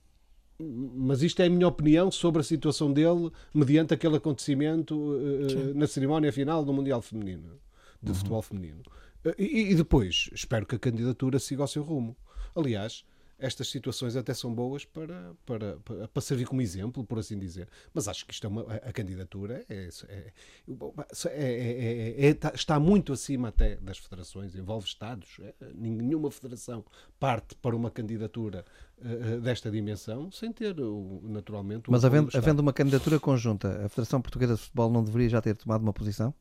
[0.59, 5.87] Mas isto é a minha opinião sobre a situação dele mediante aquele acontecimento uh, na
[5.87, 7.59] cerimónia final do Mundial Feminino,
[8.01, 8.15] de uhum.
[8.15, 8.83] futebol feminino.
[9.39, 12.17] E, e depois, espero que a candidatura siga ao seu rumo.
[12.55, 13.05] Aliás,
[13.43, 17.69] estas situações até são boas para, para, para, para, servir como exemplo, por assim dizer.
[17.93, 19.89] Mas acho que isto é uma, a candidatura é,
[21.27, 25.41] é, é, está muito acima até das federações, envolve Estados.
[25.75, 26.85] nenhuma federação
[27.19, 28.65] parte para uma candidatura
[29.43, 30.77] desta dimensão sem ter,
[31.23, 35.43] naturalmente, Mas havendo, havendo uma candidatura conjunta, a Federação Portuguesa de Futebol não deveria já
[35.43, 36.33] ter tomado uma posição?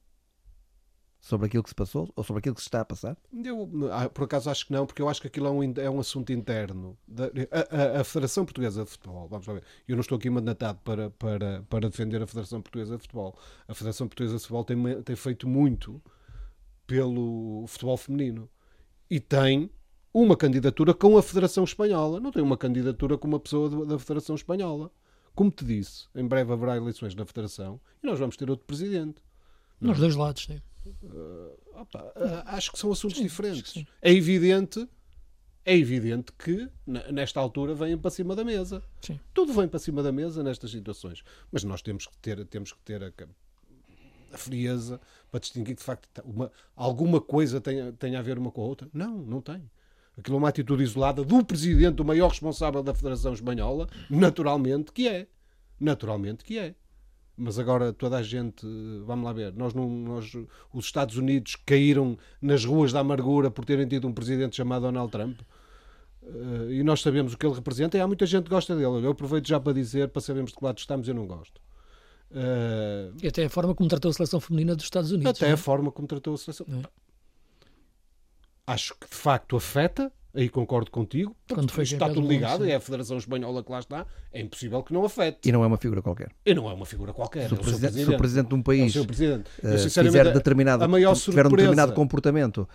[1.22, 3.16] Sobre aquilo que se passou ou sobre aquilo que se está a passar?
[3.32, 5.90] Eu, ah, por acaso, acho que não, porque eu acho que aquilo é um, é
[5.90, 6.98] um assunto interno.
[7.08, 10.30] Da, a, a, a, Federação Portuguesa de Futebol, vamos lá ver, eu não estou aqui
[10.32, 13.38] mandatado para, para, para defender a Federação Portuguesa de Futebol.
[13.68, 16.02] A Federação Portuguesa de Futebol tem, tem feito muito
[16.88, 18.50] pelo futebol feminino
[19.10, 19.70] e tem
[20.12, 24.36] uma candidatura com a Federação Espanhola, não tem uma candidatura com uma pessoa da Federação
[24.36, 24.92] Espanhola.
[25.36, 29.22] Como te disse, em breve haverá eleições na Federação e nós vamos ter outro presidente.
[29.80, 30.62] Nos dois lados, sim.
[31.04, 33.86] Uh, opa, uh, acho que são assuntos sim, diferentes.
[34.02, 34.88] É evidente,
[35.64, 38.84] é evidente que nesta altura vêm para cima da mesa.
[39.02, 39.20] Sim.
[39.34, 41.24] Tudo vem para cima da mesa nestas situações.
[41.52, 43.12] Mas nós temos que ter, temos que ter a,
[44.34, 45.00] a frieza
[45.30, 48.66] para distinguir que de facto uma, alguma coisa tem, tem a ver uma com a
[48.66, 48.90] outra.
[48.94, 49.70] Não, não tem.
[50.18, 55.08] Aquilo é uma atitude isolada do presidente, do maior responsável da Federação Espanhola, naturalmente que
[55.08, 55.28] é.
[55.80, 56.76] Naturalmente que é
[57.42, 58.66] mas agora toda a gente,
[59.04, 60.32] vamos lá ver, nós, não, nós
[60.72, 65.12] os Estados Unidos caíram nas ruas da amargura por terem tido um presidente chamado Donald
[65.12, 65.40] Trump.
[66.22, 69.04] Uh, e nós sabemos o que ele representa e há muita gente que gosta dele.
[69.04, 71.60] Eu aproveito já para dizer, para sabermos de que lado estamos, eu não gosto.
[72.30, 75.32] Uh, e até a forma como tratou a seleção feminina dos Estados Unidos.
[75.32, 75.58] Até a é?
[75.58, 76.68] forma como tratou a seleção.
[76.70, 76.84] É.
[78.68, 82.80] Acho que de facto afeta, aí concordo contigo, Quando foi está tudo ligado, é a
[82.80, 85.50] Federação Espanhola que lá está, é impossível que não afete.
[85.50, 86.32] E não é uma figura qualquer.
[86.46, 87.48] E não é uma figura qualquer.
[87.48, 89.50] Se o, é presidente, presidente, se o presidente de um país é presidente.
[89.60, 90.86] Uh, fizer determinado,
[91.16, 92.68] tiver um determinado comportamento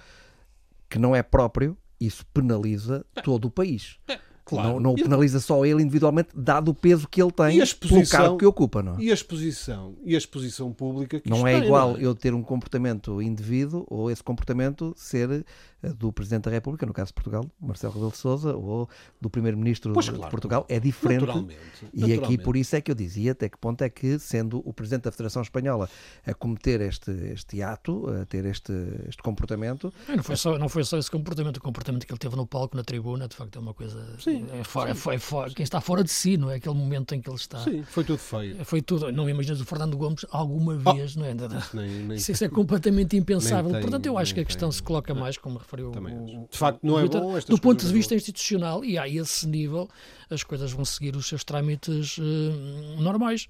[0.88, 3.98] que não é próprio, isso penaliza todo o país.
[4.08, 4.18] É.
[4.46, 4.74] Claro.
[4.74, 8.08] Não, não o penaliza só ele individualmente, dado o peso que ele tem e pelo
[8.08, 9.02] cargo que ocupa, não é?
[9.02, 12.04] E a exposição, e a exposição pública que Não é tem, igual não é?
[12.04, 15.44] eu ter um comportamento indevido ou esse comportamento ser
[15.82, 18.88] eh, do Presidente da República, no caso de Portugal, Marcelo Rebelo de Sousa, ou
[19.20, 21.20] do Primeiro-Ministro de claro, Portugal, é diferente.
[21.20, 21.58] Naturalmente,
[21.92, 22.24] e naturalmente.
[22.24, 25.04] aqui por isso é que eu dizia até que ponto é que, sendo o Presidente
[25.04, 25.88] da Federação Espanhola
[26.24, 28.72] a cometer este, este ato, a ter este,
[29.08, 29.92] este comportamento...
[30.08, 32.76] Não foi, só, não foi só esse comportamento, o comportamento que ele teve no palco,
[32.76, 34.16] na tribuna, de facto é uma coisa...
[34.18, 35.10] Sim, é fora, sim.
[35.10, 36.56] É, fora, quem está fora de si, não é?
[36.56, 37.58] Aquele momento em que ele está...
[37.60, 38.64] Sim, foi tudo feio.
[38.64, 41.34] Foi tudo, não imaginas o Fernando Gomes alguma oh, vez, oh, não é?
[41.74, 43.70] Nem, nem, isso, é completamente impensável.
[43.70, 46.58] Tem, Portanto, eu acho que a questão tem, se coloca mais, como referiu o, de
[46.58, 47.38] facto não é bom.
[47.48, 49.88] Do ponto de vista institucional, e a esse nível,
[50.30, 53.46] as coisas vão seguir os seus trâmites uh, normais.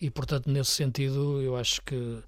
[0.00, 2.18] E, portanto, nesse sentido, eu acho que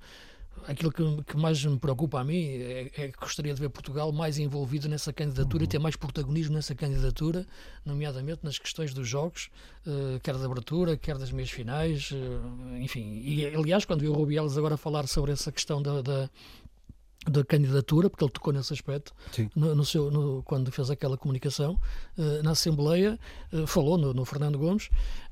[0.68, 4.12] aquilo que, que, mais me preocupa a mim é, é, que gostaria de ver Portugal
[4.12, 7.46] mais envolvido nessa candidatura e ter mais protagonismo nessa candidatura,
[7.84, 9.48] nomeadamente nas questões dos jogos,
[9.86, 13.22] uh, quer da abertura, quer das meias finais, uh, enfim.
[13.24, 16.30] E, aliás, quando vi o Rubiales agora falar sobre essa questão da, da
[17.26, 19.12] da candidatura, porque ele tocou nesse aspecto
[19.54, 21.78] no, no, seu, no, quando fez aquela comunicação
[22.16, 23.18] uh, na Assembleia,
[23.52, 24.88] uh, falou no, no, Fernando Gomes,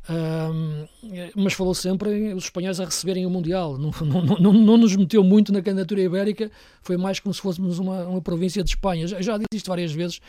[0.08, 0.86] Um,
[1.34, 3.76] mas falou sempre em os espanhóis a receberem o Mundial.
[3.76, 6.48] Não, não, não, não, nos meteu muito na candidatura ibérica,
[6.80, 9.08] foi mais como se fôssemos uma, uma província de Espanha.
[9.08, 10.20] Já, já disse isto várias vezes.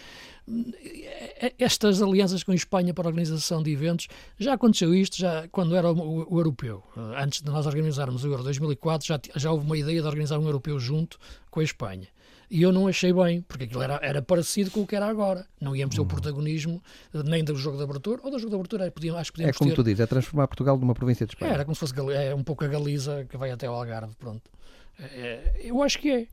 [1.60, 4.08] Estas alianças com a Espanha para a organização de eventos,
[4.40, 6.84] já aconteceu isto já quando era o, o, o europeu.
[6.96, 10.46] Antes de nós organizarmos o Euro 2004, já, já houve uma ideia de organizar um
[10.46, 11.18] europeu junto
[11.52, 12.08] com a Espanha.
[12.50, 15.46] E eu não achei bem, porque aquilo era, era parecido com o que era agora.
[15.60, 16.08] Não íamos ter o hum.
[16.08, 16.82] protagonismo
[17.14, 19.56] eh, nem do jogo de abertura, ou do jogo de abertura, podíamos, acho que podíamos
[19.56, 19.76] É como ter...
[19.76, 21.52] tu dizes, é transformar Portugal numa província de Espanha.
[21.52, 24.16] É, era como se fosse é um pouco a Galiza que vai até ao Algarve,
[24.18, 24.50] pronto.
[24.98, 26.28] É, é, eu acho que é.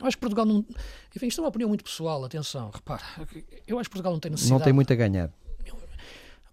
[0.00, 0.64] Eu acho que Portugal não.
[1.14, 3.02] Enfim, isto é uma opinião muito pessoal, atenção, repara.
[3.66, 4.58] Eu acho que Portugal não tem necessidade.
[4.58, 5.30] Não tem muito a ganhar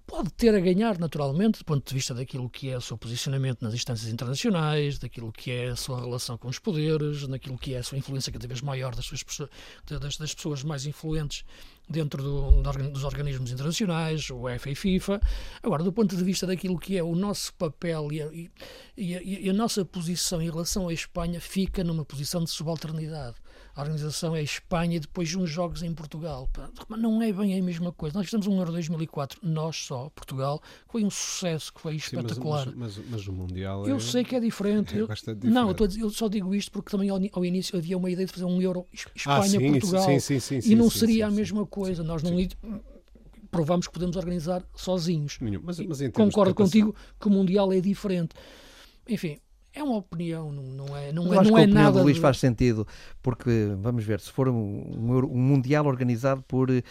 [0.07, 3.61] pode ter a ganhar naturalmente do ponto de vista daquilo que é o seu posicionamento
[3.61, 7.79] nas instâncias internacionais, daquilo que é a sua relação com os poderes, daquilo que é
[7.79, 9.23] a sua influência cada vez maior das, suas,
[9.85, 11.43] das, das pessoas mais influentes
[11.89, 15.21] dentro do, dos organismos internacionais, o UEFA e FIFA.
[15.61, 18.31] Agora, do ponto de vista daquilo que é o nosso papel e a,
[18.97, 23.35] e, a, e a nossa posição em relação à Espanha, fica numa posição de subalternidade
[23.77, 26.49] a organização é Espanha e depois uns jogos em Portugal.
[26.89, 28.17] Mas não é bem a mesma coisa.
[28.17, 32.65] Nós fizemos um Euro 2004, nós só, Portugal, que foi um sucesso, que foi espetacular.
[32.65, 34.97] Sim, mas, mas, mas, o Mundial Eu é, sei que é diferente.
[34.97, 38.09] É eu, não, eu, eu, só digo isto porque também ao, ao, início havia uma
[38.09, 40.09] ideia de fazer um Euro Espanha-Portugal.
[40.09, 42.03] Ah, sim, sim, e não seria a mesma coisa.
[42.03, 42.31] Nós não
[43.51, 45.37] provamos que podemos organizar sozinhos.
[45.63, 48.33] Mas, mas Concordo contigo que o Mundial é diferente.
[49.07, 49.37] Enfim,
[49.77, 51.99] é uma opinião, não, não é, não, é, não é nada.
[51.99, 52.87] O Luís faz sentido,
[53.21, 56.83] porque vamos ver, se for um, um Mundial organizado por uh,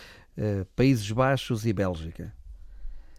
[0.74, 2.32] Países Baixos e Bélgica.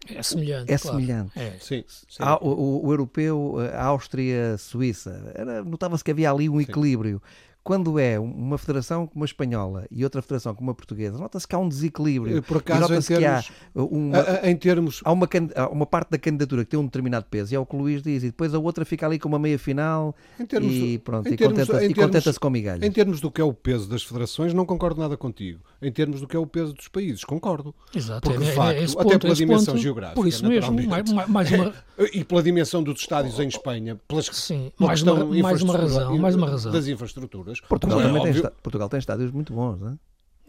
[0.08, 0.72] É semelhante.
[0.72, 0.96] É claro.
[0.96, 1.38] semelhante.
[1.38, 1.56] É.
[1.60, 2.22] Sim, sim.
[2.40, 5.34] O, o, o, europeu, a Áustria, a Suíça,
[5.66, 7.20] notava-se que havia ali um equilíbrio
[7.68, 11.54] quando é uma federação como a espanhola e outra federação como a portuguesa, nota-se que
[11.54, 12.42] há um desequilíbrio.
[12.42, 15.00] Por acaso, em termos, há uma, em termos...
[15.04, 17.66] Há uma, há uma parte da candidatura que tem um determinado peso, e é o
[17.66, 20.16] que o Luís diz, e depois a outra fica ali com uma meia final
[20.48, 22.82] termos, e pronto, e contenta-se contenta com migalhas.
[22.82, 25.60] Em termos do que é o peso das federações, não concordo nada contigo.
[25.82, 27.74] Em termos do que é o peso dos países, concordo.
[27.94, 28.22] Exato.
[28.22, 30.88] Porque, de é, facto, é, é ponto, até pela dimensão ponto, geográfica, por isso mesmo,
[30.88, 31.74] mais, mais uma...
[32.14, 36.34] e pela dimensão dos estádios em Espanha, pelas, Sim, mais uma, mais uma razão, mais
[36.34, 36.72] uma razão.
[36.72, 37.57] das infraestruturas.
[37.60, 39.98] Portugal também tem Portugal tem estádios muito bons, não é?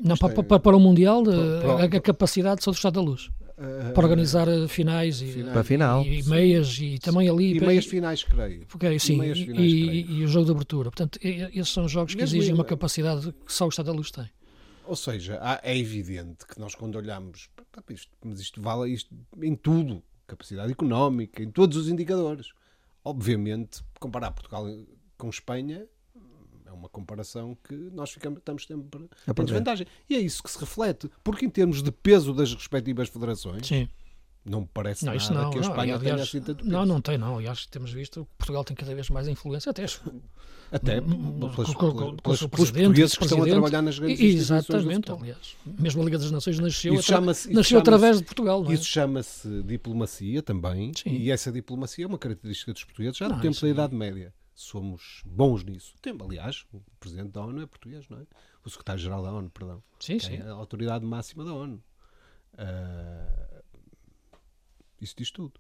[0.02, 1.24] Não, para, para, para, o Mundial,
[1.82, 3.30] a, a, capacidade só do Estado da Luz.
[3.58, 5.44] Uh, para organizar finais e.
[5.44, 6.06] Para final.
[6.06, 7.58] E, e, meias e também ali.
[7.58, 8.66] E meias finais, creio.
[8.66, 10.90] Porque, sim, e, finais, e, e, o jogo de abertura.
[10.90, 14.10] Portanto, esses são jogos que Mesmo exigem uma capacidade que só o Estado da Luz
[14.12, 14.30] tem.
[14.86, 17.50] Ou seja, é evidente que nós, quando olhamos,
[18.24, 22.48] mas isto vale isto em tudo capacidade económica, em todos os indicadores.
[23.04, 24.66] Obviamente, comparar Portugal
[25.18, 25.86] com Espanha
[26.70, 29.88] é uma comparação que nós ficamos, estamos sempre em desvantagem.
[30.10, 33.90] E é isso que se reflete, porque em termos de peso das respectivas federações, Sim.
[34.46, 36.70] não me parece não, nada não, que a Espanha não, aliás, tenha assim tanto peso.
[36.70, 37.38] Não, não tem, não.
[37.38, 39.84] Aliás, temos visto que Portugal tem cada vez mais influência, até
[40.72, 41.74] até pelos,
[42.22, 45.56] pelos, portugueses que estão a trabalhar nas grandes Exatamente, aliás.
[45.66, 48.64] Mesmo a Liga das Nações nasceu, atra nasceu através de Portugal.
[48.64, 48.76] Não é?
[48.76, 51.10] Isso chama-se diplomacia também, Sim.
[51.10, 55.22] e essa diplomacia é uma característica dos portugueses já do tempo da Idade Média somos
[55.26, 55.96] bons nisso.
[56.02, 58.26] Tem, aliás, o Presidente da ONU é português, não é?
[58.64, 59.82] O Secretário-Geral da ONU, perdão.
[60.00, 60.36] Sim, sim.
[60.36, 61.82] É a autoridade máxima da ONU.
[62.54, 63.64] Uh,
[65.02, 65.54] isso diz tudo.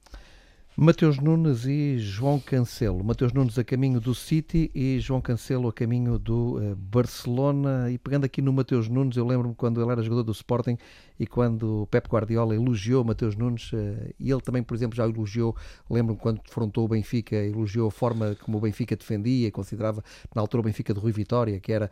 [0.75, 3.03] Mateus Nunes e João Cancelo.
[3.03, 7.91] Mateus Nunes a caminho do City e João Cancelo a caminho do uh, Barcelona.
[7.91, 10.77] E pegando aqui no Mateus Nunes, eu lembro-me quando ele era jogador do Sporting
[11.19, 13.77] e quando o Pep Guardiola elogiou Mateus Nunes, uh,
[14.19, 15.55] e ele também, por exemplo, já elogiou,
[15.89, 20.61] lembro-me quando defrontou o Benfica, elogiou a forma como o Benfica defendia, considerava na altura
[20.61, 21.89] o Benfica de Rui Vitória, que era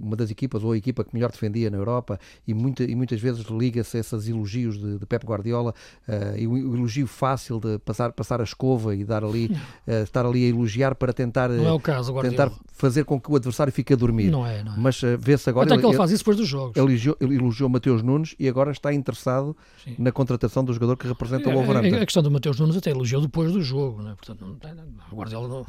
[0.00, 3.20] uma das equipas ou a equipa que melhor defendia na Europa, e, muita, e muitas
[3.20, 5.74] vezes liga-se a esses elogios de, de Pep Guardiola
[6.08, 9.46] uh, e o elogio fácil de passar, passar a escova e dar ali,
[9.86, 13.30] uh, estar ali a elogiar para tentar, não é o caso, tentar fazer com que
[13.30, 14.30] o adversário fique a dormir.
[14.30, 14.76] Não é, não é.
[14.78, 15.66] Mas uh, vê-se agora.
[15.66, 16.76] Até que ele, ele faz isso depois dos jogos.
[16.76, 19.96] Ele elogiou, ele elogiou Mateus Nunes e agora está interessado Sim.
[19.98, 21.96] na contratação do jogador que representa é, o Wolverhampton.
[21.96, 24.14] A questão do Mateus Nunes até elogiou depois do jogo, não é?
[24.14, 25.66] portanto, não, o Guardiola não,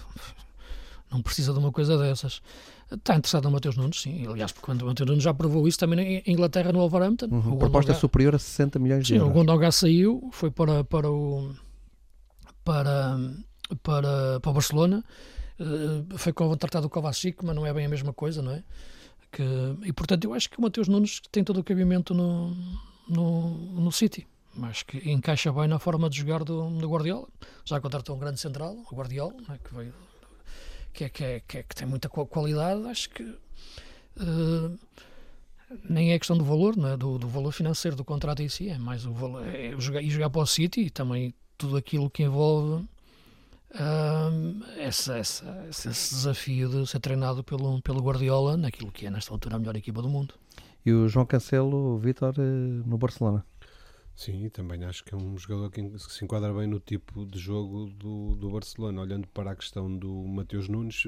[1.12, 2.42] não precisa de uma coisa dessas.
[2.92, 4.28] Está interessado no Mateus Nunes, sim.
[4.28, 7.28] Aliás, quando o Mateus Nunes já provou isso também em Inglaterra, no Wolverhampton.
[7.28, 9.32] Uhum, proposta superior a 60 milhões de sim, euros.
[9.32, 11.52] o Gondogá saiu, foi para, para o
[12.64, 13.18] para,
[13.82, 15.04] para, para o Barcelona.
[15.60, 18.64] Uh, foi contratado o Kovacic, mas não é bem a mesma coisa, não é?
[19.32, 19.44] Que,
[19.86, 22.54] e portanto, eu acho que o Mateus Nunes tem todo o cabimento no,
[23.08, 24.28] no, no City.
[24.64, 27.28] Acho que encaixa bem na forma de jogar do, do Guardiola.
[27.64, 29.58] Já contratou um grande central, o Guardiola, é?
[29.58, 29.94] que, veio,
[30.94, 32.86] que, é, que, é, que, é, que, tem muita qualidade.
[32.88, 34.80] Acho que uh,
[35.90, 36.98] nem é questão do valor, não é?
[36.98, 39.48] do, do valor financeiro do contrato em si, é mais o valor.
[39.48, 42.84] É jogar, e jogar para o City e também tudo aquilo que envolve
[43.76, 49.32] uh, essa, essa, esse desafio de ser treinado pelo, pelo Guardiola naquilo que é, nesta
[49.34, 50.34] altura, a melhor equipa do mundo.
[50.86, 52.42] E o João Cancelo, Vitor, eh,
[52.86, 53.46] no Barcelona?
[54.16, 57.88] Sim, também acho que é um jogador que se enquadra bem no tipo de jogo
[57.88, 59.02] do, do Barcelona.
[59.02, 61.08] Olhando para a questão do Mateus Nunes,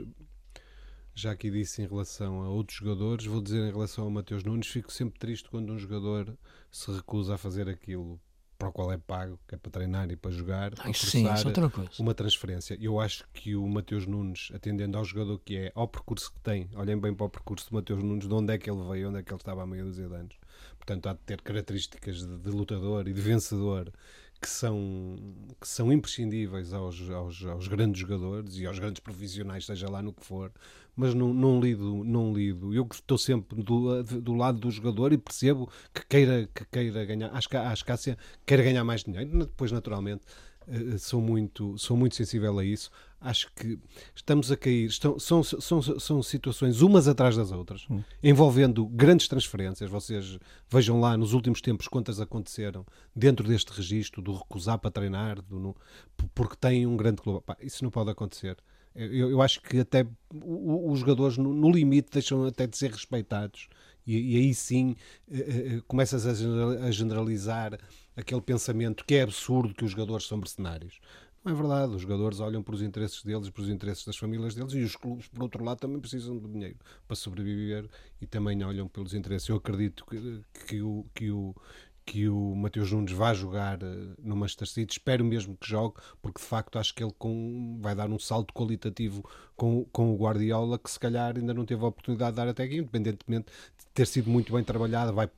[1.16, 4.68] já aqui disse em relação a outros jogadores, vou dizer em relação ao Mateus Nunes,
[4.68, 6.36] fico sempre triste quando um jogador
[6.72, 8.20] se recusa a fazer aquilo
[8.64, 11.28] para o qual é pago, que é para treinar e para jogar, ah, para sim,
[11.28, 12.78] é uma transferência.
[12.80, 16.70] Eu acho que o Mateus Nunes, atendendo ao jogador que é, ao percurso que tem,
[16.76, 19.20] olhem bem para o percurso do Mateus Nunes, de onde é que ele veio, onde
[19.20, 20.38] é que ele estava há meia dúzia de anos.
[20.78, 23.92] Portanto, há de ter características de, de lutador e de vencedor
[24.44, 25.16] que são,
[25.60, 30.12] que são imprescindíveis aos, aos, aos, grandes jogadores e aos grandes profissionais, seja lá no
[30.12, 30.52] que for,
[30.98, 32.74] mas não, não lido, não lido.
[32.74, 37.34] Eu estou sempre do, do lado do jogador e percebo que queira, que queira ganhar,
[37.34, 40.24] acho que a Ascácia queira ganhar mais dinheiro, depois naturalmente
[41.00, 42.90] sou muito, sou muito sensível a isso.
[43.20, 43.80] Acho que
[44.14, 48.04] estamos a cair, estão, são, são, são situações umas atrás das outras, hum.
[48.22, 49.90] envolvendo grandes transferências.
[49.90, 50.38] Vocês
[50.70, 52.86] vejam lá nos últimos tempos quantas aconteceram
[53.16, 55.76] dentro deste registro do recusar para treinar, do, no,
[56.36, 57.42] porque tem um grande clube.
[57.46, 58.58] Pá, isso não pode acontecer.
[58.96, 63.68] Eu, eu acho que até os jogadores, no, no, limite, deixam até de ser respeitados.
[64.06, 64.96] E, e aí sim
[65.30, 67.80] uh, uh, começas a generalizar
[68.16, 71.00] aquele pensamento que é absurdo que os jogadores são mercenários.
[71.44, 74.56] Não é verdade, os jogadores olham para os interesses deles, para os interesses das famílias
[74.56, 77.90] deles e os clubes, por outro lado, também precisam de dinheiro para sobreviver
[78.22, 79.50] e também olham pelos interesses.
[79.50, 81.54] Eu acredito que, que, o, que, o,
[82.06, 86.40] que o Mateus Nunes vá jogar eh, no Manchester City, espero mesmo que jogue, porque
[86.40, 90.80] de facto acho que ele com, vai dar um salto qualitativo com, com o Guardiola
[90.80, 94.08] que se calhar ainda não teve a oportunidade de dar até aqui, independentemente de ter
[94.08, 95.30] sido muito bem trabalhada, vai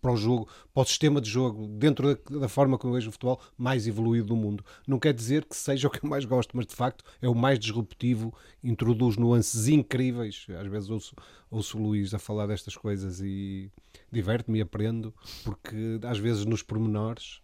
[0.00, 3.08] para o jogo, para o sistema de jogo, dentro da, da, forma como eu vejo
[3.08, 4.64] o futebol, mais evoluído do mundo.
[4.86, 7.34] Não quer dizer que seja o que eu mais gosto, mas de facto é o
[7.34, 10.46] mais disruptivo, introduz nuances incríveis.
[10.58, 11.14] Às vezes ouço,
[11.50, 13.70] ouço o Luís a falar destas coisas e
[14.10, 15.14] diverte-me e aprendo,
[15.44, 17.40] porque às vezes nos pormenores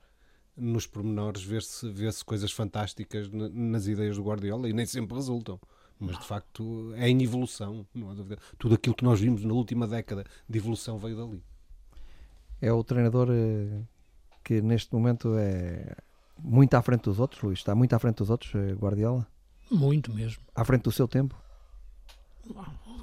[0.57, 5.59] nos pormenores vê-se vê coisas fantásticas nas ideias do Guardiola e nem sempre resultam
[5.99, 8.39] mas de facto é em evolução, não há dúvida.
[8.59, 11.43] Tudo aquilo que nós vimos na última década de evolução veio dali
[12.61, 13.83] é o treinador eh,
[14.43, 15.97] que neste momento é
[16.39, 17.59] muito à frente dos outros, Luís?
[17.59, 19.27] Está muito à frente dos outros, eh, Guardiola?
[19.71, 20.43] Muito mesmo.
[20.55, 21.35] À frente do seu tempo?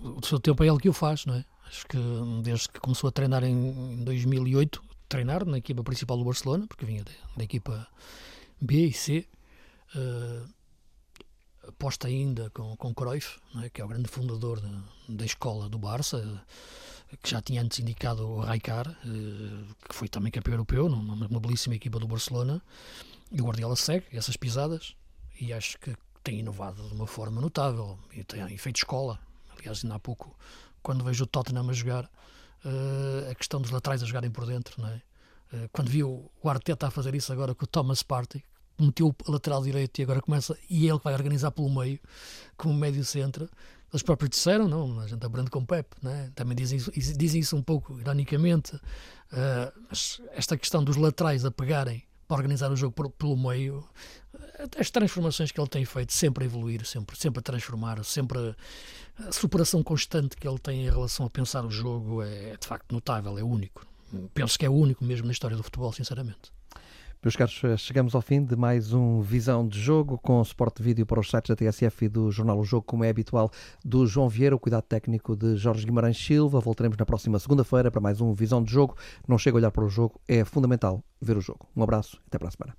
[0.04, 1.46] O seu tempo é ele que o faz, não é?
[1.68, 1.98] Acho que
[2.44, 7.04] desde que começou a treinar em 2008, treinar na equipa principal do Barcelona, porque vinha
[7.36, 7.88] da, equipa
[8.60, 9.28] B e C,
[9.96, 10.50] uh,
[11.68, 13.70] aposta ainda com, com Cruyff, é?
[13.70, 16.44] que é o grande fundador da, da escola do Barça,
[17.22, 21.76] que já tinha antes indicado o Raikar, eh, que foi também campeão europeu, numa belíssima
[21.76, 22.62] equipa do Barcelona,
[23.32, 24.96] e o Guardiola segue essas pisadas
[25.40, 29.20] e acho que tem inovado de uma forma notável e tem feito escola.
[29.58, 30.38] Aliás, ainda há pouco,
[30.82, 32.10] quando vejo o Tottenham a jogar,
[32.66, 35.02] eh, a questão dos laterais a jogarem por dentro, não é?
[35.54, 38.44] Eh, quando vi o Arteta a fazer isso agora com o Thomas Partey,
[38.80, 42.00] meteu o lateral direito e agora começa, e ele vai organizar pelo meio,
[42.58, 43.50] como médio centro,
[43.94, 46.32] eles próprios disseram, não, a gente aprende com o Pep, né?
[46.34, 51.52] também dizem isso, dizem isso um pouco ironicamente, uh, mas esta questão dos laterais a
[51.52, 53.84] pegarem para organizar o jogo por, pelo meio,
[54.80, 58.38] as transformações que ele tem feito, sempre a evoluir, sempre, sempre a transformar, sempre
[59.20, 62.66] a, a superação constante que ele tem em relação a pensar o jogo é de
[62.66, 63.86] facto notável, é único.
[64.34, 66.52] Penso que é o único mesmo na história do futebol, sinceramente.
[67.24, 70.84] Meus caros, eh, chegamos ao fim de mais um Visão de Jogo com suporte de
[70.84, 73.52] vídeo para os sites da TSF e do Jornal O Jogo, como é habitual,
[73.86, 76.60] do João Vieira, o cuidado técnico de Jorge Guimarães Silva.
[76.60, 78.98] Voltaremos na próxima segunda-feira para mais um Visão de Jogo.
[79.28, 81.68] Não chega a olhar para o jogo, é fundamental ver o jogo.
[81.76, 82.76] Um abraço até para a semana.